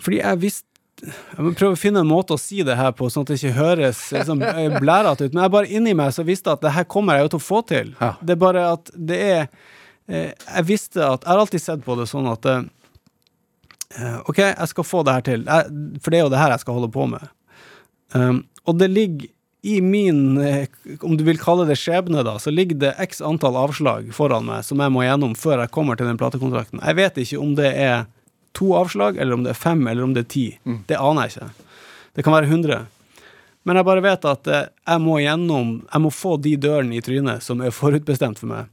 Fordi 0.00 0.18
jeg 0.18 0.40
visste 0.40 0.75
Jeg 1.04 1.44
må 1.44 1.52
prøve 1.52 1.76
å 1.76 1.78
finne 1.78 2.00
en 2.00 2.08
måte 2.08 2.36
å 2.36 2.40
si 2.40 2.62
det 2.64 2.76
her 2.78 2.94
på, 2.96 3.08
sånn 3.12 3.26
at 3.26 3.32
det 3.32 3.36
ikke 3.40 3.58
høres 3.58 4.00
liksom, 4.16 4.40
eh, 4.46 4.78
blærete 4.80 5.26
ut. 5.26 5.34
Men 5.34 5.44
jeg 5.44 5.52
bare 5.52 5.72
inni 5.78 5.92
meg 5.98 6.14
så 6.16 6.24
visste 6.24 6.54
at 6.54 6.64
det 6.64 6.72
her 6.72 6.86
kommer 6.88 7.18
jeg 7.18 7.26
jo 7.26 7.32
til 7.34 7.40
å 7.40 7.46
få 7.46 7.60
til. 7.68 7.92
Ja. 8.00 8.14
Det 8.22 8.36
er 8.36 8.40
bare 8.40 8.64
at 8.72 8.90
det 8.94 9.20
er 9.20 9.42
eh, 9.44 10.32
Jeg 10.32 10.66
visste 10.70 11.04
at 11.04 11.26
Jeg 11.26 11.32
har 11.32 11.42
alltid 11.44 11.62
sett 11.62 11.84
på 11.84 11.98
det 12.00 12.08
sånn 12.08 12.30
at 12.32 12.48
eh, 12.48 12.64
eh, 14.00 14.18
OK, 14.24 14.40
jeg 14.40 14.72
skal 14.72 14.88
få 14.88 15.04
det 15.04 15.18
her 15.18 15.28
til. 15.28 15.46
Jeg, 15.46 15.96
for 16.00 16.14
det 16.14 16.20
er 16.20 16.26
jo 16.26 16.34
det 16.34 16.42
her 16.42 16.56
jeg 16.56 16.64
skal 16.64 16.78
holde 16.80 16.92
på 16.96 17.08
med. 17.12 17.32
Um, 18.14 18.44
og 18.64 18.78
det 18.80 18.88
ligger 18.94 19.32
i 19.66 19.80
min, 19.82 20.38
eh, 20.38 20.68
om 21.02 21.16
du 21.16 21.24
vil 21.26 21.40
kalle 21.42 21.64
det 21.66 21.74
skjebne, 21.80 22.22
da, 22.22 22.36
så 22.38 22.52
ligger 22.54 22.78
det 22.78 22.92
x 23.02 23.18
antall 23.24 23.56
avslag 23.58 24.12
foran 24.14 24.46
meg 24.46 24.62
som 24.62 24.78
jeg 24.78 24.92
må 24.94 25.02
gjennom 25.02 25.32
før 25.34 25.64
jeg 25.64 25.72
kommer 25.74 25.98
til 25.98 26.06
den 26.06 26.20
platekontrakten. 26.20 26.78
Jeg 26.86 26.98
vet 27.00 27.18
ikke 27.18 27.40
om 27.42 27.56
det 27.58 27.72
er 27.74 28.04
to 28.56 28.72
avslag, 28.78 29.20
eller 29.20 29.36
om 29.36 29.44
det 29.44 29.52
er 29.52 29.60
fem, 29.60 29.82
eller 29.86 30.06
om 30.06 30.12
det 30.16 30.24
er 30.24 30.30
ti. 30.32 30.46
Det 30.88 30.98
aner 30.98 31.28
jeg 31.28 31.36
ikke. 31.36 31.72
Det 32.16 32.24
kan 32.24 32.36
være 32.36 32.48
100. 32.48 32.84
Men 33.66 33.80
jeg 33.80 33.88
bare 33.88 34.04
vet 34.04 34.28
at 34.30 34.48
eh, 34.48 34.68
jeg 34.86 35.02
må 35.02 35.18
gjennom 35.18 35.72
Jeg 35.90 36.02
må 36.04 36.12
få 36.14 36.36
de 36.38 36.52
dørene 36.60 36.96
i 36.96 37.02
trynet 37.02 37.42
som 37.42 37.60
er 37.60 37.74
forutbestemt 37.74 38.38
for 38.38 38.52
meg. 38.52 38.70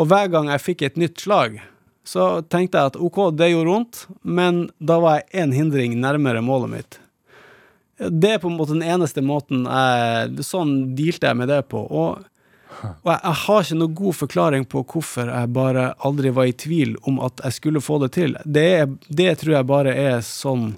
Og 0.00 0.08
hver 0.08 0.30
gang 0.32 0.48
jeg 0.48 0.64
fikk 0.64 0.86
et 0.86 0.98
nytt 1.00 1.20
slag, 1.20 1.58
så 2.06 2.40
tenkte 2.48 2.80
jeg 2.80 2.92
at 2.92 2.98
OK, 2.98 3.18
det 3.36 3.50
gjorde 3.52 3.74
vondt, 3.74 4.02
men 4.24 4.62
da 4.80 4.96
var 5.02 5.18
jeg 5.18 5.44
én 5.44 5.54
hindring 5.54 5.98
nærmere 6.00 6.40
målet 6.42 6.72
mitt. 6.72 6.98
Det 8.00 8.30
er 8.32 8.40
på 8.40 8.48
en 8.48 8.56
måte 8.56 8.72
den 8.72 8.86
eneste 8.86 9.20
måten 9.20 9.66
jeg 9.68 10.46
Sånn 10.46 10.94
dealte 10.96 11.28
jeg 11.28 11.36
med 11.36 11.50
det 11.52 11.60
på. 11.68 11.82
Og, 11.84 12.24
og 12.80 13.10
jeg, 13.10 13.20
jeg 13.22 13.38
har 13.44 13.64
ikke 13.64 13.80
noe 13.80 13.94
god 14.00 14.18
forklaring 14.18 14.68
på 14.70 14.84
hvorfor 14.92 15.32
jeg 15.32 15.52
bare 15.56 15.90
aldri 16.06 16.32
var 16.36 16.50
i 16.50 16.56
tvil 16.56 16.94
om 17.08 17.20
at 17.26 17.42
jeg 17.44 17.58
skulle 17.58 17.82
få 17.84 17.98
det 18.04 18.12
til. 18.16 18.36
Det, 18.44 18.68
er, 18.82 18.94
det 19.08 19.32
tror 19.42 19.56
jeg 19.58 19.70
bare 19.70 19.96
er 19.96 20.22
sånn 20.26 20.72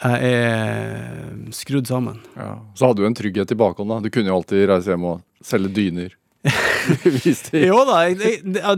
jeg 0.00 0.32
er 0.32 1.50
skrudd 1.52 1.90
sammen. 1.90 2.22
Ja. 2.32 2.54
Så 2.74 2.88
hadde 2.88 3.02
du 3.02 3.08
en 3.08 3.16
trygghet 3.16 3.52
i 3.52 3.58
bakhånd. 3.58 3.90
da 3.92 4.00
Du 4.00 4.08
kunne 4.08 4.32
jo 4.32 4.38
alltid 4.38 4.64
reise 4.70 4.94
hjem 4.94 5.04
og 5.10 5.20
selge 5.44 5.72
dyner. 5.76 6.16
Jo 7.52 7.82
da, 7.84 7.98
det, 8.16 8.30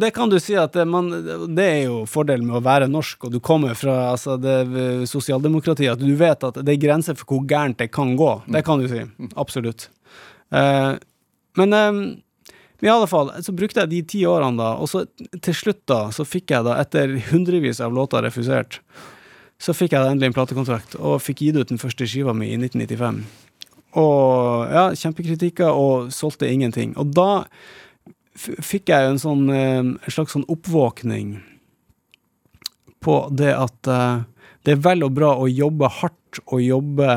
det, 0.03 0.09
kan 0.11 0.31
du 0.31 0.38
si 0.43 0.57
at 0.59 0.75
det, 0.75 0.83
man, 0.91 1.07
det 1.55 1.67
er 1.67 1.81
jo 1.87 2.01
fordelen 2.11 2.49
med 2.49 2.59
å 2.59 2.65
være 2.65 2.88
norsk, 2.91 3.29
og 3.29 3.37
du 3.37 3.38
kommer 3.45 3.77
fra 3.79 4.11
altså, 4.11 4.35
det 4.41 5.07
sosialdemokratiet, 5.07 5.95
at 5.95 6.03
du 6.03 6.11
vet 6.19 6.43
at 6.49 6.59
det 6.59 6.75
er 6.75 6.83
grenser 6.83 7.15
for 7.19 7.37
hvor 7.37 7.47
gærent 7.47 7.79
det 7.79 7.93
kan 7.95 8.17
gå. 8.19 8.33
Det 8.51 8.65
kan 8.67 8.83
du 8.83 8.88
si. 8.91 9.05
Absolutt. 9.38 9.87
Eh, 10.51 10.91
men 11.61 11.79
eh, 11.79 12.03
i 12.83 12.90
alle 12.90 13.07
fall, 13.07 13.31
så 13.47 13.55
brukte 13.55 13.85
jeg 13.85 13.90
de 13.92 14.01
ti 14.14 14.21
årene 14.27 14.59
da, 14.59 14.73
og 14.83 14.90
så 14.90 15.05
til 15.45 15.55
slutt 15.55 15.85
da, 15.90 16.01
så 16.14 16.27
fikk 16.27 16.51
jeg 16.51 16.66
da, 16.66 16.81
etter 16.83 17.14
hundrevis 17.29 17.79
av 17.85 17.95
låter 17.95 18.25
refusert, 18.27 18.81
så 19.62 19.75
fikk 19.77 19.95
jeg 19.95 20.03
da 20.03 20.11
endelig 20.11 20.33
en 20.33 20.37
platekontrakt, 20.40 20.97
og 20.99 21.23
fikk 21.23 21.45
gitt 21.47 21.61
ut 21.61 21.71
den 21.71 21.79
første 21.79 22.09
skiva 22.11 22.35
mi 22.35 22.51
i 22.51 22.59
1995. 22.59 23.23
Og 24.03 24.73
ja, 24.73 24.88
kjempekritikker, 24.99 25.71
og 25.71 26.11
solgte 26.16 26.49
ingenting. 26.51 26.97
Og 26.99 27.12
da 27.14 27.45
fikk 28.35 28.90
jeg 28.90 29.05
jo 29.05 29.12
en 29.12 29.21
sånn 29.21 29.45
eh, 29.53 29.79
en 29.85 30.11
slags 30.11 30.35
sånn 30.35 30.49
oppvåkning 30.51 31.37
på 33.05 33.16
det 33.37 33.53
at 33.53 33.90
eh, 33.90 34.25
det 34.64 34.77
er 34.77 34.83
vel 34.83 35.05
og 35.05 35.14
bra 35.16 35.35
å 35.37 35.51
jobbe 35.51 35.90
hardt 36.01 36.40
og 36.47 36.62
jobbe 36.62 37.09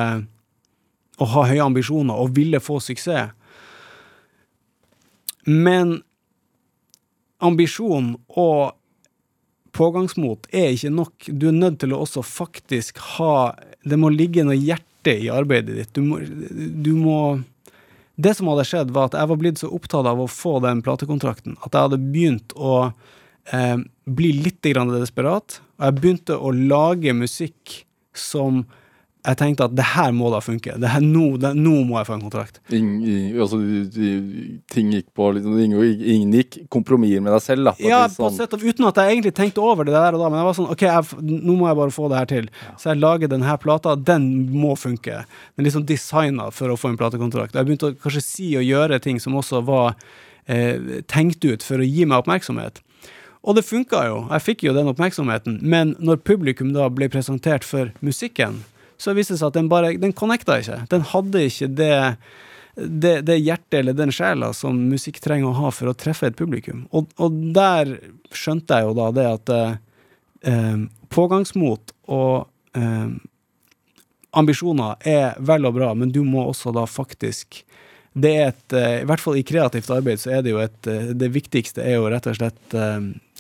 og 1.15 1.29
ha 1.31 1.45
høye 1.47 1.63
ambisjoner 1.63 2.19
og 2.19 2.33
ville 2.35 2.59
få 2.59 2.81
suksess. 2.83 3.31
Men 5.45 5.99
ambisjon 7.43 8.15
og 8.27 8.75
pågangsmot 9.75 10.47
er 10.55 10.73
ikke 10.73 10.93
nok. 10.93 11.27
Du 11.27 11.49
er 11.49 11.57
nødt 11.57 11.81
til 11.83 11.93
å 11.93 12.03
også 12.05 12.23
faktisk 12.25 13.01
ha 13.17 13.55
Det 13.85 13.99
må 14.01 14.09
ligge 14.09 14.45
noe 14.45 14.57
hjerte 14.57 15.13
i 15.13 15.27
arbeidet 15.29 15.75
ditt. 15.77 15.91
Du 15.93 16.01
må, 16.01 16.19
du 16.21 16.93
må 16.97 17.19
Det 18.15 18.31
som 18.37 18.47
hadde 18.47 18.63
skjedd, 18.65 18.93
var 18.95 19.09
at 19.09 19.17
jeg 19.19 19.29
var 19.29 19.37
blitt 19.41 19.59
så 19.59 19.69
opptatt 19.75 20.07
av 20.07 20.21
å 20.23 20.31
få 20.31 20.57
den 20.63 20.79
platekontrakten 20.81 21.57
at 21.59 21.73
jeg 21.73 21.89
hadde 21.89 21.99
begynt 21.99 22.55
å 22.55 22.93
eh, 23.51 23.75
bli 24.07 24.31
litt 24.39 24.61
desperat. 24.63 25.59
Og 25.75 25.83
jeg 25.83 25.97
begynte 25.99 26.37
å 26.39 26.53
lage 26.55 27.11
musikk 27.13 27.81
som 28.15 28.63
jeg 29.25 29.37
tenkte 29.39 29.65
at 29.67 29.73
det 29.75 29.85
her 29.95 30.11
må 30.15 30.29
da 30.33 30.39
funke. 30.43 30.75
Det 30.81 30.89
her, 30.93 31.01
nå, 31.03 31.25
det, 31.41 31.51
nå 31.57 31.73
må 31.87 31.97
jeg 31.99 32.07
få 32.07 32.15
en 32.17 32.23
kontrakt. 32.27 32.59
Ing, 32.75 32.89
ing, 33.01 33.39
altså, 33.41 33.57
ting 34.71 34.91
gikk 34.93 35.07
på 35.17 35.29
liksom, 35.37 35.55
Ingen 35.59 36.33
gikk 36.37 36.59
kompromisser 36.73 37.23
med 37.25 37.33
deg 37.35 37.43
selv. 37.45 37.69
Da, 37.69 37.73
Ja, 37.81 38.03
på 38.11 38.27
sånn. 38.29 38.37
sett 38.37 38.53
og 38.57 38.65
uten 38.65 38.87
at 38.89 39.01
jeg 39.01 39.15
egentlig 39.15 39.33
tenkte 39.37 39.63
over 39.65 39.87
det 39.87 39.95
der 39.95 40.17
og 40.17 40.21
da, 40.23 40.29
men 40.29 40.41
jeg 40.41 40.49
var 40.49 40.57
sånn, 40.59 40.69
ok, 40.75 40.85
jeg, 40.87 41.19
nå 41.25 41.57
må 41.57 41.69
jeg 41.69 41.79
bare 41.81 41.95
få 41.95 42.11
det 42.11 42.21
her 42.21 42.29
til. 42.31 42.49
Så 42.81 42.91
jeg 42.91 43.01
lager 43.01 43.31
denne 43.31 43.57
plata, 43.61 43.95
den 43.97 44.29
må 44.53 44.75
funke. 44.79 45.23
Den 45.25 45.63
er 45.65 45.69
liksom 45.69 45.87
designet 45.89 46.55
for 46.55 46.73
å 46.73 46.79
få 46.79 46.93
en 46.93 46.99
platekontrakt. 47.01 47.57
Jeg 47.57 47.67
begynte 47.67 47.91
å 47.93 47.97
kanskje 48.05 48.23
si 48.25 48.51
og 48.59 48.65
gjøre 48.67 49.01
ting 49.03 49.19
som 49.23 49.37
også 49.41 49.63
var 49.65 49.95
eh, 50.45 51.01
tenkt 51.11 51.45
ut 51.45 51.65
for 51.65 51.81
å 51.81 51.87
gi 51.87 52.05
meg 52.05 52.21
oppmerksomhet. 52.21 52.81
Og 53.45 53.53
det 53.57 53.65
funka 53.67 53.99
jo, 54.07 54.21
jeg 54.33 54.41
fikk 54.41 54.63
jo 54.65 54.71
den 54.73 54.87
oppmerksomheten, 54.89 55.59
men 55.61 55.93
når 56.01 56.23
publikum 56.25 56.71
da 56.73 56.87
ble 56.89 57.09
presentert 57.13 57.65
for 57.67 57.91
musikken, 58.01 58.63
så 58.97 59.13
viste 59.15 59.35
det 59.35 59.41
seg 59.41 59.51
at 59.51 59.59
den 59.59 59.69
bare, 59.71 59.93
den 59.99 60.15
connecta 60.15 60.59
ikke. 60.61 60.81
Den 60.91 61.05
hadde 61.13 61.45
ikke 61.49 61.71
det 61.75 61.95
det, 62.75 63.21
det 63.21 63.37
hjertet 63.39 63.79
eller 63.79 63.95
den 63.95 64.11
sjela 64.11 64.51
som 64.53 64.77
musikk 64.91 65.21
trenger 65.23 65.49
å 65.49 65.59
ha 65.61 65.71
for 65.73 65.91
å 65.91 65.95
treffe 65.97 66.27
et 66.29 66.37
publikum. 66.37 66.85
Og, 66.95 67.07
og 67.21 67.37
der 67.55 67.95
skjønte 68.35 68.79
jeg 68.79 68.89
jo 68.89 68.97
da 68.97 69.05
det 69.15 69.27
at 69.29 69.53
eh, 69.55 69.77
eh, 70.51 70.81
pågangsmot 71.13 71.95
og 72.11 72.49
eh, 72.77 73.13
ambisjoner 74.35 75.07
er 75.07 75.39
vel 75.39 75.69
og 75.69 75.77
bra, 75.77 75.93
men 75.95 76.11
du 76.11 76.21
må 76.27 76.43
også 76.49 76.75
da 76.75 76.85
faktisk 76.89 77.63
det 78.15 78.31
er 78.31 78.45
et, 78.53 78.73
eh, 78.75 79.01
I 79.03 79.07
hvert 79.07 79.19
fall 79.19 79.35
i 79.39 79.43
kreativt 79.43 79.89
arbeid 79.91 80.21
så 80.21 80.37
er 80.37 80.43
det 80.43 80.53
jo 80.53 80.59
et 80.63 80.87
eh, 80.87 81.09
Det 81.19 81.27
viktigste 81.35 81.83
er 81.83 81.97
jo 81.97 82.07
rett 82.11 82.27
og 82.31 82.37
slett 82.37 82.75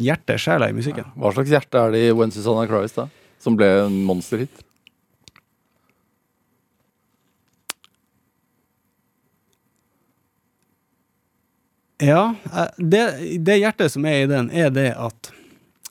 hjertet, 0.03 0.39
sjela 0.43 0.67
i 0.67 0.75
musikken. 0.75 1.07
Hva 1.15 1.31
slags 1.35 1.51
hjerte 1.53 1.79
er 1.79 1.95
det 1.95 2.01
i 2.07 2.15
When 2.15 2.31
Susanna 2.35 2.65
Cries, 2.67 2.95
da? 2.95 3.07
Som 3.39 3.55
ble 3.59 3.69
en 3.85 4.01
monsterhit? 4.07 4.63
Ja, 12.03 12.35
eh, 12.53 12.67
det, 12.77 13.03
det 13.39 13.59
hjertet 13.61 13.93
som 13.93 14.05
er 14.05 14.23
i 14.23 14.29
den, 14.29 14.51
er 14.51 14.71
det 14.73 14.91
at 14.99 15.31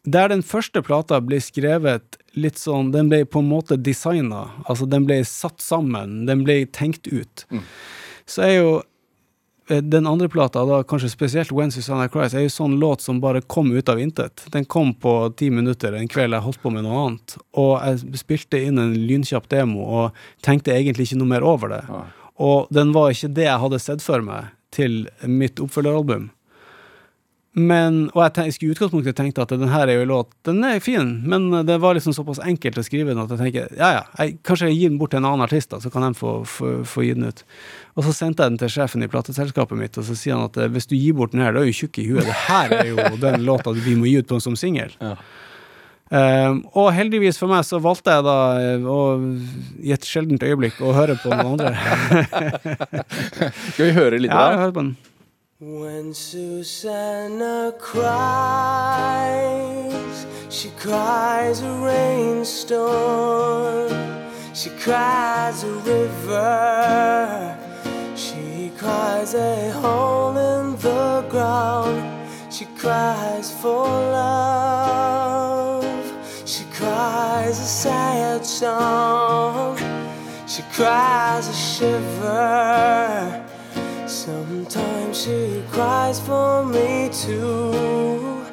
der 0.05 0.29
den 0.29 0.43
første 0.45 0.83
plata 0.85 1.17
ble 1.25 1.39
skrevet 1.41 2.19
litt 2.37 2.59
sånn 2.61 2.91
Den 2.93 3.09
ble 3.09 3.23
på 3.25 3.41
en 3.41 3.49
måte 3.49 3.79
designa, 3.81 4.51
altså 4.69 4.89
den 4.91 5.07
ble 5.09 5.23
satt 5.25 5.63
sammen, 5.65 6.25
den 6.29 6.43
ble 6.45 6.65
tenkt 6.67 7.07
ut. 7.09 7.47
Så 8.29 8.43
er 8.45 8.53
jo 8.59 8.73
eh, 9.71 9.81
den 9.81 10.09
andre 10.11 10.29
plata, 10.29 10.65
da 10.69 10.83
kanskje 10.85 11.13
spesielt 11.13 11.53
When 11.55 11.73
Susanna 11.73 12.11
Cries, 12.13 12.35
er 12.35 12.45
jo 12.45 12.53
sånn 12.53 12.77
låt 12.83 13.07
som 13.07 13.23
bare 13.23 13.41
kom 13.41 13.71
ut 13.73 13.89
av 13.89 14.03
intet. 14.03 14.45
Den 14.53 14.67
kom 14.69 14.93
på 14.99 15.15
ti 15.39 15.49
minutter 15.55 15.97
en 15.97 16.11
kveld 16.11 16.37
jeg 16.37 16.47
holdt 16.49 16.61
på 16.61 16.75
med 16.75 16.85
noe 16.85 17.07
annet, 17.07 17.39
og 17.57 17.79
jeg 17.81 18.21
spilte 18.21 18.61
inn 18.61 18.83
en 18.83 18.93
lynkjapp 18.93 19.49
demo 19.49 19.87
og 20.03 20.27
tenkte 20.45 20.75
egentlig 20.75 21.09
ikke 21.09 21.23
noe 21.23 21.33
mer 21.33 21.49
over 21.49 21.73
det. 21.79 21.81
Ja. 21.89 22.03
Og 22.45 22.69
den 22.75 22.93
var 22.93 23.15
ikke 23.15 23.31
det 23.31 23.47
jeg 23.47 23.63
hadde 23.63 23.81
sett 23.81 24.05
for 24.05 24.21
meg 24.27 24.51
til 24.75 25.05
mitt 25.31 25.63
oppfølgeralbum. 25.63 26.31
Men, 27.55 28.09
og 28.17 28.25
jeg, 28.25 28.33
tenk, 28.35 28.55
skulle 28.57 28.73
i 28.73 28.75
utgangspunktet 28.75 29.15
tenkt 29.15 29.37
at 29.39 29.53
den 29.55 29.71
her 29.71 29.87
er 29.87 30.01
jo 30.01 30.03
en 30.03 30.11
låt 30.11 30.33
Den 30.43 30.65
er 30.67 30.81
fin, 30.83 31.13
men 31.23 31.53
det 31.69 31.77
var 31.79 31.95
liksom 31.95 32.11
såpass 32.17 32.41
enkelt 32.43 32.81
å 32.81 32.83
skrive 32.83 33.13
den 33.13 33.21
at 33.23 33.31
jeg 33.31 33.39
tenker 33.45 33.77
ja 33.79 33.91
ja, 33.95 34.01
jeg, 34.19 34.41
kanskje 34.43 34.73
jeg 34.73 34.81
gir 34.81 34.91
den 34.91 34.99
bort 34.99 35.13
til 35.15 35.21
en 35.21 35.29
annen 35.29 35.47
artist, 35.47 35.71
da, 35.71 35.79
så 35.79 35.93
kan 35.95 36.03
de 36.03 36.19
få, 36.19 36.33
få, 36.51 36.73
få 36.89 37.05
gi 37.07 37.13
den 37.15 37.29
ut. 37.31 37.45
Og 37.95 38.09
så 38.09 38.17
sendte 38.17 38.43
jeg 38.43 38.57
den 38.57 38.59
til 38.65 38.73
sjefen 38.75 39.07
i 39.07 39.11
plateselskapet 39.13 39.79
mitt, 39.79 40.01
og 40.03 40.09
så 40.09 40.19
sier 40.19 40.35
han 40.35 40.49
at 40.49 40.59
eh, 40.59 40.73
hvis 40.75 40.91
du 40.91 40.97
gir 40.99 41.15
bort 41.15 41.31
den 41.31 41.45
her, 41.47 41.55
da 41.55 41.63
er 41.63 41.71
du 41.71 41.79
tjukk 41.79 42.03
i 42.03 42.09
huet. 42.09 42.27
Det 42.27 42.41
her 42.49 42.75
er 42.81 42.91
jo 42.91 43.07
den 43.23 43.47
låta 43.47 43.77
vi 43.77 43.95
må 44.01 44.11
gi 44.11 44.19
ut 44.19 44.33
på 44.35 44.41
som 44.43 44.59
singel. 44.59 44.91
Ja. 44.99 45.15
Um, 46.13 46.67
og 46.77 46.93
heldigvis 46.93 47.39
for 47.41 47.49
meg 47.49 47.65
så 47.65 47.79
valgte 47.81 48.13
jeg 48.13 48.25
da 48.27 48.37
eh, 48.61 48.85
å, 48.85 49.17
i 49.81 49.93
et 49.97 50.05
sjeldent 50.05 50.43
øyeblikk 50.45 50.77
å 50.85 50.93
høre 50.93 51.17
på 51.17 51.33
noen 51.33 51.57
andre. 51.57 51.73
Skal 53.73 53.87
vi 53.89 53.93
høre 53.97 54.19
litt 54.21 54.31
ja, 54.31 54.37
av 54.45 54.53
det? 54.53 54.59
hør 54.61 54.73
på 54.77 54.83
den. 54.85 54.97
When 55.65 56.13
Susanna 56.13 57.73
cries, 57.81 59.07
she 60.51 60.69
cries 60.77 61.63
a 61.63 61.73
rainstorm. 61.81 62.85
She 64.53 64.71
cries 64.71 65.65
a 65.65 65.73
river. 65.89 67.57
She 68.15 68.71
cries 68.77 69.35
a 69.35 69.71
hole 69.81 70.37
in 70.37 70.77
the 70.77 71.25
ground. 71.31 72.05
She 72.53 72.67
cries 72.77 73.51
for 73.51 73.87
love. 73.89 75.24
Cries 77.45 77.61
a 77.61 77.67
sad 77.67 78.47
song. 78.47 79.77
She 80.47 80.63
cries 80.73 81.47
a 81.47 81.53
shiver. 81.53 83.45
Sometimes 84.07 85.25
she 85.25 85.63
cries 85.71 86.19
for 86.21 86.65
me 86.65 87.11
too. 87.13 88.47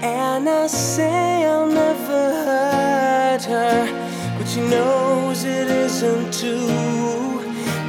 And 0.00 0.48
I 0.48 0.68
say 0.68 1.44
I'll 1.44 1.66
never 1.66 2.24
hurt 2.46 3.42
her. 3.46 4.38
But 4.38 4.46
she 4.46 4.60
knows 4.60 5.42
it 5.42 5.68
isn't 5.68 6.32
true. 6.32 7.42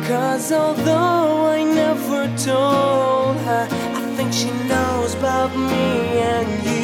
Cause 0.07 0.51
although 0.51 1.51
I 1.51 1.63
never 1.65 2.35
told 2.35 3.37
her, 3.45 3.67
I 3.69 4.15
think 4.15 4.33
she 4.33 4.49
knows 4.67 5.13
about 5.13 5.55
me 5.55 6.17
and 6.17 6.65
you. 6.65 6.76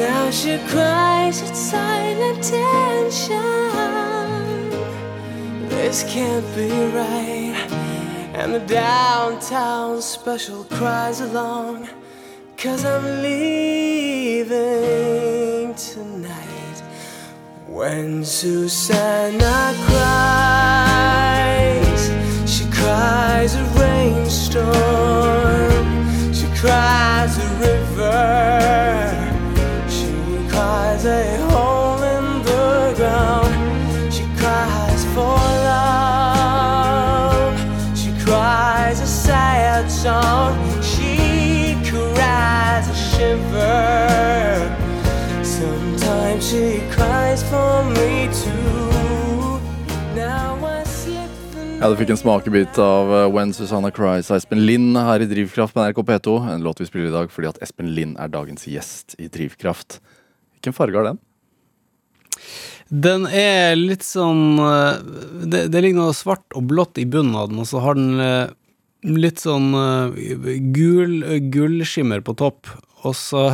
Now 0.00 0.30
she 0.30 0.56
cries 0.68 1.42
with 1.42 1.54
silent 1.54 2.42
tension. 2.42 3.38
This 5.68 6.04
can't 6.04 6.46
be 6.56 6.70
right. 6.96 7.54
And 8.32 8.54
the 8.54 8.60
downtown 8.60 10.00
special 10.00 10.64
cries 10.64 11.20
along. 11.20 11.90
Cause 12.56 12.86
I'm 12.86 13.20
leaving 13.20 14.54
tonight. 15.74 16.82
When 17.68 18.24
Susanna 18.24 19.74
cries, 19.86 20.90
she 22.50 22.64
cries 22.72 23.54
a 23.54 23.64
rainstorm. 23.78 24.72
She 26.32 26.46
cries 26.58 27.36
a 27.36 27.48
river. 27.60 28.99
Ja, 51.80 51.88
Du 51.88 51.96
fikk 51.96 52.10
en 52.12 52.18
smakebit 52.20 52.76
av 52.76 53.08
eh, 53.08 53.30
When 53.32 53.54
Susanna 53.56 53.88
Cries 53.90 54.28
av 54.28 54.36
Espen 54.36 54.60
Lind 54.68 54.98
her 55.00 55.22
i 55.24 55.26
Drivkraft 55.30 55.72
på 55.72 55.80
NRK 55.80 56.02
P2. 56.10 56.34
En 56.52 56.60
låt 56.60 56.82
vi 56.82 56.86
spiller 56.90 57.08
i 57.08 57.14
dag 57.14 57.30
fordi 57.32 57.48
at 57.48 57.60
Espen 57.64 57.94
Lind 57.96 58.18
er 58.20 58.28
dagens 58.28 58.66
gjest 58.68 59.14
i 59.16 59.30
Drivkraft. 59.32 59.96
Hvilken 60.52 60.76
farge 60.76 61.00
har 61.00 61.08
den? 61.08 61.20
Den 62.92 63.24
er 63.24 63.80
litt 63.80 64.04
sånn 64.04 64.60
eh, 64.60 65.00
Det, 65.48 65.62
det 65.72 65.80
ligger 65.80 66.02
noe 66.02 66.18
svart 66.18 66.44
og 66.52 66.68
blått 66.68 67.00
i 67.00 67.06
bunnen 67.08 67.38
av 67.40 67.48
den, 67.48 67.64
og 67.64 67.70
så 67.72 67.80
har 67.80 67.96
den 67.96 68.20
eh, 68.20 68.52
litt 69.08 69.40
sånn 69.40 69.72
gul 70.76 71.16
gullskimmer 71.48 72.20
på 72.20 72.36
topp. 72.44 72.68
Og 73.08 73.16
så 73.16 73.46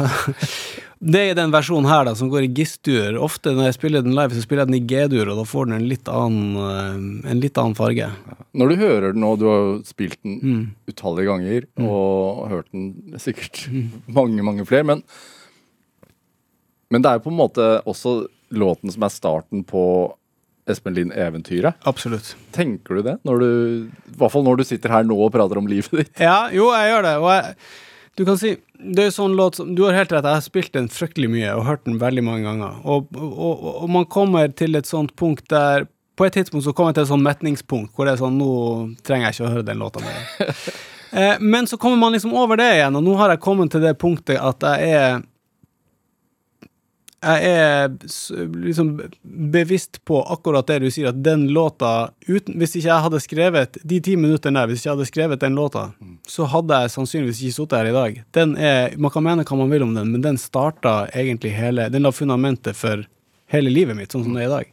Det 0.99 1.21
er 1.31 1.35
den 1.37 1.51
versjonen 1.53 1.85
her, 1.91 2.07
da, 2.09 2.15
som 2.17 2.31
går 2.33 2.47
i 2.47 2.53
G-dur. 2.57 3.19
Ofte 3.21 3.53
når 3.53 3.67
jeg 3.69 3.75
spiller 3.77 4.03
den 4.03 4.15
live, 4.17 4.33
så 4.33 4.41
spiller 4.43 4.65
jeg 4.65 4.71
den 4.73 4.79
i 4.79 4.87
G-dur, 4.89 5.29
og 5.29 5.37
da 5.43 5.45
får 5.45 5.67
den 5.69 5.77
en 5.77 5.89
litt 5.91 6.09
annen, 6.09 6.57
eh, 6.57 7.31
en 7.33 7.41
litt 7.43 7.59
annen 7.61 7.77
farge. 7.77 8.09
Når 8.57 8.69
du 8.73 8.77
hører 8.81 9.13
den 9.13 9.21
nå, 9.21 9.35
du 9.39 9.45
har 9.51 9.59
jo 9.61 9.75
spilt 9.85 10.17
den 10.25 10.39
Mm. 10.41 10.63
utallige 10.89 11.27
ganger 11.29 11.67
og 11.85 12.49
hørt 12.49 12.71
den 12.73 13.19
sikkert 13.21 13.67
mange, 14.09 14.43
mange 14.43 14.65
flere, 14.67 14.85
men 14.85 15.03
Men 16.89 17.03
det 17.03 17.11
er 17.11 17.15
jo 17.19 17.25
på 17.27 17.33
en 17.33 17.41
måte 17.41 17.65
også 17.85 18.29
låten 18.55 18.93
som 18.95 19.03
er 19.03 19.11
starten 19.11 19.65
på 19.67 20.15
Espen 20.71 20.95
Lind-eventyret. 20.95 21.75
Absolutt. 21.85 22.37
Tenker 22.55 22.95
du 22.95 23.03
det? 23.03 23.17
Når 23.27 23.39
du, 23.43 23.49
I 24.13 24.17
hvert 24.17 24.31
fall 24.31 24.45
når 24.47 24.57
du 24.59 24.65
sitter 24.65 24.91
her 24.95 25.03
nå 25.03 25.17
og 25.19 25.33
prater 25.35 25.59
om 25.59 25.67
livet 25.67 25.91
ditt. 25.91 26.13
Ja, 26.23 26.49
jo, 26.55 26.69
jeg 26.75 26.93
gjør 26.93 27.03
det. 27.03 27.15
Og 27.23 27.29
jeg, 27.31 27.57
du 28.17 28.25
kan 28.25 28.39
si 28.41 28.57
Det 28.77 29.07
er 29.07 29.13
sånn 29.15 29.37
låt 29.37 29.59
som 29.61 29.75
Du 29.77 29.85
har 29.87 29.97
helt 29.97 30.13
rett, 30.13 30.25
jeg 30.25 30.41
har 30.41 30.45
spilt 30.45 30.73
den 30.77 30.89
fryktelig 30.93 31.29
mye 31.33 31.53
og 31.57 31.67
hørt 31.69 31.85
den 31.89 32.01
veldig 32.01 32.25
mange 32.25 32.47
ganger. 32.49 32.81
Og, 32.85 33.13
og, 33.17 33.37
og, 33.37 33.71
og 33.85 33.93
man 33.93 34.09
kommer 34.13 34.51
til 34.57 34.79
et 34.79 34.89
sånt 34.89 35.15
punkt 35.17 35.49
der 35.53 35.87
På 36.17 36.27
et 36.27 36.37
tidspunkt 36.37 36.65
så 36.65 36.73
kommer 36.73 36.93
jeg 36.93 37.01
til 37.01 37.07
et 37.07 37.13
sånt 37.15 37.27
metningspunkt 37.27 37.95
hvor 37.95 38.09
det 38.09 38.17
er 38.17 38.23
sånn 38.25 38.39
Nå 38.41 38.51
trenger 39.07 39.29
jeg 39.29 39.39
ikke 39.39 39.49
å 39.49 39.55
høre 39.55 39.69
den 39.69 39.81
låta 39.83 40.05
mer. 40.05 40.61
eh, 41.21 41.41
men 41.41 41.69
så 41.69 41.79
kommer 41.81 42.01
man 42.01 42.17
liksom 42.17 42.35
over 42.37 42.61
det 42.61 42.71
igjen, 42.79 42.97
og 42.97 43.05
nå 43.05 43.17
har 43.21 43.35
jeg 43.35 43.45
kommet 43.45 43.73
til 43.75 43.85
det 43.85 43.97
punktet 44.01 44.41
at 44.41 44.65
jeg 44.65 44.97
er 44.97 45.21
jeg 47.27 47.49
er 47.51 47.89
liksom 48.63 48.91
bevisst 49.23 49.99
på 50.07 50.21
akkurat 50.23 50.67
det 50.71 50.79
du 50.85 50.87
sier, 50.93 51.11
at 51.11 51.19
den 51.25 51.49
låta 51.55 52.11
uten, 52.29 52.55
Hvis 52.61 52.77
ikke 52.77 52.89
jeg 52.89 53.05
hadde 53.07 53.21
skrevet 53.23 53.79
de 53.83 53.99
ti 54.01 54.15
minuttene 54.17 54.61
der, 54.61 54.71
hvis 54.71 54.83
ikke 54.83 54.89
jeg 54.89 54.97
hadde 54.97 55.09
skrevet 55.11 55.43
den 55.43 55.59
låta, 55.59 55.89
så 56.29 56.47
hadde 56.53 56.81
jeg 56.85 56.95
sannsynligvis 56.95 57.43
ikke 57.43 57.57
sittet 57.59 57.79
her 57.81 57.91
i 57.91 57.97
dag. 57.97 58.23
Den 58.37 58.57
er, 58.57 58.97
Man 58.97 59.11
kan 59.11 59.27
mene 59.27 59.45
hva 59.45 59.59
man 59.59 59.75
vil 59.75 59.87
om 59.87 59.95
den, 59.95 60.15
men 60.15 60.25
den 60.25 60.39
starta 60.39 61.09
egentlig 61.15 61.55
hele 61.57 61.89
Den 61.91 62.07
la 62.07 62.13
fundamentet 62.13 62.77
for 62.77 63.05
hele 63.53 63.71
livet 63.71 63.97
mitt, 63.97 64.13
sånn 64.13 64.25
som 64.27 64.35
det 64.35 64.45
er 64.45 64.51
i 64.51 64.55
dag. 64.57 64.73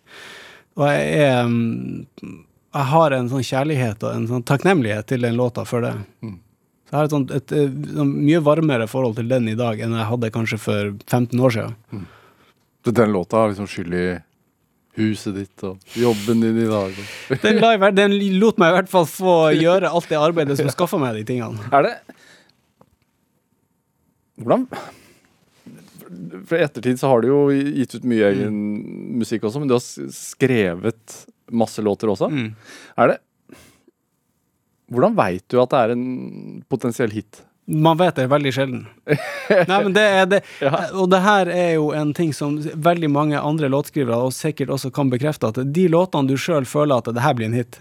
Og 0.77 0.87
jeg 0.89 1.27
er 1.27 1.43
mm, 1.45 2.39
Jeg 2.73 2.89
har 2.89 3.13
en 3.13 3.29
sånn 3.29 3.45
kjærlighet 3.45 4.03
og 4.03 4.15
en 4.15 4.25
sånn 4.27 4.47
takknemlighet 4.49 5.05
til 5.11 5.21
den 5.21 5.37
låta 5.37 5.65
for 5.65 5.85
det. 5.85 5.93
Så 6.23 6.89
jeg 6.89 6.97
har 6.97 7.05
et, 7.05 7.13
sånt, 7.13 7.31
et, 7.31 7.51
et, 7.53 7.75
sånn 7.93 8.15
mye 8.25 8.39
varmere 8.41 8.87
forhold 8.89 9.15
til 9.17 9.29
den 9.29 9.47
i 9.49 9.55
dag 9.57 9.79
enn 9.81 9.93
jeg 9.93 10.09
hadde 10.09 10.31
kanskje 10.33 10.57
for 10.61 10.95
15 11.09 11.39
år 11.39 11.53
siden. 11.53 11.75
Den 12.83 13.11
låta 13.11 13.37
har 13.37 13.51
liksom 13.53 13.67
skyld 13.67 13.93
i 13.95 14.07
huset 14.99 15.35
ditt 15.35 15.63
og 15.65 15.95
jobben 15.97 16.41
din 16.43 16.57
i 16.65 16.67
dag. 16.69 16.97
Den, 17.41 17.59
live, 17.61 17.91
den 17.95 18.17
lot 18.39 18.59
meg 18.61 18.73
i 18.73 18.77
hvert 18.77 18.91
fall 18.91 19.07
få 19.09 19.37
gjøre 19.63 19.89
alt 19.89 20.09
det 20.11 20.19
arbeidet 20.19 20.59
som 20.59 20.69
skaffa 20.73 20.99
meg 21.01 21.17
de 21.21 21.25
tingene. 21.33 21.71
Er 21.73 21.87
det 21.87 21.95
Hvordan 24.43 24.63
For 26.49 26.57
i 26.57 26.63
ettertid 26.65 26.97
så 26.97 27.11
har 27.11 27.21
du 27.21 27.27
jo 27.29 27.41
gitt 27.53 27.93
ut 27.93 28.07
mye 28.09 28.31
egen 28.31 28.55
musikk 29.21 29.45
også, 29.45 29.61
men 29.61 29.69
du 29.69 29.75
har 29.77 29.83
skrevet 30.13 31.19
masse 31.53 31.81
låter 31.85 32.09
også. 32.09 32.31
Mm. 32.33 32.49
Er 32.97 33.13
det 33.13 33.19
Hvordan 34.93 35.15
veit 35.17 35.45
du 35.49 35.61
at 35.61 35.71
det 35.71 35.79
er 35.79 35.93
en 35.95 36.07
potensiell 36.69 37.13
hit? 37.13 37.41
Man 37.65 37.97
vet 37.97 38.15
det 38.15 38.27
veldig 38.27 38.51
sjelden. 38.53 38.83
Nei, 39.69 39.77
men 39.85 39.93
det 39.95 40.03
er 40.03 40.25
det. 40.27 40.41
Og 40.99 41.07
det 41.11 41.21
her 41.23 41.47
er 41.47 41.71
jo 41.77 41.93
en 41.95 42.11
ting 42.15 42.33
som 42.35 42.57
veldig 42.59 43.09
mange 43.11 43.39
andre 43.39 43.69
låtskrivere 43.71 44.19
og 44.27 44.35
sikkert 44.35 44.73
også 44.75 44.91
kan 44.91 45.11
bekrefte, 45.13 45.53
at 45.53 45.61
de 45.75 45.87
låtene 45.91 46.27
du 46.27 46.35
sjøl 46.35 46.67
føler 46.67 46.99
at 46.99 47.07
det 47.15 47.23
her 47.23 47.37
blir 47.39 47.47
en 47.47 47.55
hit, 47.55 47.79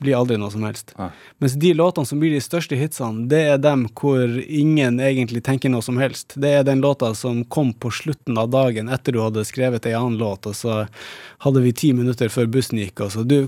blir 0.00 0.16
aldri 0.16 0.38
noe 0.40 0.48
som 0.52 0.64
helst. 0.64 0.94
Ja. 0.96 1.10
Mens 1.44 1.58
de 1.60 1.74
låtene 1.76 2.08
som 2.08 2.22
blir 2.22 2.32
de 2.32 2.40
største 2.40 2.78
hitsene, 2.80 3.26
det 3.28 3.42
er 3.52 3.60
dem 3.60 3.84
hvor 3.92 4.24
ingen 4.40 4.96
egentlig 5.04 5.44
tenker 5.44 5.72
noe 5.72 5.84
som 5.84 6.00
helst. 6.00 6.38
Det 6.40 6.54
er 6.56 6.64
den 6.64 6.80
låta 6.80 7.12
som 7.14 7.44
kom 7.44 7.74
på 7.76 7.92
slutten 7.92 8.40
av 8.40 8.48
dagen 8.54 8.88
etter 8.88 9.12
du 9.12 9.20
hadde 9.20 9.44
skrevet 9.44 9.84
ei 9.84 9.98
annen 9.98 10.16
låt, 10.20 10.48
og 10.48 10.56
så 10.56 10.86
hadde 11.44 11.64
vi 11.66 11.76
ti 11.76 11.92
minutter 11.96 12.32
før 12.32 12.48
bussen 12.48 12.80
gikk, 12.80 13.04
og 13.04 13.12
så 13.12 13.26
du 13.28 13.42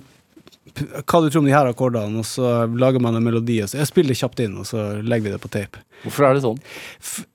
hva 0.73 1.21
du 1.21 1.29
tror 1.29 1.41
om 1.43 1.49
de 1.49 1.55
her 1.55 1.69
akkordene, 1.69 2.23
og 2.23 2.27
så 2.29 2.67
lager 2.71 3.03
man 3.03 3.19
en 3.19 3.25
melodi, 3.25 3.59
og 3.65 3.71
så 3.71 3.81
jeg 3.81 3.91
spiller 3.91 4.15
det 4.15 4.21
kjapt 4.21 4.43
inn, 4.45 4.59
og 4.63 4.69
så 4.69 4.89
legger 5.03 5.27
vi 5.27 5.35
det 5.35 5.43
på 5.43 5.51
tape. 5.53 5.83
Hvorfor 6.05 6.29
er 6.29 6.37
det 6.37 6.45
sånn? 6.45 6.61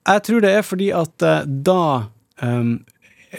Jeg 0.08 0.24
tror 0.28 0.46
det 0.46 0.54
er 0.56 0.64
fordi 0.66 0.92
at 0.96 1.26
eh, 1.28 1.50
da 1.68 1.82
um, 2.44 2.78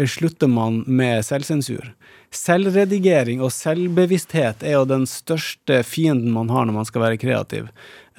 slutter 0.05 0.51
man 0.53 0.83
med 0.87 1.25
selvsensur. 1.27 1.95
Selvredigering 2.35 3.41
og 3.41 3.55
selvbevissthet 3.57 4.61
er 4.67 4.77
jo 4.77 4.85
den 4.89 5.07
største 5.09 5.81
fienden 5.89 6.35
man 6.35 6.53
har 6.53 6.69
når 6.69 6.77
man 6.77 6.89
skal 6.89 7.07
være 7.07 7.21
kreativ. 7.21 7.71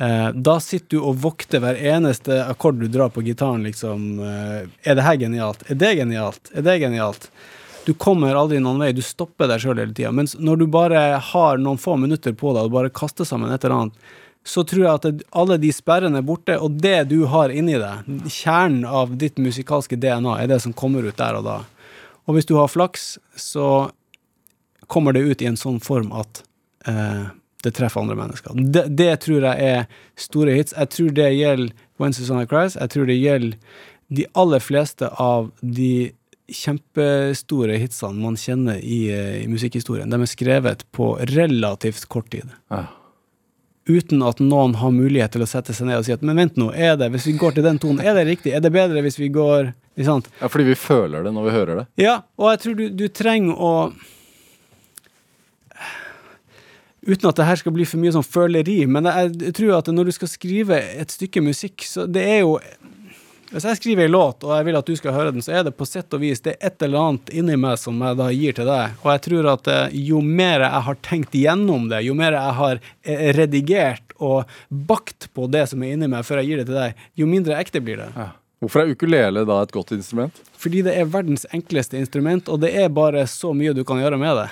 Eh, 0.01 0.29
da 0.33 0.57
sitter 0.63 0.97
du 0.97 1.05
og 1.11 1.21
vokter 1.21 1.61
hver 1.61 1.77
eneste 1.77 2.41
akkord 2.47 2.79
du 2.81 2.87
drar 2.89 3.13
på 3.13 3.21
gitaren, 3.25 3.65
liksom. 3.67 4.09
Eh, 4.23 4.61
er 4.89 4.97
det 4.97 5.05
her 5.05 5.21
genialt? 5.21 5.65
Er 5.69 5.77
det 5.77 5.93
genialt? 6.01 6.53
Er 6.55 6.65
det 6.65 6.79
genialt? 6.81 7.29
Du 7.89 7.95
kommer 7.97 8.37
aldri 8.37 8.59
noen 8.61 8.83
vei, 8.83 8.91
du 8.93 9.01
stopper 9.01 9.49
deg 9.49 9.63
sjøl 9.63 9.79
hele 9.81 9.95
tida. 9.97 10.11
Mens 10.13 10.35
når 10.37 10.59
du 10.61 10.65
bare 10.69 10.99
har 11.31 11.57
noen 11.57 11.79
få 11.81 11.95
minutter 11.97 12.35
på 12.37 12.51
deg 12.53 12.67
og 12.67 12.75
bare 12.75 12.91
kaster 12.93 13.25
sammen 13.25 13.49
et 13.49 13.63
eller 13.65 13.79
annet, 13.79 14.11
så 14.45 14.61
tror 14.63 14.83
jeg 14.83 14.99
at 14.99 15.23
alle 15.41 15.57
de 15.61 15.71
sperrene 15.73 16.21
er 16.21 16.27
borte, 16.27 16.53
og 16.61 16.77
det 16.83 17.07
du 17.09 17.23
har 17.31 17.49
inni 17.49 17.79
deg, 17.81 18.11
kjernen 18.29 18.85
av 18.85 19.17
ditt 19.17 19.41
musikalske 19.41 19.97
DNA, 19.97 20.37
er 20.37 20.51
det 20.53 20.59
som 20.61 20.75
kommer 20.77 21.07
ut 21.09 21.17
der 21.17 21.39
og 21.39 21.47
da. 21.49 21.57
Og 22.29 22.37
hvis 22.37 22.45
du 22.45 22.55
har 22.59 22.69
flaks, 22.69 23.15
så 23.33 23.89
kommer 24.85 25.17
det 25.17 25.25
ut 25.25 25.41
i 25.41 25.49
en 25.49 25.57
sånn 25.57 25.81
form 25.81 26.13
at 26.13 26.43
eh, 26.85 27.25
det 27.65 27.73
treffer 27.75 28.05
andre 28.05 28.17
mennesker. 28.21 28.53
Det, 28.69 28.85
det 29.01 29.11
tror 29.25 29.49
jeg 29.49 29.73
er 29.73 29.89
store 30.29 30.53
hits. 30.55 30.77
Jeg 30.77 30.93
tror 30.93 31.15
det 31.17 31.31
gjelder 31.33 31.87
When 31.97 32.13
Susanna 32.13 32.45
Cries. 32.45 32.77
Jeg 32.77 32.93
tror 32.93 33.09
det 33.09 33.17
gjelder 33.17 33.57
de 34.13 34.25
aller 34.37 34.63
fleste 34.63 35.09
av 35.21 35.51
de 35.61 36.11
kjempestore 36.55 37.77
hitsene 37.81 38.21
man 38.21 38.37
kjenner 38.39 38.79
i, 38.81 39.09
eh, 39.13 39.43
i 39.43 39.47
musikkhistorien. 39.51 40.09
De 40.09 40.21
er 40.21 40.29
skrevet 40.29 40.85
på 40.95 41.13
relativt 41.31 42.07
kort 42.09 42.29
tid. 42.33 42.49
Ja. 42.69 42.85
Uten 43.89 44.21
at 44.21 44.41
noen 44.43 44.75
har 44.77 44.91
mulighet 44.93 45.33
til 45.33 45.41
å 45.41 45.49
sette 45.49 45.73
seg 45.73 45.89
ned 45.89 45.97
og 45.97 46.05
si 46.05 46.13
at 46.13 46.21
men 46.25 46.37
vent 46.37 46.59
nå, 46.61 46.69
er 46.75 46.93
det, 46.99 47.09
hvis 47.09 47.25
vi 47.31 47.37
går 47.41 47.57
til 47.57 47.65
den 47.65 47.79
tonen, 47.81 48.03
er 48.05 48.13
det 48.13 48.27
riktig? 48.27 48.53
Er 48.53 48.61
det 48.61 48.73
bedre 48.75 49.01
hvis 49.01 49.17
vi 49.17 49.31
går 49.33 49.71
sant? 50.05 50.29
ja, 50.39 50.47
fordi 50.47 50.69
vi 50.69 50.77
føler 50.77 51.25
det 51.25 51.33
når 51.33 51.47
vi 51.47 51.55
hører 51.55 51.81
det. 51.81 51.85
Ja, 52.03 52.21
og 52.37 52.51
jeg 52.53 52.61
tror 52.63 52.77
du, 52.77 52.85
du 52.93 53.07
trenger 53.09 53.57
å 53.57 53.73
Uten 57.09 57.29
at 57.29 57.37
det 57.39 57.45
her 57.47 57.57
skal 57.57 57.71
bli 57.73 57.85
for 57.87 57.97
mye 57.97 58.11
sånn 58.11 58.25
føleri, 58.27 58.81
men 58.91 59.07
jeg, 59.07 59.29
jeg 59.47 59.53
tror 59.55 59.77
at 59.77 59.87
når 59.89 60.09
du 60.09 60.13
skal 60.13 60.29
skrive 60.29 60.77
et 60.99 61.13
stykke 61.15 61.41
musikk, 61.41 61.85
så 61.87 62.03
det 62.05 62.25
er 62.27 62.41
jo 62.43 62.57
Hvis 63.49 63.65
jeg 63.65 63.77
skriver 63.79 64.05
en 64.05 64.13
låt, 64.13 64.43
og 64.45 64.51
jeg 64.53 64.65
vil 64.67 64.77
at 64.77 64.89
du 64.89 64.97
skal 64.97 65.15
høre 65.15 65.31
den, 65.33 65.41
så 65.41 65.55
er 65.57 65.63
det 65.65 65.73
på 65.77 65.87
sett 65.89 66.13
og 66.13 66.21
vis 66.21 66.43
det 66.45 66.53
er 66.55 66.69
et 66.69 66.83
eller 66.85 67.01
annet 67.01 67.31
inni 67.33 67.55
meg 67.57 67.79
som 67.81 67.97
jeg 68.05 68.17
da 68.19 68.27
gir 68.29 68.57
til 68.59 68.69
deg. 68.69 68.99
Og 69.01 69.09
jeg 69.09 69.23
tror 69.25 69.49
at 69.55 69.69
eh, 69.73 69.95
jo 70.09 70.21
mer 70.21 70.65
jeg 70.67 70.83
har 70.85 70.99
tenkt 71.07 71.37
gjennom 71.39 71.87
det, 71.89 72.03
jo 72.05 72.13
mer 72.17 72.37
jeg 72.37 72.57
har 72.59 72.81
eh, 73.01 73.23
redigert 73.37 74.13
og 74.19 74.51
bakt 74.69 75.31
på 75.33 75.47
det 75.49 75.65
som 75.71 75.81
er 75.81 75.95
inni 75.95 76.11
meg 76.11 76.27
før 76.27 76.43
jeg 76.43 76.51
gir 76.51 76.61
det 76.61 76.67
til 76.69 76.77
deg, 76.77 77.01
jo 77.17 77.29
mindre 77.31 77.57
ekte 77.57 77.81
blir 77.81 78.03
det. 78.03 78.11
Ja. 78.13 78.29
Hvorfor 78.59 78.83
er 78.83 78.91
ukulele 78.91 79.45
da 79.47 79.61
et 79.63 79.71
godt 79.71 79.93
instrument? 79.95 80.39
Fordi 80.59 80.81
det 80.83 80.95
er 80.99 81.07
verdens 81.07 81.45
enkleste 81.55 81.99
instrument, 81.99 82.49
og 82.51 82.59
det 82.59 82.73
er 82.75 82.89
bare 82.91 83.23
så 83.31 83.53
mye 83.55 83.71
du 83.75 83.85
kan 83.87 84.01
gjøre 84.01 84.19
med 84.19 84.41
det. 84.41 84.47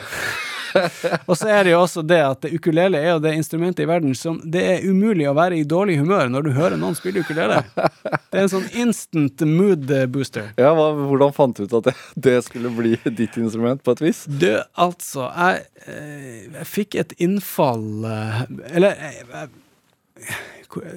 og 1.29 1.35
så 1.37 1.49
er 1.51 1.65
det 1.65 1.73
jo 1.73 1.81
også 1.81 2.03
det 2.07 2.19
at 2.23 2.47
ukulele 2.51 2.99
er 2.99 3.13
jo 3.13 3.21
det 3.23 3.33
instrumentet 3.37 3.85
i 3.85 3.87
verden 3.89 4.15
som 4.17 4.39
Det 4.43 4.63
er 4.67 4.87
umulig 4.87 5.27
å 5.29 5.35
være 5.37 5.59
i 5.59 5.65
dårlig 5.67 5.97
humør 6.01 6.31
når 6.31 6.47
du 6.47 6.51
hører 6.55 6.79
noen 6.79 6.95
spille 6.97 7.23
ukulele. 7.25 7.61
Det 7.75 8.35
er 8.35 8.43
en 8.45 8.51
sånn 8.51 8.67
instant 8.79 9.43
mood 9.47 9.87
booster. 10.13 10.51
Ja, 10.59 10.73
hva, 10.77 10.89
Hvordan 10.97 11.35
fant 11.35 11.59
du 11.59 11.65
ut 11.65 11.77
at 11.79 11.89
det, 11.89 11.95
det 12.29 12.37
skulle 12.47 12.71
bli 12.75 12.95
ditt 13.07 13.37
instrument, 13.39 13.83
på 13.83 13.95
et 13.95 14.03
vis? 14.07 14.25
Du, 14.27 14.49
altså, 14.79 15.27
jeg, 15.31 15.65
eh, 15.87 16.43
jeg 16.59 16.69
fikk 16.71 16.99
et 17.03 17.15
innfall 17.23 18.05
eh, 18.07 18.43
Eller 18.71 18.95
jeg, 18.95 19.25
jeg, 19.33 20.37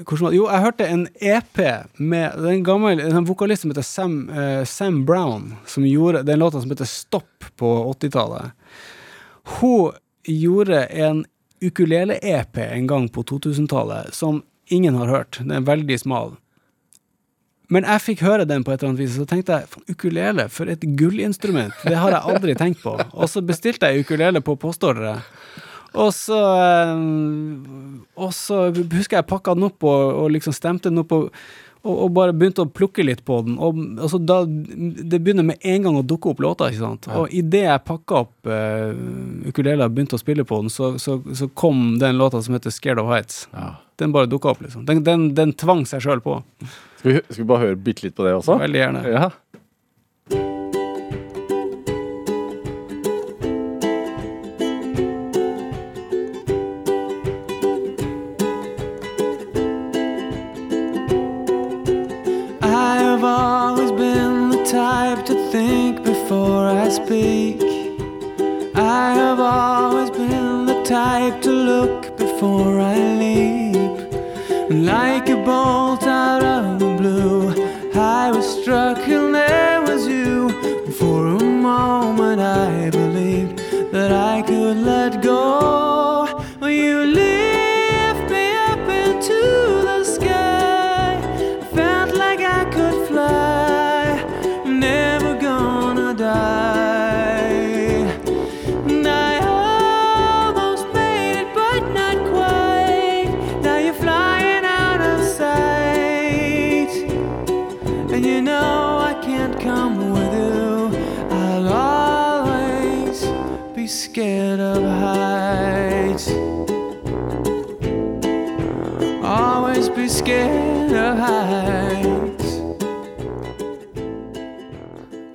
hvordan? 0.05 0.35
Jo, 0.37 0.47
jeg 0.51 0.65
hørte 0.65 0.87
en 0.89 1.07
EP 1.21 1.61
med 1.97 2.39
den 2.45 2.65
gamle 2.67 2.97
en 3.07 3.29
vokalist 3.29 3.65
som 3.65 3.73
heter 3.73 3.87
Sam, 3.87 4.17
uh, 4.33 4.63
Sam 4.69 5.05
Brown, 5.09 5.55
som 5.67 5.87
gjorde 5.89 6.25
den 6.29 6.41
låta 6.43 6.61
som 6.61 6.71
heter 6.71 6.89
Stopp 6.89 7.49
på 7.57 7.73
80-tallet. 7.95 8.53
Hun 9.61 9.93
gjorde 10.25 10.85
en 10.85 11.25
ukulele-EP 11.61 12.57
en 12.57 12.87
gang 12.87 13.09
på 13.09 13.23
2000-tallet 13.23 14.15
som 14.15 14.43
ingen 14.71 14.95
har 14.95 15.07
hørt. 15.07 15.39
Den 15.39 15.51
er 15.51 15.67
veldig 15.67 15.99
smal. 16.01 16.37
Men 17.71 17.87
jeg 17.87 18.03
fikk 18.03 18.23
høre 18.27 18.47
den 18.51 18.65
på 18.67 18.73
et 18.73 18.81
eller 18.81 18.93
annet 18.93 19.03
vis, 19.05 19.15
og 19.15 19.25
så 19.25 19.31
tenkte 19.31 19.61
jeg 19.61 19.95
ukulele, 19.95 20.49
for 20.51 20.71
et 20.71 20.83
gullinstrument. 20.99 21.75
Det 21.87 21.99
har 21.99 22.17
jeg 22.17 22.33
aldri 22.33 22.57
tenkt 22.59 22.83
på. 22.83 22.97
Og 22.99 23.31
så 23.31 23.43
bestilte 23.47 23.91
jeg 23.91 24.03
ukulele 24.03 24.43
på 24.43 24.57
postordre. 24.59 25.21
Og 25.99 26.13
så 26.15 26.39
eh, 26.39 27.01
Og 28.21 28.31
så 28.37 28.69
husker 28.71 29.19
jeg 29.19 29.27
pakka 29.31 29.57
den 29.59 29.67
opp 29.71 29.83
og, 29.83 30.05
og 30.25 30.31
liksom 30.37 30.55
stemte 30.55 30.91
den 30.91 31.03
opp 31.03 31.13
og, 31.17 31.31
og, 31.83 31.95
og 31.95 32.11
bare 32.15 32.35
begynte 32.37 32.63
å 32.67 32.71
plukke 32.71 33.03
litt 33.07 33.25
på 33.27 33.41
den. 33.47 33.57
Og 33.59 33.79
altså 33.97 34.21
da, 34.21 34.43
Det 34.45 35.19
begynner 35.19 35.47
med 35.49 35.65
en 35.65 35.87
gang 35.89 35.99
å 35.99 36.05
dukke 36.07 36.35
opp 36.35 36.43
låter. 36.45 36.71
ikke 36.71 36.85
sant? 36.85 37.09
Og 37.17 37.33
idet 37.35 37.65
jeg 37.65 37.85
pakka 37.89 38.23
opp 38.27 38.51
uh, 38.51 38.93
ukulele 39.49 39.89
og 39.89 39.97
begynte 39.97 40.19
å 40.19 40.23
spille 40.23 40.45
på 40.45 40.61
den, 40.61 40.71
så, 40.73 40.93
så, 41.01 41.19
så 41.35 41.49
kom 41.55 41.97
den 42.03 42.21
låta 42.21 42.43
som 42.45 42.55
heter 42.55 42.71
'Scared 42.71 43.01
of 43.01 43.09
Heights'. 43.09 43.47
Ja. 43.57 43.79
Den 44.01 44.13
bare 44.13 44.29
dukka 44.29 44.55
opp, 44.55 44.61
liksom. 44.65 44.85
Den, 44.89 45.03
den, 45.05 45.35
den 45.37 45.53
tvang 45.53 45.83
seg 45.89 46.01
sjøl 46.05 46.23
på. 46.25 46.39
Skal 47.01 47.11
vi, 47.11 47.21
skal 47.29 47.43
vi 47.43 47.49
bare 47.49 47.65
høre 47.67 47.77
bitte 47.77 48.07
litt 48.07 48.15
på 48.17 48.25
det 48.25 48.33
også? 48.37 48.57
Veldig 48.61 48.81
gjerne. 48.81 49.03
Ja. 49.09 49.27
Speak. 66.91 67.63
I 68.75 69.13
have 69.15 69.39
always 69.39 70.11
been 70.11 70.67
the 70.67 70.83
type 70.83 71.41
to 71.43 71.51
look 71.51 72.17
before 72.17 72.81
I 72.81 72.97
leap. 73.21 73.99
Like 74.71 75.29
a 75.29 75.37
bolt 75.37 76.03
out 76.05 76.43
of 76.43 76.81
the 76.81 76.95
blue, 76.97 77.51
I 77.95 78.33
was 78.33 78.47
struck 78.61 78.99
and 79.09 79.35
there 79.35 79.81
was 79.83 80.07
you. 80.07 80.49
For 80.93 81.27
a 81.27 81.39
moment, 81.39 82.41
I 82.41 82.91
believed 82.91 83.59
that 83.93 84.11
I 84.13 84.43
could 84.43 84.79
let 84.79 85.23
go. 85.23 85.80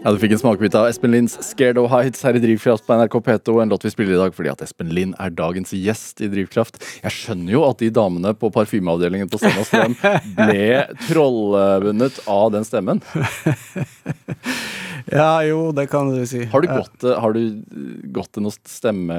Ja, 0.06 0.12
Du 0.14 0.20
fikk 0.22 0.36
en 0.36 0.38
smakebit 0.38 0.76
av 0.78 0.86
Espen 0.86 1.10
Linds 1.16 1.34
'Scared 1.42 1.80
of 1.82 1.90
Heights' 1.90 2.22
her 2.22 2.36
i 2.38 2.42
Drivkraft 2.44 2.86
på 2.86 2.94
NRK 2.94 3.16
P2. 3.26 3.62
En 3.64 3.70
låt 3.74 3.86
vi 3.86 3.90
spiller 3.90 4.14
i 4.14 4.20
dag 4.20 4.36
fordi 4.38 4.52
at 4.52 4.62
Espen 4.62 4.92
Lind 4.94 5.16
er 5.20 5.32
dagens 5.34 5.72
gjest 5.74 6.22
i 6.22 6.28
Drivkraft. 6.30 6.78
Jeg 7.02 7.12
skjønner 7.16 7.56
jo 7.56 7.64
at 7.66 7.80
de 7.82 7.90
damene 7.90 8.36
på 8.38 8.52
parfymeavdelingen 8.54 9.32
på 9.34 9.40
Stena 9.42 9.64
Strøm 9.66 9.96
ble 10.38 10.86
trollbundet 11.08 12.22
av 12.30 12.52
den 12.54 12.64
stemmen. 12.70 13.02
Ja, 15.06 15.44
jo, 15.46 15.68
det 15.72 15.84
kan 15.92 16.08
du 16.10 16.24
si. 16.26 16.46
Har 16.50 16.62
du 16.64 16.68
gått, 16.68 16.96
til- 17.00 17.14
har 17.22 17.34
du 17.36 17.62
gått 18.12 18.32
til 18.34 18.42
noe 18.42 18.56
stemme... 18.66 19.18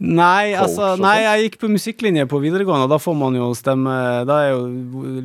Nei, 0.00 0.54
altså, 0.56 0.94
nei, 0.96 1.18
jeg 1.26 1.42
gikk 1.44 1.58
på 1.60 1.68
musikklinje 1.68 2.24
på 2.30 2.38
videregående, 2.40 2.86
og 2.86 2.92
da 2.94 2.96
får 3.02 3.16
man 3.20 3.34
jo 3.36 3.50
stemme 3.52 3.92
Da 4.24 4.38
er 4.46 4.54
jo 4.54 4.62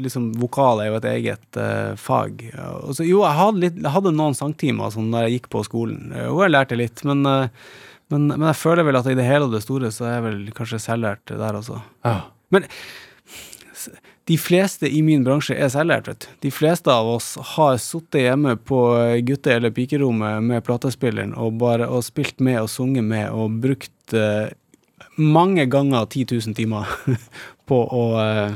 liksom 0.03 0.33
vokal 0.41 0.81
er 0.83 0.89
jo 0.89 0.97
et 0.97 1.07
eget 1.13 1.59
uh, 1.59 1.95
fag. 1.95 2.43
Så, 2.91 3.05
jo, 3.07 3.21
jeg 3.23 3.39
hadde, 3.39 3.61
litt, 3.63 3.79
jeg 3.79 3.93
hadde 3.93 4.11
noen 4.17 4.35
sangtimer 4.35 4.91
sånn 4.91 5.13
da 5.15 5.23
jeg 5.23 5.37
gikk 5.37 5.49
på 5.55 5.63
skolen, 5.67 6.11
Jo, 6.11 6.33
og 6.35 6.43
jeg 6.43 6.55
lærte 6.57 6.79
litt, 6.79 7.05
men, 7.07 7.23
uh, 7.23 7.71
men, 8.11 8.27
men 8.33 8.49
jeg 8.51 8.59
føler 8.65 8.87
vel 8.89 8.99
at 8.99 9.07
i 9.07 9.15
det 9.15 9.27
hele 9.29 9.47
og 9.47 9.55
det 9.55 9.63
store 9.63 9.93
så 9.95 10.09
er 10.09 10.17
jeg 10.17 10.27
vel 10.27 10.43
kanskje 10.59 10.83
selvlært 10.89 11.31
der 11.31 11.61
også. 11.61 11.79
Ja. 12.03 12.17
Men 12.51 12.67
de 14.25 14.37
fleste 14.41 14.89
i 14.89 14.99
min 15.05 15.23
bransje 15.23 15.55
er 15.55 15.69
selvlært, 15.69 16.07
vet 16.09 16.25
du. 16.25 16.29
De 16.47 16.51
fleste 16.53 16.89
av 16.91 17.07
oss 17.15 17.35
har 17.53 17.77
sittet 17.81 18.23
hjemme 18.23 18.55
på 18.57 18.81
gutte- 19.27 19.53
eller 19.53 19.73
pikerommet 19.73 20.43
med 20.43 20.65
platespilleren 20.65 21.35
og 21.37 21.59
bare 21.61 21.87
og 21.87 22.03
spilt 22.07 22.41
med 22.43 22.63
og 22.63 22.71
sunget 22.73 23.05
med 23.05 23.29
og 23.29 23.59
brukt 23.61 24.15
eh, 24.17 24.49
mange 25.21 25.65
ganger 25.71 26.05
10 26.05 26.25
000 26.47 26.55
timer 26.57 26.89
på 27.69 27.81
å 27.83 28.05
eh, 28.21 28.55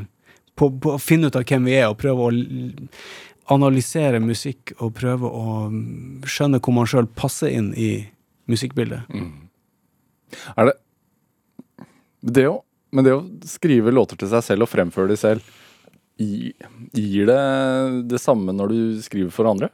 på, 0.60 0.68
på 0.80 0.95
å 0.97 1.01
finne 1.01 1.30
ut 1.30 1.38
av 1.39 1.45
hvem 1.47 1.68
vi 1.70 1.78
er, 1.78 1.88
og 1.88 1.99
prøve 2.01 2.26
å 2.28 2.32
analysere 3.53 4.20
musikk 4.22 4.74
og 4.78 4.93
prøve 4.97 5.30
å 5.30 5.45
mm, 5.72 6.26
skjønne 6.28 6.60
hvor 6.62 6.76
man 6.76 6.89
sjøl 6.89 7.07
passer 7.18 7.53
inn 7.55 7.72
i 7.80 7.91
musikkbildet. 8.49 9.07
Er 10.55 10.70
det 10.70 10.76
Det 12.20 12.45
å 12.49 12.60
Men 12.91 13.05
det 13.05 13.14
å 13.14 13.26
skrive 13.45 13.93
låter 13.93 14.18
til 14.18 14.32
seg 14.32 14.41
selv 14.41 14.66
og 14.66 14.70
fremføre 14.72 15.12
de 15.12 15.18
selv, 15.22 15.43
gir 16.18 17.28
det 17.30 17.41
det 18.10 18.18
samme 18.18 18.49
når 18.49 18.72
du 18.74 18.80
skriver 19.05 19.30
for 19.30 19.45
andre? 19.45 19.70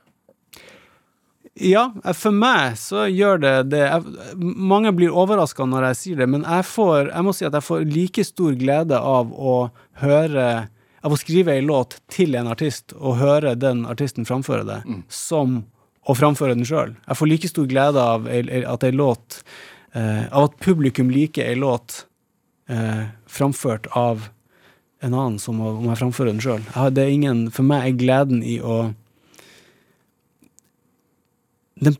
Ja, 1.55 1.93
eh, 2.03 2.13
for 2.13 2.35
meg 2.35 2.75
så 2.79 3.05
gjør 3.07 3.39
det 3.39 3.53
det. 3.71 3.83
Jeg, 3.87 4.37
mange 4.43 4.91
blir 4.95 5.15
overraska 5.15 5.67
når 5.67 5.89
jeg 5.89 5.99
sier 6.01 6.23
det, 6.23 6.27
men 6.31 6.43
jeg 6.43 6.65
får 6.67 7.11
Jeg 7.13 7.23
må 7.23 7.33
si 7.35 7.45
at 7.47 7.55
jeg 7.55 7.63
får 7.63 7.85
like 7.87 8.25
stor 8.27 8.57
glede 8.59 8.99
av 8.99 9.31
å 9.31 9.55
høre 10.01 10.47
Av 11.05 11.13
å 11.13 11.19
skrive 11.21 11.53
ei 11.53 11.61
låt 11.61 11.99
til 12.09 12.35
en 12.35 12.49
artist, 12.49 12.95
og 12.97 13.19
høre 13.19 13.53
den 13.55 13.83
artisten 13.85 14.25
framføre 14.25 14.65
det, 14.65 14.79
som 15.07 15.59
å 16.01 16.15
framføre 16.17 16.55
den 16.57 16.65
sjøl. 16.65 16.95
Jeg 17.05 17.17
får 17.19 17.29
like 17.29 17.49
stor 17.51 17.67
glede 17.69 18.01
av 18.01 18.25
at 18.25 18.85
ei 18.87 18.91
låt 18.91 19.43
eh, 19.93 20.25
Av 20.31 20.47
at 20.49 20.57
publikum 20.65 21.11
liker 21.13 21.45
ei 21.45 21.59
låt 21.61 22.07
eh, 22.69 23.05
framført 23.29 23.85
av 23.93 24.31
en 25.05 25.13
annen 25.13 25.37
som 25.37 25.61
om 25.61 25.85
jeg 25.91 26.01
framfører 26.01 26.33
den 26.33 26.41
sjøl. 26.41 26.65
Det 26.89 27.05
ingen 27.11 27.45
For 27.53 27.67
meg 27.67 27.85
er 27.85 27.99
gleden 28.01 28.41
i 28.41 28.57
å 28.57 28.95
den, 31.81 31.97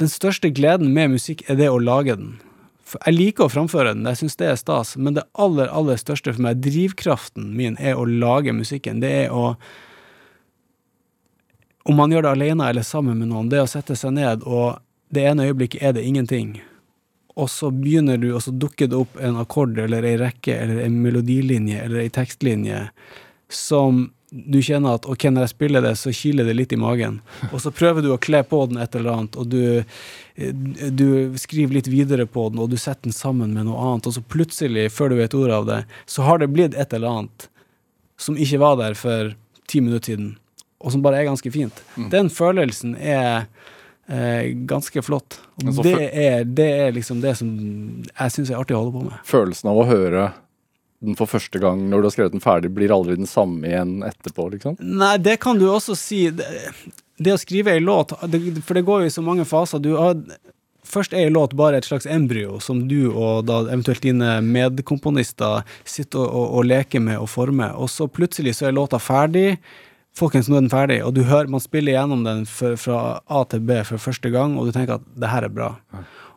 den 0.00 0.10
største 0.12 0.50
gleden 0.54 0.92
med 0.94 1.14
musikk 1.16 1.44
er 1.50 1.58
det 1.60 1.70
å 1.72 1.80
lage 1.80 2.16
den. 2.18 2.36
Jeg 2.94 3.16
liker 3.16 3.46
å 3.46 3.50
framføre 3.50 3.94
den, 3.94 4.06
jeg 4.06 4.20
syns 4.20 4.38
det 4.38 4.50
er 4.50 4.60
stas, 4.60 4.94
men 4.96 5.16
det 5.16 5.26
aller, 5.42 5.70
aller 5.74 5.98
største 5.98 6.34
for 6.36 6.44
meg, 6.44 6.60
drivkraften 6.62 7.48
min, 7.56 7.74
er 7.82 7.98
å 7.98 8.06
lage 8.06 8.54
musikken. 8.54 9.02
Det 9.02 9.12
er 9.24 9.34
å 9.34 9.56
Om 11.86 11.94
man 11.94 12.10
gjør 12.10 12.24
det 12.24 12.30
alene 12.34 12.66
eller 12.66 12.82
sammen 12.82 13.14
med 13.20 13.28
noen, 13.30 13.46
det 13.46 13.60
å 13.62 13.68
sette 13.70 13.94
seg 13.94 14.16
ned, 14.16 14.42
og 14.42 14.80
det 15.14 15.22
ene 15.22 15.44
øyeblikket 15.46 15.84
er 15.86 15.92
det 15.94 16.02
ingenting, 16.02 16.56
og 17.38 17.46
så 17.52 17.70
begynner 17.70 18.18
du, 18.18 18.32
og 18.34 18.42
så 18.42 18.50
dukker 18.50 18.88
det 18.90 18.98
opp 18.98 19.14
en 19.22 19.38
akkord 19.38 19.78
eller 19.78 20.02
ei 20.02 20.16
rekke 20.18 20.56
eller 20.56 20.80
en 20.82 20.96
melodilinje 21.04 21.84
eller 21.84 22.02
ei 22.02 22.10
tekstlinje 22.10 22.80
som 23.52 24.08
du 24.30 24.58
kjenner 24.62 24.96
at 24.98 25.06
ok, 25.06 25.28
når 25.30 25.46
jeg 25.46 25.52
spiller 25.54 25.84
det, 25.84 25.92
så 26.00 26.12
kiler 26.14 26.48
det 26.48 26.56
litt 26.56 26.72
i 26.74 26.78
magen. 26.80 27.20
Og 27.52 27.60
så 27.62 27.70
prøver 27.74 28.02
du 28.02 28.10
å 28.12 28.20
kle 28.20 28.42
på 28.46 28.62
den 28.70 28.80
et 28.82 28.96
eller 28.98 29.20
annet, 29.20 29.36
og 29.38 29.50
du, 29.52 29.82
du 30.90 31.36
skriver 31.38 31.78
litt 31.78 31.90
videre 31.90 32.26
på 32.26 32.48
den, 32.50 32.62
og 32.62 32.72
du 32.72 32.78
setter 32.80 33.06
den 33.06 33.16
sammen 33.16 33.54
med 33.54 33.68
noe 33.68 33.78
annet, 33.92 34.08
og 34.08 34.16
så 34.16 34.24
plutselig, 34.26 34.88
før 34.94 35.12
du 35.12 35.20
vet 35.20 35.36
ordet 35.38 35.60
av 35.60 35.68
det, 35.68 35.80
så 36.10 36.26
har 36.26 36.42
det 36.42 36.50
blitt 36.54 36.74
et 36.74 36.96
eller 36.96 37.20
annet 37.20 37.48
som 38.18 38.38
ikke 38.40 38.60
var 38.62 38.78
der 38.80 38.96
for 38.98 39.34
ti 39.70 39.82
minutter 39.84 40.14
siden, 40.14 40.34
og 40.82 40.94
som 40.94 41.04
bare 41.04 41.20
er 41.20 41.28
ganske 41.28 41.52
fint. 41.52 41.78
Den 42.12 42.30
følelsen 42.32 42.96
er 42.98 43.46
eh, 44.10 44.52
ganske 44.68 45.02
flott. 45.06 45.38
Og 45.60 45.68
Men 45.68 45.78
det 45.86 46.08
er, 46.10 46.42
det 46.44 46.68
er 46.86 46.96
liksom 46.96 47.22
det 47.22 47.36
som 47.38 47.52
jeg 48.10 48.34
syns 48.34 48.50
er 48.52 48.58
artig 48.58 48.76
å 48.76 48.82
holde 48.82 48.96
på 48.96 49.06
med. 49.06 49.22
Følelsen 49.28 49.70
av 49.72 49.80
å 49.80 49.86
høre 49.88 50.26
den 51.04 51.16
for 51.18 51.28
første 51.30 51.60
gang 51.62 51.86
når 51.90 52.02
du 52.02 52.08
har 52.08 52.14
skrevet 52.14 52.36
den 52.36 52.44
ferdig, 52.44 52.72
blir 52.76 52.94
aldri 52.94 53.18
den 53.18 53.28
samme 53.30 53.68
igjen 53.68 53.98
etterpå, 54.06 54.48
liksom? 54.54 54.78
Nei, 54.80 55.16
det 55.22 55.38
kan 55.42 55.60
du 55.60 55.66
også 55.70 55.96
si. 55.98 56.26
Det, 56.34 56.46
det 57.18 57.34
å 57.34 57.40
skrive 57.40 57.74
ei 57.74 57.82
låt, 57.82 58.14
det, 58.30 58.40
for 58.64 58.78
det 58.78 58.86
går 58.86 59.04
jo 59.04 59.10
i 59.10 59.16
så 59.16 59.24
mange 59.24 59.48
faser. 59.48 59.82
Du 59.82 59.96
har 60.00 60.18
Først 60.86 61.10
er 61.10 61.24
ei 61.26 61.32
låt 61.34 61.56
bare 61.58 61.80
et 61.80 61.86
slags 61.88 62.06
embryo 62.06 62.60
som 62.62 62.84
du 62.86 63.08
og 63.08 63.48
da 63.48 63.56
eventuelt 63.64 64.04
dine 64.04 64.36
medkomponister 64.46 65.64
sitter 65.82 66.20
og, 66.22 66.28
og, 66.30 66.52
og 66.60 66.68
leker 66.70 67.02
med 67.02 67.18
og 67.18 67.26
former, 67.32 67.74
og 67.74 67.90
så 67.90 68.06
plutselig 68.06 68.54
så 68.54 68.68
er 68.68 68.76
låta 68.76 69.00
ferdig. 69.02 69.56
Folkens, 70.16 70.46
nå 70.46 70.60
er 70.60 70.62
den 70.62 70.70
ferdig, 70.70 71.00
og 71.02 71.16
du 71.16 71.24
hører 71.26 71.50
man 71.50 71.64
spiller 71.64 71.96
gjennom 71.96 72.22
den 72.24 72.46
for, 72.46 72.78
fra 72.78 73.00
A 73.26 73.42
til 73.50 73.66
B 73.66 73.80
for 73.88 74.00
første 74.00 74.30
gang, 74.30 74.54
og 74.54 74.70
du 74.70 74.76
tenker 74.76 75.00
at 75.00 75.10
det 75.18 75.32
her 75.32 75.48
er 75.48 75.56
bra. 75.58 75.72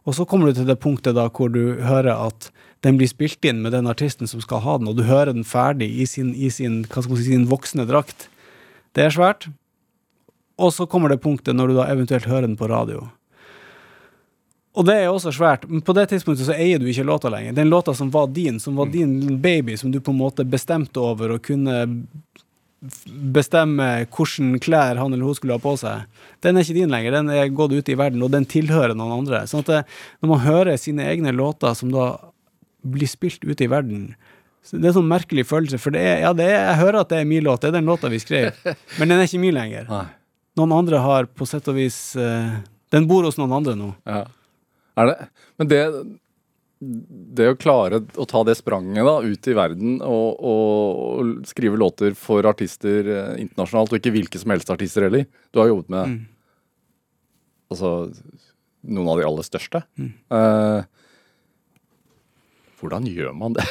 Og 0.09 0.17
så 0.17 0.25
kommer 0.25 0.49
du 0.49 0.57
til 0.57 0.67
det 0.67 0.79
punktet 0.81 1.13
da 1.15 1.27
hvor 1.29 1.53
du 1.53 1.77
hører 1.85 2.15
at 2.15 2.49
den 2.85 2.99
blir 2.99 3.11
spilt 3.11 3.43
inn 3.45 3.61
med 3.63 3.73
den 3.75 3.89
artisten 3.91 4.29
som 4.29 4.41
skal 4.43 4.63
ha 4.63 4.77
den, 4.79 4.87
og 4.87 4.99
du 4.99 5.03
hører 5.07 5.33
den 5.33 5.47
ferdig 5.47 5.89
i 5.99 6.07
sin, 6.07 6.31
i 6.35 6.51
sin, 6.53 6.83
si, 6.87 7.23
sin 7.25 7.47
voksne 7.49 7.85
drakt. 7.89 8.29
Det 8.95 9.05
er 9.05 9.15
svært. 9.15 9.49
Og 10.59 10.73
så 10.75 10.87
kommer 10.91 11.11
det 11.11 11.21
punktet 11.23 11.55
når 11.55 11.71
du 11.71 11.79
da 11.79 11.87
eventuelt 11.91 12.27
hører 12.27 12.47
den 12.47 12.59
på 12.59 12.67
radio. 12.71 13.07
Og 14.79 14.85
det 14.87 14.95
er 15.01 15.09
også 15.09 15.33
svært. 15.35 15.65
Men 15.67 15.81
på 15.83 15.95
det 15.97 16.09
tidspunktet 16.11 16.47
så 16.47 16.55
eier 16.55 16.79
du 16.79 16.87
ikke 16.87 17.07
låta 17.07 17.31
lenger. 17.31 17.55
Den 17.57 17.71
låta 17.71 17.93
som 17.95 18.11
var 18.13 18.29
din, 18.31 18.59
som 18.63 18.77
var 18.79 18.91
din 18.91 19.39
baby, 19.41 19.75
som 19.77 19.91
du 19.91 19.99
på 19.99 20.13
en 20.13 20.21
måte 20.21 20.45
bestemte 20.47 21.01
over 21.03 21.35
og 21.35 21.43
kunne 21.43 21.81
bestemme 23.35 23.87
hvilke 24.07 24.59
klær 24.63 24.99
han 25.01 25.11
eller 25.11 25.27
hun 25.27 25.35
skulle 25.35 25.57
ha 25.57 25.59
på 25.59 25.73
seg, 25.81 26.05
den 26.45 26.55
er 26.55 26.63
ikke 26.63 26.77
din 26.77 26.93
lenger. 26.93 27.17
Den 27.17 27.31
er 27.33 27.51
gått 27.51 27.75
ut 27.75 27.91
i 27.91 27.97
verden, 27.99 28.23
og 28.23 28.31
den 28.31 28.47
tilhører 28.47 28.95
noen 28.95 29.17
andre. 29.17 29.43
Sånn 29.49 29.65
at 29.65 29.71
det, 29.73 29.81
når 30.21 30.31
man 30.31 30.45
hører 30.45 30.79
sine 30.79 31.09
egne 31.11 31.35
låter 31.35 31.75
som 31.75 31.91
da 31.91 32.13
blir 32.81 33.09
spilt 33.11 33.43
ute 33.43 33.65
i 33.65 33.71
verden 33.71 34.13
så 34.63 34.75
Det 34.75 34.89
er 34.89 34.91
en 34.91 34.97
sånn 34.99 35.07
merkelig 35.07 35.45
følelse, 35.47 35.77
for 35.79 35.95
det 35.95 36.01
er, 36.03 36.17
ja, 36.25 36.33
det 36.35 36.45
er, 36.45 36.57
jeg 36.67 36.79
hører 36.81 36.97
at 36.99 37.11
det 37.13 37.21
er 37.21 37.27
min 37.29 37.45
låt, 37.45 37.61
det 37.63 37.69
er 37.69 37.77
den 37.77 37.87
låta 37.87 38.09
vi 38.11 38.19
skrev, 38.19 38.51
men 38.99 39.07
den 39.07 39.15
er 39.15 39.23
ikke 39.29 39.39
min 39.39 39.55
lenger. 39.55 39.85
Nei. 39.87 40.01
Noen 40.59 40.73
andre 40.75 40.99
har 40.99 41.29
på 41.31 41.47
sett 41.47 41.67
og 41.71 41.77
vis 41.77 41.95
uh, 42.19 42.57
Den 42.91 43.05
bor 43.07 43.23
hos 43.23 43.37
noen 43.39 43.53
andre 43.55 43.77
nå. 43.79 43.93
Ja. 44.03 44.25
Er 44.99 45.07
det 45.07 45.15
Men 45.61 45.69
det 45.71 45.83
det 46.79 47.49
å 47.51 47.57
klare 47.59 47.99
å 48.15 48.25
ta 48.29 48.41
det 48.47 48.55
spranget 48.55 49.03
da, 49.03 49.17
ut 49.19 49.47
i 49.51 49.55
verden 49.55 49.97
og, 49.99 50.37
og, 50.39 50.99
og 51.19 51.47
skrive 51.49 51.79
låter 51.79 52.13
for 52.15 52.47
artister 52.47 53.09
eh, 53.11 53.33
internasjonalt, 53.43 53.91
og 53.91 53.99
ikke 53.99 54.13
hvilke 54.15 54.39
som 54.39 54.53
helst 54.53 54.71
artister 54.71 55.03
heller 55.07 55.25
Du 55.51 55.59
har 55.59 55.67
jobbet 55.73 55.91
med 55.91 56.13
Mm. 56.13 56.21
altså, 57.75 57.91
noen 58.87 59.11
av 59.11 59.19
de 59.19 59.27
aller 59.27 59.43
største. 59.45 59.81
Mm. 59.99 60.13
Eh, 60.39 60.87
hvordan 62.79 63.07
gjør 63.09 63.35
man 63.37 63.57
det? 63.57 63.65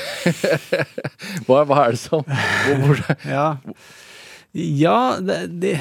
hva, 1.47 1.65
hva 1.65 1.87
er 1.87 1.97
det 1.97 2.03
som 2.03 2.25
hvor, 2.27 3.03
Ja, 3.37 3.49
ja 4.53 4.99
det, 5.23 5.41
det 5.63 5.75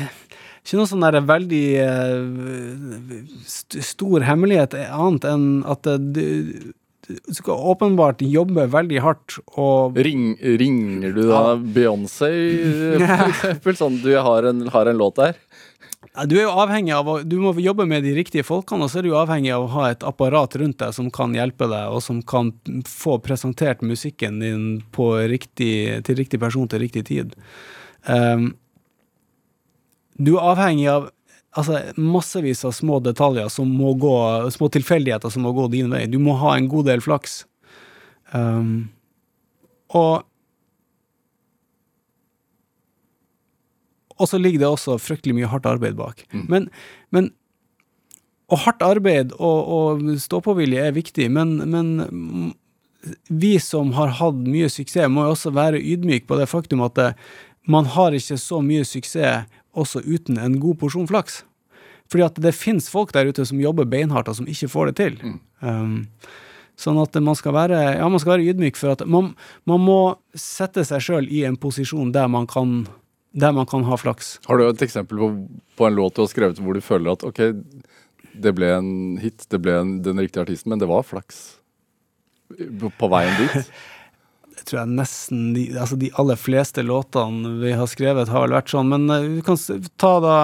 ikke 0.68 0.82
noe 0.82 0.90
sånn 0.90 1.06
der 1.06 1.22
veldig 1.24 1.66
eh, 1.80 3.12
st 3.48 3.80
stor 3.88 4.26
hemmelighet 4.28 4.74
annet 4.76 5.28
enn 5.30 5.46
at 5.64 5.88
eh, 5.88 5.96
du, 5.96 6.26
du 7.08 7.14
skal 7.32 7.62
åpenbart 7.72 8.20
jobbe 8.26 8.66
veldig 8.74 9.00
hardt 9.06 9.38
og 9.56 9.96
ring, 10.04 10.34
Ringer 10.60 11.16
du 11.16 11.22
da 11.30 11.44
Beyoncé, 11.56 12.34
for 13.00 13.06
eksempel? 13.30 13.78
Sånn, 13.80 14.02
du 14.04 14.12
har 14.20 14.50
en, 14.52 14.66
har 14.74 14.92
en 14.92 15.00
låt 15.00 15.16
der? 15.22 15.40
Du 16.26 16.34
er 16.38 16.48
jo 16.48 16.54
avhengig 16.58 16.94
av 16.98 17.10
Du 17.30 17.36
må 17.42 17.52
jobbe 17.62 17.86
med 17.86 18.02
de 18.06 18.16
riktige 18.18 18.46
folkene, 18.46 18.88
og 18.88 18.92
så 18.92 19.02
er 19.02 19.06
du 19.06 19.14
avhengig 19.18 19.52
av 19.54 19.68
å 19.68 19.74
ha 19.76 19.90
et 19.92 20.06
apparat 20.08 20.56
rundt 20.58 20.80
deg 20.82 20.96
som 20.96 21.12
kan 21.14 21.36
hjelpe 21.38 21.68
deg, 21.70 21.92
og 21.94 22.02
som 22.02 22.24
kan 22.26 22.50
få 22.90 23.20
presentert 23.22 23.84
musikken 23.86 24.40
din 24.42 24.64
riktig, 25.30 26.02
til 26.08 26.18
riktig 26.18 26.40
person 26.42 26.68
til 26.68 26.82
riktig 26.82 27.06
tid. 27.12 27.36
Um, 28.10 28.56
du 30.18 30.34
er 30.38 30.50
avhengig 30.56 30.88
av 30.90 31.10
altså, 31.54 31.84
massevis 32.02 32.66
av 32.66 32.74
små 32.74 32.98
detaljer 33.06 33.50
som 33.54 33.70
må 33.70 33.94
gå 34.00 34.18
Små 34.54 34.70
tilfeldigheter 34.74 35.30
som 35.30 35.46
må 35.46 35.54
gå 35.54 35.68
din 35.70 35.92
vei. 35.94 36.08
Du 36.10 36.18
må 36.18 36.38
ha 36.42 36.56
en 36.58 36.70
god 36.72 36.90
del 36.90 37.04
flaks. 37.04 37.44
Um, 38.34 38.90
og 39.94 40.26
Og 44.18 44.30
så 44.30 44.40
ligger 44.42 44.64
det 44.64 44.70
også 44.70 44.98
fryktelig 45.02 45.36
mye 45.38 45.50
hardt 45.52 45.68
arbeid 45.70 45.98
bak. 45.98 46.24
Men, 46.50 46.70
men 47.12 47.32
Og 48.50 48.62
hardt 48.64 48.82
arbeid 48.82 49.34
og, 49.36 49.68
og 49.68 50.20
stå-på-vilje 50.24 50.86
er 50.88 50.94
viktig, 50.96 51.26
men, 51.32 51.58
men 51.68 51.88
mm, 52.08 52.52
vi 53.28 53.58
som 53.60 53.92
har 53.98 54.14
hatt 54.22 54.40
mye 54.48 54.70
suksess, 54.72 55.10
må 55.12 55.26
jo 55.26 55.34
også 55.34 55.52
være 55.52 55.82
ydmyk 55.84 56.28
på 56.28 56.38
det 56.40 56.48
faktum 56.48 56.82
at 56.86 56.96
det, 56.96 57.10
man 57.68 57.86
har 57.86 58.16
ikke 58.16 58.38
så 58.40 58.62
mye 58.64 58.86
suksess 58.88 59.44
også 59.76 60.00
uten 60.08 60.40
en 60.40 60.56
god 60.64 60.80
porsjon 60.80 61.10
flaks. 61.10 61.42
Fordi 62.08 62.24
at 62.24 62.40
det 62.40 62.56
fins 62.56 62.88
folk 62.90 63.12
der 63.12 63.28
ute 63.28 63.44
som 63.46 63.60
jobber 63.60 63.84
beinhardt, 63.86 64.30
og 64.32 64.38
som 64.40 64.48
ikke 64.48 64.72
får 64.72 64.92
det 64.92 64.96
til. 64.96 65.18
Um, 65.60 66.08
sånn 66.80 67.02
at 67.02 67.20
man 67.20 67.36
skal 67.36 67.52
være, 67.58 67.82
ja, 67.98 68.08
man 68.08 68.22
skal 68.24 68.38
være 68.38 68.48
ydmyk 68.54 68.80
for 68.80 68.96
at 68.96 69.04
man, 69.04 69.34
man 69.68 69.84
må 69.84 70.00
sette 70.38 70.86
seg 70.88 71.04
sjøl 71.04 71.28
i 71.28 71.44
en 71.44 71.60
posisjon 71.60 72.14
der 72.16 72.32
man 72.32 72.48
kan 72.48 72.86
der 73.32 73.54
man 73.54 73.68
kan 73.70 73.84
ha 73.88 73.98
flaks. 74.00 74.38
Har 74.48 74.58
du 74.58 74.68
et 74.68 74.82
eksempel 74.82 75.20
på, 75.22 75.30
på 75.78 75.88
en 75.88 75.98
låt 75.98 76.16
du 76.16 76.24
har 76.24 76.32
skrevet 76.32 76.62
hvor 76.64 76.78
du 76.78 76.82
føler 76.82 77.18
at 77.18 77.26
ok, 77.28 77.44
det 78.38 78.54
ble 78.58 78.72
en 78.78 78.92
hit, 79.22 79.46
det 79.52 79.60
ble 79.62 79.76
en, 79.82 79.94
den 80.06 80.22
riktige 80.22 80.46
artisten, 80.46 80.72
men 80.74 80.82
det 80.82 80.90
var 80.90 81.06
flaks 81.06 81.58
på, 82.48 83.08
veien 83.12 83.34
dit? 83.42 83.72
jeg 84.58 84.66
tror 84.70 84.80
jeg 84.82 84.98
nesten 85.00 85.42
de, 85.56 85.66
altså 85.78 85.98
de 86.00 86.12
aller 86.20 86.40
fleste 86.40 86.86
låtene 86.86 87.58
vi 87.62 87.74
har 87.78 87.90
skrevet, 87.92 88.32
har 88.32 88.46
vel 88.46 88.56
vært 88.58 88.72
sånn. 88.74 88.94
Men 88.94 89.10
eh, 89.14 89.28
vi 89.38 89.44
kan 89.46 89.60
ta 90.00 90.14
da 90.24 90.38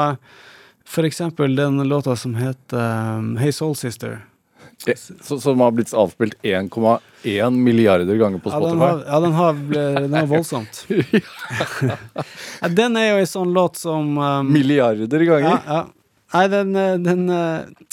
for 0.84 1.08
eksempel 1.08 1.56
den 1.56 1.80
låta 1.88 2.16
som 2.20 2.36
heter 2.36 3.18
um, 3.18 3.36
Hey 3.40 3.56
Soul 3.56 3.76
Sister. 3.80 4.20
Så, 5.22 5.40
som 5.40 5.62
har 5.64 5.72
blitt 5.72 5.94
avspilt 5.96 6.36
1,1 6.44 7.56
milliarder 7.56 8.16
ganger 8.20 8.42
på 8.44 8.52
Ja, 8.52 8.60
den 8.60 8.70
Spotify. 8.70 8.86
har, 8.86 9.04
ja, 9.08 9.20
den 9.20 9.34
har, 9.38 9.54
den 10.02 10.14
har 10.14 10.26
voldsomt. 10.28 10.86
ja, 12.62 12.68
den 12.68 12.98
er 13.00 13.10
jo 13.14 13.22
en 13.22 13.30
sånn 13.32 13.54
låt 13.56 13.80
som 13.80 14.18
um, 14.18 14.52
Milliarder 14.52 15.26
ganger? 15.30 15.50
Ja, 15.50 15.60
ja. 15.68 15.82
Nei, 16.34 16.46
den, 16.50 16.76
eh, 16.76 16.96
den 16.98 17.28
eh, 17.30 17.90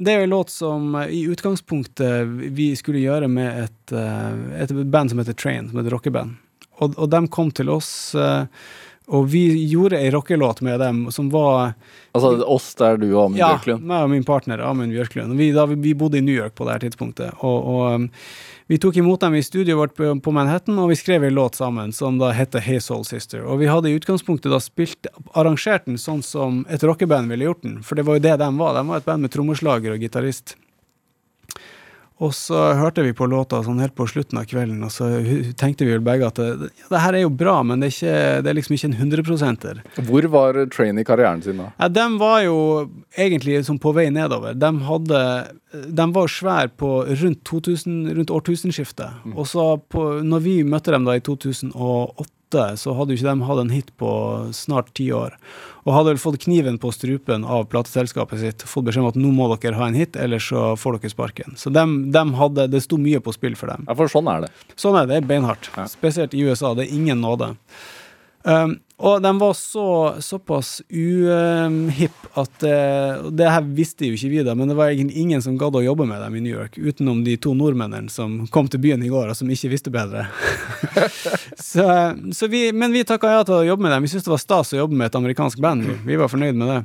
det 0.00 0.12
er 0.12 0.22
jo 0.22 0.28
en 0.28 0.32
låt 0.34 0.50
som 0.50 0.94
eh, 0.96 1.10
i 1.12 1.22
utgangspunktet 1.28 2.26
vi 2.56 2.70
skulle 2.76 3.02
gjøre 3.04 3.28
med 3.28 3.66
et, 3.66 3.96
et 4.64 4.72
band 4.72 5.12
som 5.12 5.20
heter 5.20 5.36
Train, 5.36 5.68
som 5.68 5.78
er 5.78 5.86
et 5.86 5.92
rockeband. 5.92 6.38
Og, 6.80 6.94
og 6.96 7.10
de 7.12 7.20
kom 7.32 7.50
til 7.52 7.70
oss, 7.72 8.14
eh, 8.16 8.46
og 9.10 9.26
vi 9.32 9.42
gjorde 9.66 9.98
ei 9.98 10.10
rockelåt 10.14 10.60
med 10.62 10.78
dem 10.80 11.02
som 11.10 11.30
var 11.32 11.74
Altså 12.14 12.42
oss 12.42 12.72
der 12.74 12.96
du 12.98 13.06
og 13.12 13.28
Amund 13.28 13.38
ja, 13.38 13.52
Bjørklund. 13.54 13.84
meg 13.86 14.02
og 14.02 14.10
min 14.10 14.24
partner 14.26 14.62
Amund 14.66 14.90
Bjørklund. 14.90 15.36
Vi, 15.38 15.52
da, 15.54 15.66
vi, 15.70 15.92
bodde 15.94 16.18
i 16.18 16.24
New 16.26 16.34
York 16.34 16.56
på 16.58 16.66
det 16.66 16.74
her 16.74 16.82
tidspunktet. 16.82 17.36
Og, 17.38 17.68
og 17.70 17.84
um, 17.94 18.08
vi 18.70 18.78
tok 18.82 18.98
imot 18.98 19.22
dem 19.22 19.36
i 19.38 19.42
studioet 19.46 19.78
vårt 19.78 19.94
på, 19.94 20.08
på 20.18 20.34
Manhattan, 20.34 20.78
og 20.82 20.90
vi 20.90 20.98
skrev 20.98 21.22
en 21.26 21.36
låt 21.38 21.58
sammen 21.58 21.94
som 21.94 22.18
da 22.18 22.32
heter 22.34 22.62
Hey 22.66 22.82
Soul 22.82 23.04
Sister. 23.06 23.44
Og 23.46 23.62
vi 23.62 23.70
hadde 23.70 23.90
i 23.90 23.94
utgangspunktet 23.98 24.50
da 24.50 24.58
spilt, 24.62 25.06
arrangert 25.38 25.86
den 25.86 25.98
sånn 26.02 26.24
som 26.26 26.64
et 26.70 26.82
rockeband 26.82 27.30
ville 27.30 27.46
gjort 27.46 27.62
den. 27.66 27.78
For 27.86 27.98
det 27.98 28.08
var 28.10 28.18
jo 28.18 28.26
det 28.26 28.36
de 28.42 28.50
var. 28.58 28.74
De 28.74 28.84
var 28.90 29.02
et 29.02 29.06
band 29.06 29.26
med 29.26 29.34
trommeslager 29.34 29.94
og 29.94 30.02
gitarist. 30.02 30.56
Og 32.20 32.34
så 32.36 32.58
hørte 32.76 33.02
vi 33.04 33.14
på 33.16 33.24
låta 33.30 33.62
sånn 33.64 33.80
helt 33.80 33.94
på 33.96 34.04
slutten 34.10 34.40
av 34.40 34.48
kvelden, 34.48 34.82
og 34.84 34.92
så 34.92 35.08
tenkte 35.56 35.86
vi 35.86 35.94
vel 35.94 36.04
begge 36.04 36.28
at 36.28 36.36
det, 36.36 36.70
det 36.90 37.00
her 37.00 37.16
er 37.16 37.24
jo 37.24 37.30
bra, 37.32 37.54
men 37.64 37.80
det 37.80 37.88
er, 37.88 37.94
ikke, 37.96 38.42
det 38.44 38.50
er 38.52 38.58
liksom 38.58 38.76
ikke 38.76 38.90
en 38.90 38.98
hundreprosenter. 38.98 39.80
Hvor 40.08 40.28
var 40.34 40.58
Train 40.74 41.00
i 41.00 41.06
karrieren 41.08 41.40
sin 41.44 41.62
da? 41.62 41.70
Ja, 41.80 41.88
de 41.96 42.04
var 42.20 42.42
jo 42.44 42.58
egentlig 43.16 43.62
som 43.68 43.80
på 43.80 43.94
vei 43.96 44.10
nedover. 44.12 44.58
De, 44.58 44.70
hadde, 44.90 45.22
de 46.00 46.06
var 46.18 46.34
svære 46.34 46.74
på 46.80 46.92
rundt, 47.08 47.40
2000, 47.48 48.02
rundt 48.18 48.34
årtusenskiftet. 48.36 49.24
Og 49.32 49.48
så 49.48 49.70
på, 49.88 50.10
når 50.20 50.44
vi 50.44 50.58
møtte 50.68 50.92
dem 50.92 51.08
da 51.08 51.16
i 51.16 51.24
2008, 51.24 52.28
så 52.52 52.94
hadde 52.96 53.14
jo 53.14 53.20
ikke 53.20 53.30
de 53.30 53.48
hatt 53.48 53.60
en 53.62 53.72
hit 53.72 53.90
på 54.00 54.10
snart 54.56 54.92
ti 54.98 55.10
år. 55.14 55.36
Og 55.86 55.94
hadde 55.94 56.12
vel 56.12 56.20
fått 56.22 56.40
kniven 56.44 56.78
på 56.80 56.92
strupen 56.92 57.44
av 57.44 57.68
plateselskapet 57.72 58.42
sitt. 58.42 58.64
Fått 58.68 58.88
beskjed 58.88 59.04
om 59.04 59.10
at 59.12 59.18
nå 59.20 59.30
må 59.34 59.48
dere 59.54 59.78
ha 59.78 59.88
en 59.88 59.96
hit, 59.96 60.18
ellers 60.18 60.50
så 60.50 60.74
får 60.80 60.98
dere 60.98 61.14
sparken. 61.14 61.56
Så 61.60 61.72
de, 61.72 61.86
de 62.12 62.24
hadde, 62.40 62.66
det 62.72 62.82
sto 62.84 62.98
mye 63.00 63.22
på 63.22 63.34
spill 63.36 63.56
for 63.58 63.72
dem. 63.72 63.86
Ja, 63.88 63.96
for 63.98 64.12
sånn 64.12 64.28
er 64.32 64.46
det. 64.46 64.52
Sånn 64.74 64.98
er 64.98 65.08
det, 65.08 65.22
det 65.22 65.30
beinhardt. 65.30 65.70
Ja. 65.76 65.86
Spesielt 65.90 66.36
i 66.36 66.44
USA. 66.44 66.74
Det 66.76 66.88
er 66.88 66.94
ingen 66.98 67.22
nåde. 67.24 67.54
Um, 68.42 68.78
og 69.00 69.22
de 69.24 69.30
var 69.40 69.54
så, 69.56 69.86
såpass 70.20 70.82
uhipp 70.90 72.26
at 72.36 72.64
uh, 72.68 73.30
Det 73.32 73.48
her 73.48 73.64
visste 73.74 74.04
jo 74.04 74.16
ikke 74.16 74.28
vi, 74.28 74.42
da, 74.44 74.52
men 74.54 74.68
det 74.68 74.76
var 74.76 74.92
egentlig 74.92 75.22
ingen 75.22 75.42
som 75.42 75.56
gadd 75.58 75.78
å 75.78 75.82
jobbe 75.82 76.04
med 76.08 76.20
dem 76.20 76.36
i 76.36 76.42
New 76.44 76.52
York, 76.52 76.76
utenom 76.76 77.22
de 77.24 77.38
to 77.40 77.54
nordmennene 77.56 78.12
som 78.12 78.42
kom 78.52 78.68
til 78.68 78.82
byen 78.84 79.02
i 79.06 79.08
går, 79.12 79.32
og 79.32 79.38
som 79.38 79.50
ikke 79.50 79.72
visste 79.72 79.92
bedre. 79.94 80.26
så, 81.70 81.86
så 82.36 82.50
vi, 82.52 82.66
men 82.76 82.92
vi 82.92 83.06
takka 83.08 83.32
ja 83.32 83.46
til 83.48 83.62
å 83.62 83.66
jobbe 83.70 83.86
med 83.86 83.96
dem. 83.96 84.04
Vi 84.04 84.12
syntes 84.12 84.28
det 84.28 84.34
var 84.34 84.44
stas 84.44 84.74
å 84.76 84.82
jobbe 84.82 85.00
med 85.00 85.08
et 85.08 85.18
amerikansk 85.18 85.64
band. 85.64 85.88
Vi, 86.04 86.20
var 86.20 86.30
fornøyd 86.32 86.60
med 86.60 86.74
det. 86.74 86.80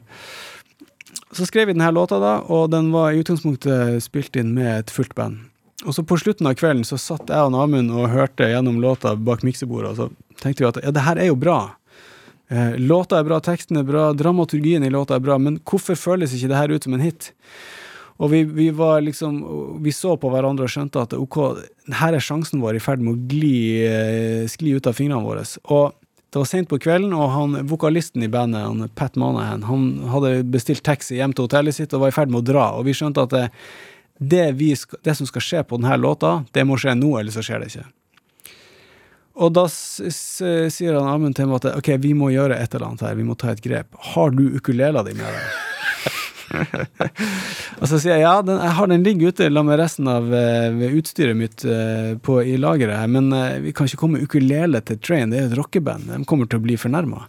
Så 1.36 1.50
skrev 1.50 1.68
vi 1.68 1.76
denne 1.76 1.92
låta, 1.92 2.22
da, 2.24 2.38
og 2.48 2.70
den 2.72 2.94
var 2.96 3.12
i 3.12 3.20
utgangspunktet 3.20 4.00
spilt 4.08 4.40
inn 4.40 4.56
med 4.56 4.72
et 4.72 4.94
fullt 4.94 5.18
band. 5.20 5.44
Og 5.84 5.94
så 5.94 6.06
på 6.08 6.18
slutten 6.18 6.48
av 6.48 6.56
kvelden 6.56 6.86
så 6.88 6.98
satt 7.02 7.30
jeg 7.30 7.50
og 7.50 7.58
Amund 7.60 7.92
og 7.92 8.08
hørte 8.14 8.48
gjennom 8.48 8.80
låta 8.82 9.18
bak 9.20 9.44
miksebordet, 9.44 9.92
og 9.92 9.98
så 10.00 10.40
tenkte 10.42 10.64
vi 10.64 10.70
at 10.70 10.80
ja, 10.86 10.94
det 10.96 11.04
her 11.04 11.20
er 11.20 11.30
jo 11.30 11.38
bra. 11.40 11.60
Eh, 12.48 12.78
låta 12.78 13.20
er 13.20 13.26
bra, 13.26 13.40
teksten 13.42 13.80
er 13.82 13.88
bra, 13.88 14.12
dramaturgien 14.14 14.84
i 14.86 14.92
låta 14.94 15.18
er 15.18 15.24
bra, 15.24 15.38
men 15.42 15.58
hvorfor 15.66 15.98
føles 15.98 16.36
ikke 16.36 16.52
det 16.52 16.60
her 16.60 16.74
ut 16.76 16.86
som 16.86 16.94
en 16.94 17.04
hit? 17.04 17.32
Og 18.22 18.30
vi, 18.32 18.46
vi 18.48 18.70
var 18.72 19.02
liksom 19.04 19.42
Vi 19.84 19.92
så 19.92 20.14
på 20.16 20.30
hverandre 20.32 20.64
og 20.64 20.72
skjønte 20.72 21.02
at 21.04 21.14
ok, 21.18 21.40
her 22.00 22.16
er 22.16 22.24
sjansen 22.24 22.62
vår 22.64 22.78
i 22.78 22.84
ferd 22.84 23.02
med 23.04 23.16
å 23.16 23.34
gli, 23.34 23.58
eh, 23.84 24.46
skli 24.48 24.76
ut 24.78 24.88
av 24.88 24.96
fingrene 24.96 25.26
våre. 25.26 25.44
Og 25.74 25.96
det 26.36 26.40
var 26.42 26.48
sent 26.50 26.70
på 26.70 26.80
kvelden, 26.84 27.14
og 27.16 27.30
han, 27.32 27.58
vokalisten 27.68 28.24
i 28.24 28.32
bandet, 28.32 28.64
han, 28.64 28.90
Pat 28.96 29.16
Manahan, 29.16 29.64
han 29.64 29.84
hadde 30.12 30.44
bestilt 30.52 30.84
taxi 30.84 31.16
hjem 31.16 31.32
til 31.36 31.48
hotellet 31.48 31.78
sitt 31.78 31.94
og 31.96 32.04
var 32.04 32.12
i 32.12 32.16
ferd 32.16 32.32
med 32.32 32.44
å 32.44 32.48
dra. 32.50 32.66
Og 32.76 32.88
vi 32.88 32.96
skjønte 32.98 33.24
at 33.24 33.36
det, 33.36 33.46
det, 34.20 34.48
vi 34.60 34.74
det 34.76 35.16
som 35.16 35.28
skal 35.30 35.44
skje 35.44 35.64
på 35.64 35.80
denne 35.80 35.96
låta, 36.00 36.42
det 36.56 36.66
må 36.68 36.76
skje 36.80 36.96
nå, 37.00 37.14
eller 37.20 37.36
så 37.36 37.44
skjer 37.46 37.64
det 37.64 37.72
ikke. 37.72 37.88
Og 39.36 39.52
da 39.56 39.66
sier 39.68 40.96
han 40.96 41.12
Amund 41.12 41.36
til 41.36 41.50
meg 41.50 41.64
at 41.64 41.76
ok, 41.76 41.96
vi 42.04 42.14
må 42.16 42.32
gjøre 42.32 42.56
et 42.56 42.76
eller 42.76 42.92
annet 42.92 43.04
her, 43.04 43.18
vi 43.20 43.28
må 43.28 43.36
ta 43.40 43.52
et 43.52 43.64
grep. 43.64 43.92
Har 44.14 44.32
du 44.36 44.48
ukulela 44.56 45.04
di 45.04 45.16
med 45.18 45.28
deg? 45.28 45.56
og 47.82 47.88
så 47.90 47.98
sier 48.00 48.14
jeg 48.14 48.24
ja, 48.24 48.36
den, 48.46 48.60
jeg 48.62 48.74
har 48.78 48.90
den 48.90 49.04
ligger 49.04 49.34
ute 49.34 49.48
sammen 49.48 49.72
med 49.72 49.80
resten 49.82 50.10
av 50.10 50.30
uh, 50.30 50.86
utstyret 50.96 51.38
mitt 51.38 51.66
uh, 51.68 52.16
på, 52.24 52.38
i 52.46 52.56
lageret 52.62 53.00
her, 53.00 53.12
men 53.12 53.32
uh, 53.34 53.58
vi 53.64 53.74
kan 53.76 53.90
ikke 53.90 54.00
komme 54.00 54.22
ukulele 54.24 54.82
til 54.86 55.00
Train, 55.04 55.34
det 55.34 55.40
er 55.40 55.48
jo 55.48 55.52
et 55.52 55.60
rockeband, 55.60 56.08
de 56.12 56.22
kommer 56.30 56.50
til 56.50 56.62
å 56.62 56.66
bli 56.66 56.78
fornærma. 56.80 57.26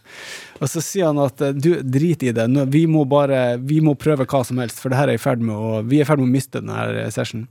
Og 0.60 0.70
så 0.72 0.84
sier 0.84 1.10
han 1.10 1.20
at 1.24 1.42
du, 1.58 1.72
drit 1.82 2.22
i 2.24 2.32
det, 2.36 2.46
Nå, 2.52 2.68
vi 2.72 2.86
må 2.88 3.04
bare 3.08 3.58
vi 3.60 3.82
må 3.84 3.96
prøve 3.98 4.28
hva 4.28 4.44
som 4.46 4.60
helst, 4.62 4.80
for 4.82 4.92
det 4.92 5.00
her 5.00 5.12
er 5.12 5.18
i 5.18 5.22
ferd 5.22 5.42
med 5.44 5.56
å, 5.56 5.82
vi 5.84 6.00
er 6.00 6.06
i 6.06 6.08
ferd 6.08 6.22
med 6.22 6.30
å 6.30 6.36
miste 6.36 6.60
denne 6.62 6.78
her 6.78 7.00
session. 7.14 7.48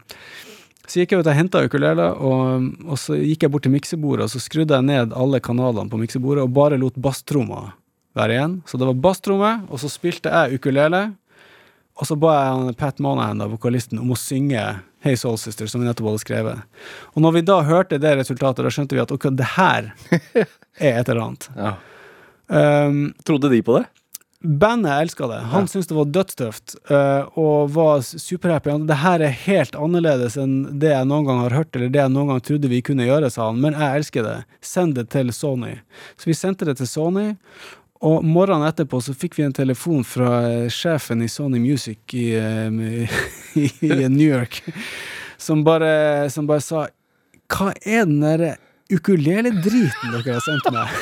Så 0.86 1.02
gikk 1.02 1.16
jeg 1.16 1.24
ut 1.24 1.30
og 1.32 1.38
henta 1.38 1.64
ukulele, 1.66 2.12
og, 2.22 2.68
og 2.86 3.00
så 3.02 3.18
gikk 3.18 3.46
jeg 3.46 3.54
bort 3.54 3.66
til 3.66 3.74
miksebordet, 3.74 4.28
og 4.28 4.34
så 4.34 4.42
skrudde 4.44 4.78
jeg 4.78 4.86
ned 4.86 5.16
alle 5.18 5.42
kanalene 5.44 5.90
på 5.90 6.00
miksebordet, 6.02 6.46
og 6.46 6.54
bare 6.56 6.80
lot 6.82 6.98
basstromma 7.02 7.72
være 8.16 8.38
igjen. 8.38 8.58
Så 8.66 8.80
det 8.80 8.88
var 8.90 9.00
basstromme, 9.06 9.54
og 9.70 9.82
så 9.82 9.92
spilte 9.92 10.32
jeg 10.32 10.60
ukulele, 10.60 11.08
og 11.96 12.08
så 12.10 12.18
ba 12.20 12.36
jeg 12.36 12.76
Pat 12.80 13.00
Monahan, 13.04 13.40
da, 13.40 13.48
vokalisten, 13.52 14.02
om 14.04 14.12
å 14.12 14.20
synge 14.20 14.62
Hey 15.06 15.20
Soul 15.20 15.38
Sister, 15.40 15.68
som 15.72 15.84
vi 15.84 15.88
nettopp 15.88 16.10
hadde 16.10 16.24
skrevet. 16.24 16.80
Og 17.14 17.24
når 17.24 17.38
vi 17.38 17.44
da 17.48 17.60
hørte 17.68 18.00
det 18.02 18.16
resultatet, 18.20 18.64
da 18.66 18.72
skjønte 18.74 18.98
vi 18.98 19.04
at 19.04 19.14
ok, 19.16 19.30
det 19.38 19.52
her 19.56 19.92
er 20.82 21.00
et 21.00 21.12
eller 21.12 21.22
annet. 21.28 21.48
Ja. 21.56 21.76
Um, 22.46 23.00
Trodde 23.26 23.52
de 23.54 23.62
på 23.66 23.78
det? 23.80 23.86
Bandet 24.46 24.92
elska 24.92 25.28
det. 25.28 25.40
Han 25.52 25.68
syntes 25.68 25.88
det 25.88 25.96
var 25.98 26.10
dødstøft 26.14 26.76
eh, 26.92 27.38
og 27.40 27.72
var 27.74 28.02
superhappy. 28.06 28.76
Det 28.88 28.98
her 29.02 29.24
er 29.26 29.40
helt 29.46 29.78
annerledes 29.80 30.38
enn 30.42 30.80
det 30.82 30.92
jeg 30.92 31.08
noen 31.10 31.26
gang 31.26 31.42
har 31.44 31.56
hørt, 31.60 31.72
eller 31.76 31.90
det 31.94 32.02
jeg 32.02 32.14
noen 32.14 32.34
gang 32.34 32.44
trodde 32.46 32.70
vi 32.72 32.82
kunne 32.86 33.08
gjøre, 33.08 33.32
sa 33.34 33.50
han. 33.50 33.62
Men 33.64 33.78
jeg 33.78 34.02
elsker 34.02 34.28
det. 34.28 34.36
Send 34.66 34.98
det 35.00 35.08
til 35.16 35.34
Sony. 35.34 35.74
Så 36.20 36.30
vi 36.30 36.38
sendte 36.38 36.68
det 36.70 36.78
til 36.82 36.90
Sony. 36.90 37.32
Og 38.06 38.26
morgenen 38.28 38.68
etterpå 38.68 39.00
så 39.02 39.16
fikk 39.18 39.40
vi 39.40 39.48
en 39.48 39.56
telefon 39.56 40.04
fra 40.06 40.44
eh, 40.50 40.68
sjefen 40.74 41.24
i 41.26 41.32
Sony 41.32 41.62
Music 41.64 42.14
i, 42.14 42.28
eh, 42.38 43.18
i, 43.64 43.70
i 43.88 44.10
New 44.12 44.28
York, 44.28 44.62
som 45.42 45.64
bare, 45.66 46.30
som 46.34 46.46
bare 46.50 46.64
sa 46.64 46.86
Hva 47.52 47.72
er 47.82 48.06
den 48.06 48.22
derre 48.22 48.56
ukulele-driten 48.94 50.14
dere 50.14 50.38
har 50.38 50.46
sendt 50.46 50.70
meg? 50.76 50.94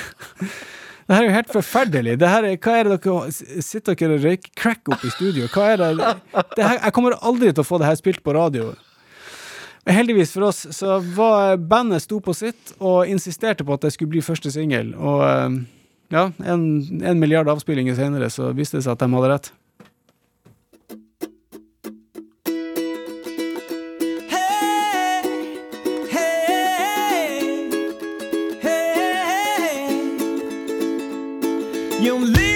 Det 1.04 1.16
her 1.16 1.26
er 1.26 1.28
jo 1.28 1.36
helt 1.36 1.51
forferdelig. 1.51 2.16
Det 2.22 2.32
her 2.32 2.47
er, 2.47 2.58
hva 2.64 2.78
er 2.80 2.88
det 2.88 2.97
dere 3.04 3.62
Sitter 3.66 3.97
dere 3.99 4.18
og 4.18 4.24
røyker 4.24 4.54
crack 4.56 4.91
opp 4.93 5.04
i 5.04 5.12
studio? 5.12 5.49
Hva 5.51 5.74
er 5.74 5.82
det, 5.82 5.91
det 6.56 6.64
her, 6.64 6.80
Jeg 6.80 6.95
kommer 6.95 7.18
aldri 7.20 7.51
til 7.51 7.64
å 7.64 7.68
få 7.68 7.80
det 7.82 7.89
her 7.89 7.99
spilt 7.99 8.24
på 8.24 8.36
radio. 8.38 8.72
Men 9.84 9.97
heldigvis 9.99 10.32
for 10.32 10.47
oss 10.47 10.62
så 10.72 10.99
var 11.16 11.58
bandet 11.60 12.06
sto 12.06 12.22
på 12.24 12.36
sitt 12.38 12.72
og 12.80 13.10
insisterte 13.12 13.66
på 13.68 13.76
at 13.76 13.84
det 13.84 13.91
skulle 13.95 14.14
bli 14.16 14.24
første 14.24 14.51
singel. 14.54 14.93
Og 14.95 15.26
eh, 15.28 15.58
ja, 16.16 16.30
en, 16.45 16.64
en 17.04 17.20
milliard 17.20 17.51
avspillinger 17.51 17.97
senere 17.99 18.32
så 18.32 18.54
viste 18.56 18.80
det 18.80 18.86
seg 18.86 18.95
at 18.95 19.04
de 19.04 19.12
hadde 19.12 19.34
rett. 19.34 19.51
don't 32.14 32.32
leave. 32.32 32.53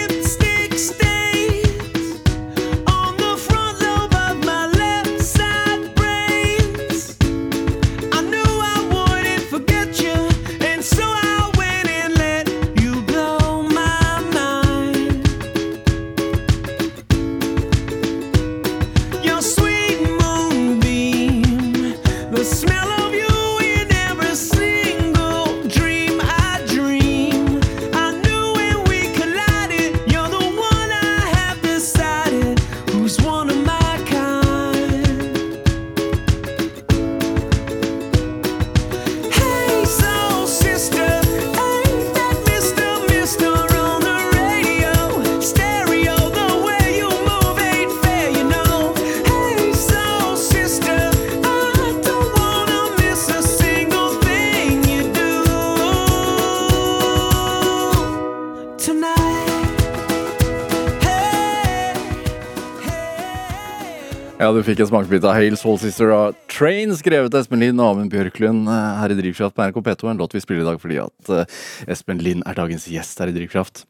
Du 64.57 64.65
fikk 64.65 64.79
en 64.81 64.89
smakebit 64.89 65.25
av 65.27 65.35
Hale 65.37 65.57
Soul 65.59 65.77
Sister 65.81 66.09
av 66.15 66.35
Train, 66.49 66.93
skrevet 66.97 67.33
av 67.33 67.43
Espen 67.43 67.61
Lind 67.61 67.81
og 67.81 67.91
Amund 67.91 68.09
Bjørklund 68.09 68.69
eh, 68.71 68.85
her 69.01 69.13
i 69.13 69.17
Drivkraft 69.19 69.53
på 69.53 69.65
NRK 69.67 69.79
P2. 69.85 70.09
En 70.09 70.21
låt 70.21 70.33
vi 70.33 70.41
spiller 70.41 70.63
i 70.63 70.67
dag 70.67 70.79
fordi 70.81 70.97
at 71.03 71.31
eh, 71.33 71.57
Espen 71.93 72.21
Lind 72.25 72.45
er 72.47 72.57
dagens 72.57 72.87
gjest 72.89 73.21
her 73.21 73.29
i 73.29 73.35
Drivkraft. 73.35 73.83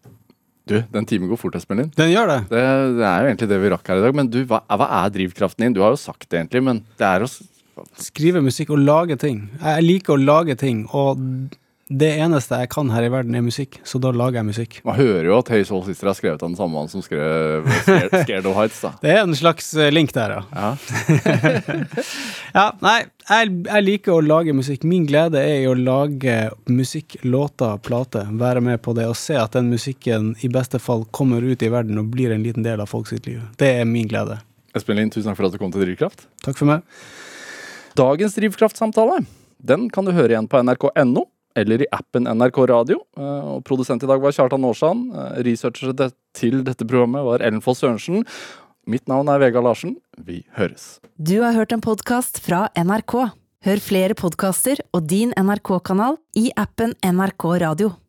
Du, 0.67 0.81
den 0.91 1.07
timen 1.07 1.31
går 1.31 1.39
fort, 1.39 1.55
Espen 1.55 1.79
Lind. 1.79 1.93
Den 1.95 2.11
gjør 2.11 2.33
det. 2.33 2.39
Det, 2.51 2.63
det 2.97 3.05
er 3.07 3.21
jo 3.23 3.29
egentlig 3.29 3.49
det 3.53 3.61
vi 3.63 3.71
rakk 3.71 3.93
her 3.93 4.01
i 4.01 4.05
dag. 4.07 4.17
Men 4.19 4.31
du, 4.33 4.41
hva, 4.49 4.59
hva 4.67 4.89
er 4.99 5.13
drivkraften 5.15 5.67
din? 5.67 5.77
Du 5.77 5.83
har 5.85 5.95
jo 5.95 6.01
sagt 6.01 6.27
det 6.27 6.41
egentlig, 6.41 6.65
men 6.67 6.83
det 6.99 7.07
er 7.07 7.27
å 7.27 7.31
Skrive 8.01 8.41
musikk 8.41 8.71
og 8.73 8.81
lage 8.81 9.13
ting. 9.21 9.43
Jeg 9.61 9.83
liker 9.85 10.15
å 10.15 10.17
lage 10.17 10.55
ting, 10.57 10.79
og 10.97 11.21
det 11.87 12.09
eneste 12.19 12.57
jeg 12.59 12.69
kan 12.73 12.89
her 12.91 13.05
i 13.07 13.09
verden, 13.11 13.35
er 13.37 13.43
musikk. 13.45 13.77
Så 13.87 13.99
da 14.03 14.09
lager 14.11 14.41
jeg 14.41 14.47
musikk. 14.49 14.77
Man 14.87 14.97
hører 14.97 15.29
jo 15.29 15.37
at 15.37 15.51
Hail 15.53 15.63
Soul 15.67 15.85
Sister 15.85 16.09
har 16.09 16.17
skrevet 16.17 16.41
av 16.41 16.49
den 16.49 16.57
samme 16.59 16.75
mannen 16.75 16.91
som 16.91 17.03
skrev 17.05 17.67
Scared, 17.85 18.15
Scared 18.25 18.49
of 18.49 18.57
Heights, 18.59 18.81
da. 18.83 18.91
Det 19.03 19.13
er 19.13 19.21
en 19.23 19.35
slags 19.37 19.69
eh, 19.77 19.91
link 19.93 20.11
der, 20.15 20.37
ja. 20.37 20.43
Ja. 20.51 20.71
Ja, 22.57 22.71
nei, 22.81 22.95
jeg, 23.27 23.51
jeg 23.67 23.83
liker 23.83 24.15
å 24.15 24.21
lage 24.23 24.55
musikk. 24.55 24.85
Min 24.87 25.05
glede 25.07 25.37
er 25.43 25.61
i 25.61 25.69
å 25.69 25.75
lage 25.77 26.35
musikk, 26.71 27.19
låter, 27.27 27.77
plater. 27.85 28.25
Være 28.39 28.63
med 28.65 28.81
på 28.81 28.95
det 28.97 29.05
og 29.07 29.17
se 29.19 29.37
at 29.37 29.53
den 29.53 29.69
musikken 29.69 30.31
i 30.41 30.49
beste 30.49 30.81
fall 30.81 31.05
kommer 31.13 31.45
ut 31.45 31.61
i 31.61 31.69
verden 31.69 32.01
og 32.01 32.09
blir 32.15 32.33
en 32.33 32.43
liten 32.43 32.65
del 32.65 32.81
av 32.81 32.89
folk 32.89 33.11
sitt 33.11 33.29
liv. 33.29 33.43
Det 33.61 33.75
er 33.77 33.85
min 33.87 34.09
glede. 34.09 34.39
Espen 34.75 34.97
Lind, 34.97 35.13
tusen 35.13 35.29
takk 35.29 35.39
for 35.39 35.51
at 35.51 35.55
du 35.55 35.61
kom 35.61 35.73
til 35.75 35.85
Drivkraft. 35.85 36.25
Takk 36.43 36.57
for 36.57 36.71
meg. 36.71 36.85
Dagens 37.99 38.35
Drivkraftsamtale 38.39 39.21
den 39.57 39.87
kan 39.93 40.05
du 40.05 40.13
høre 40.13 40.35
igjen 40.35 40.49
på 40.49 40.59
nrk.no 40.61 41.25
eller 41.57 41.83
i 41.83 41.89
appen 41.95 42.29
NRK 42.29 42.61
Radio. 42.69 43.01
Eh, 43.17 43.49
Og 43.57 43.63
Produsent 43.67 44.03
i 44.05 44.09
dag 44.09 44.21
var 44.21 44.35
Kjartan 44.35 44.65
Aarsand. 44.67 45.09
Eh, 45.13 45.41
Researcher 45.47 45.93
til 46.37 46.63
dette 46.63 46.85
programmet 46.87 47.25
var 47.25 47.41
Ellen 47.45 47.63
Foss 47.65 47.81
Sørensen. 47.83 48.23
Mitt 48.87 49.09
navn 49.11 49.27
er 49.27 49.41
Vegard 49.41 49.65
Larsen. 49.67 49.97
Vi 50.23 50.45
høres. 50.55 50.99
Du 51.19 51.41
har 51.43 51.57
hørt 51.57 51.73
en 51.75 51.83
podkast 51.83 52.39
fra 52.39 52.69
NRK. 52.77 53.33
Hør 53.67 53.81
flere 53.83 54.15
podkaster 54.15 54.79
og 54.95 55.09
din 55.09 55.33
NRK-kanal 55.35 56.15
i 56.39 56.51
appen 56.55 56.93
NRK 57.03 57.49
Radio. 57.65 57.97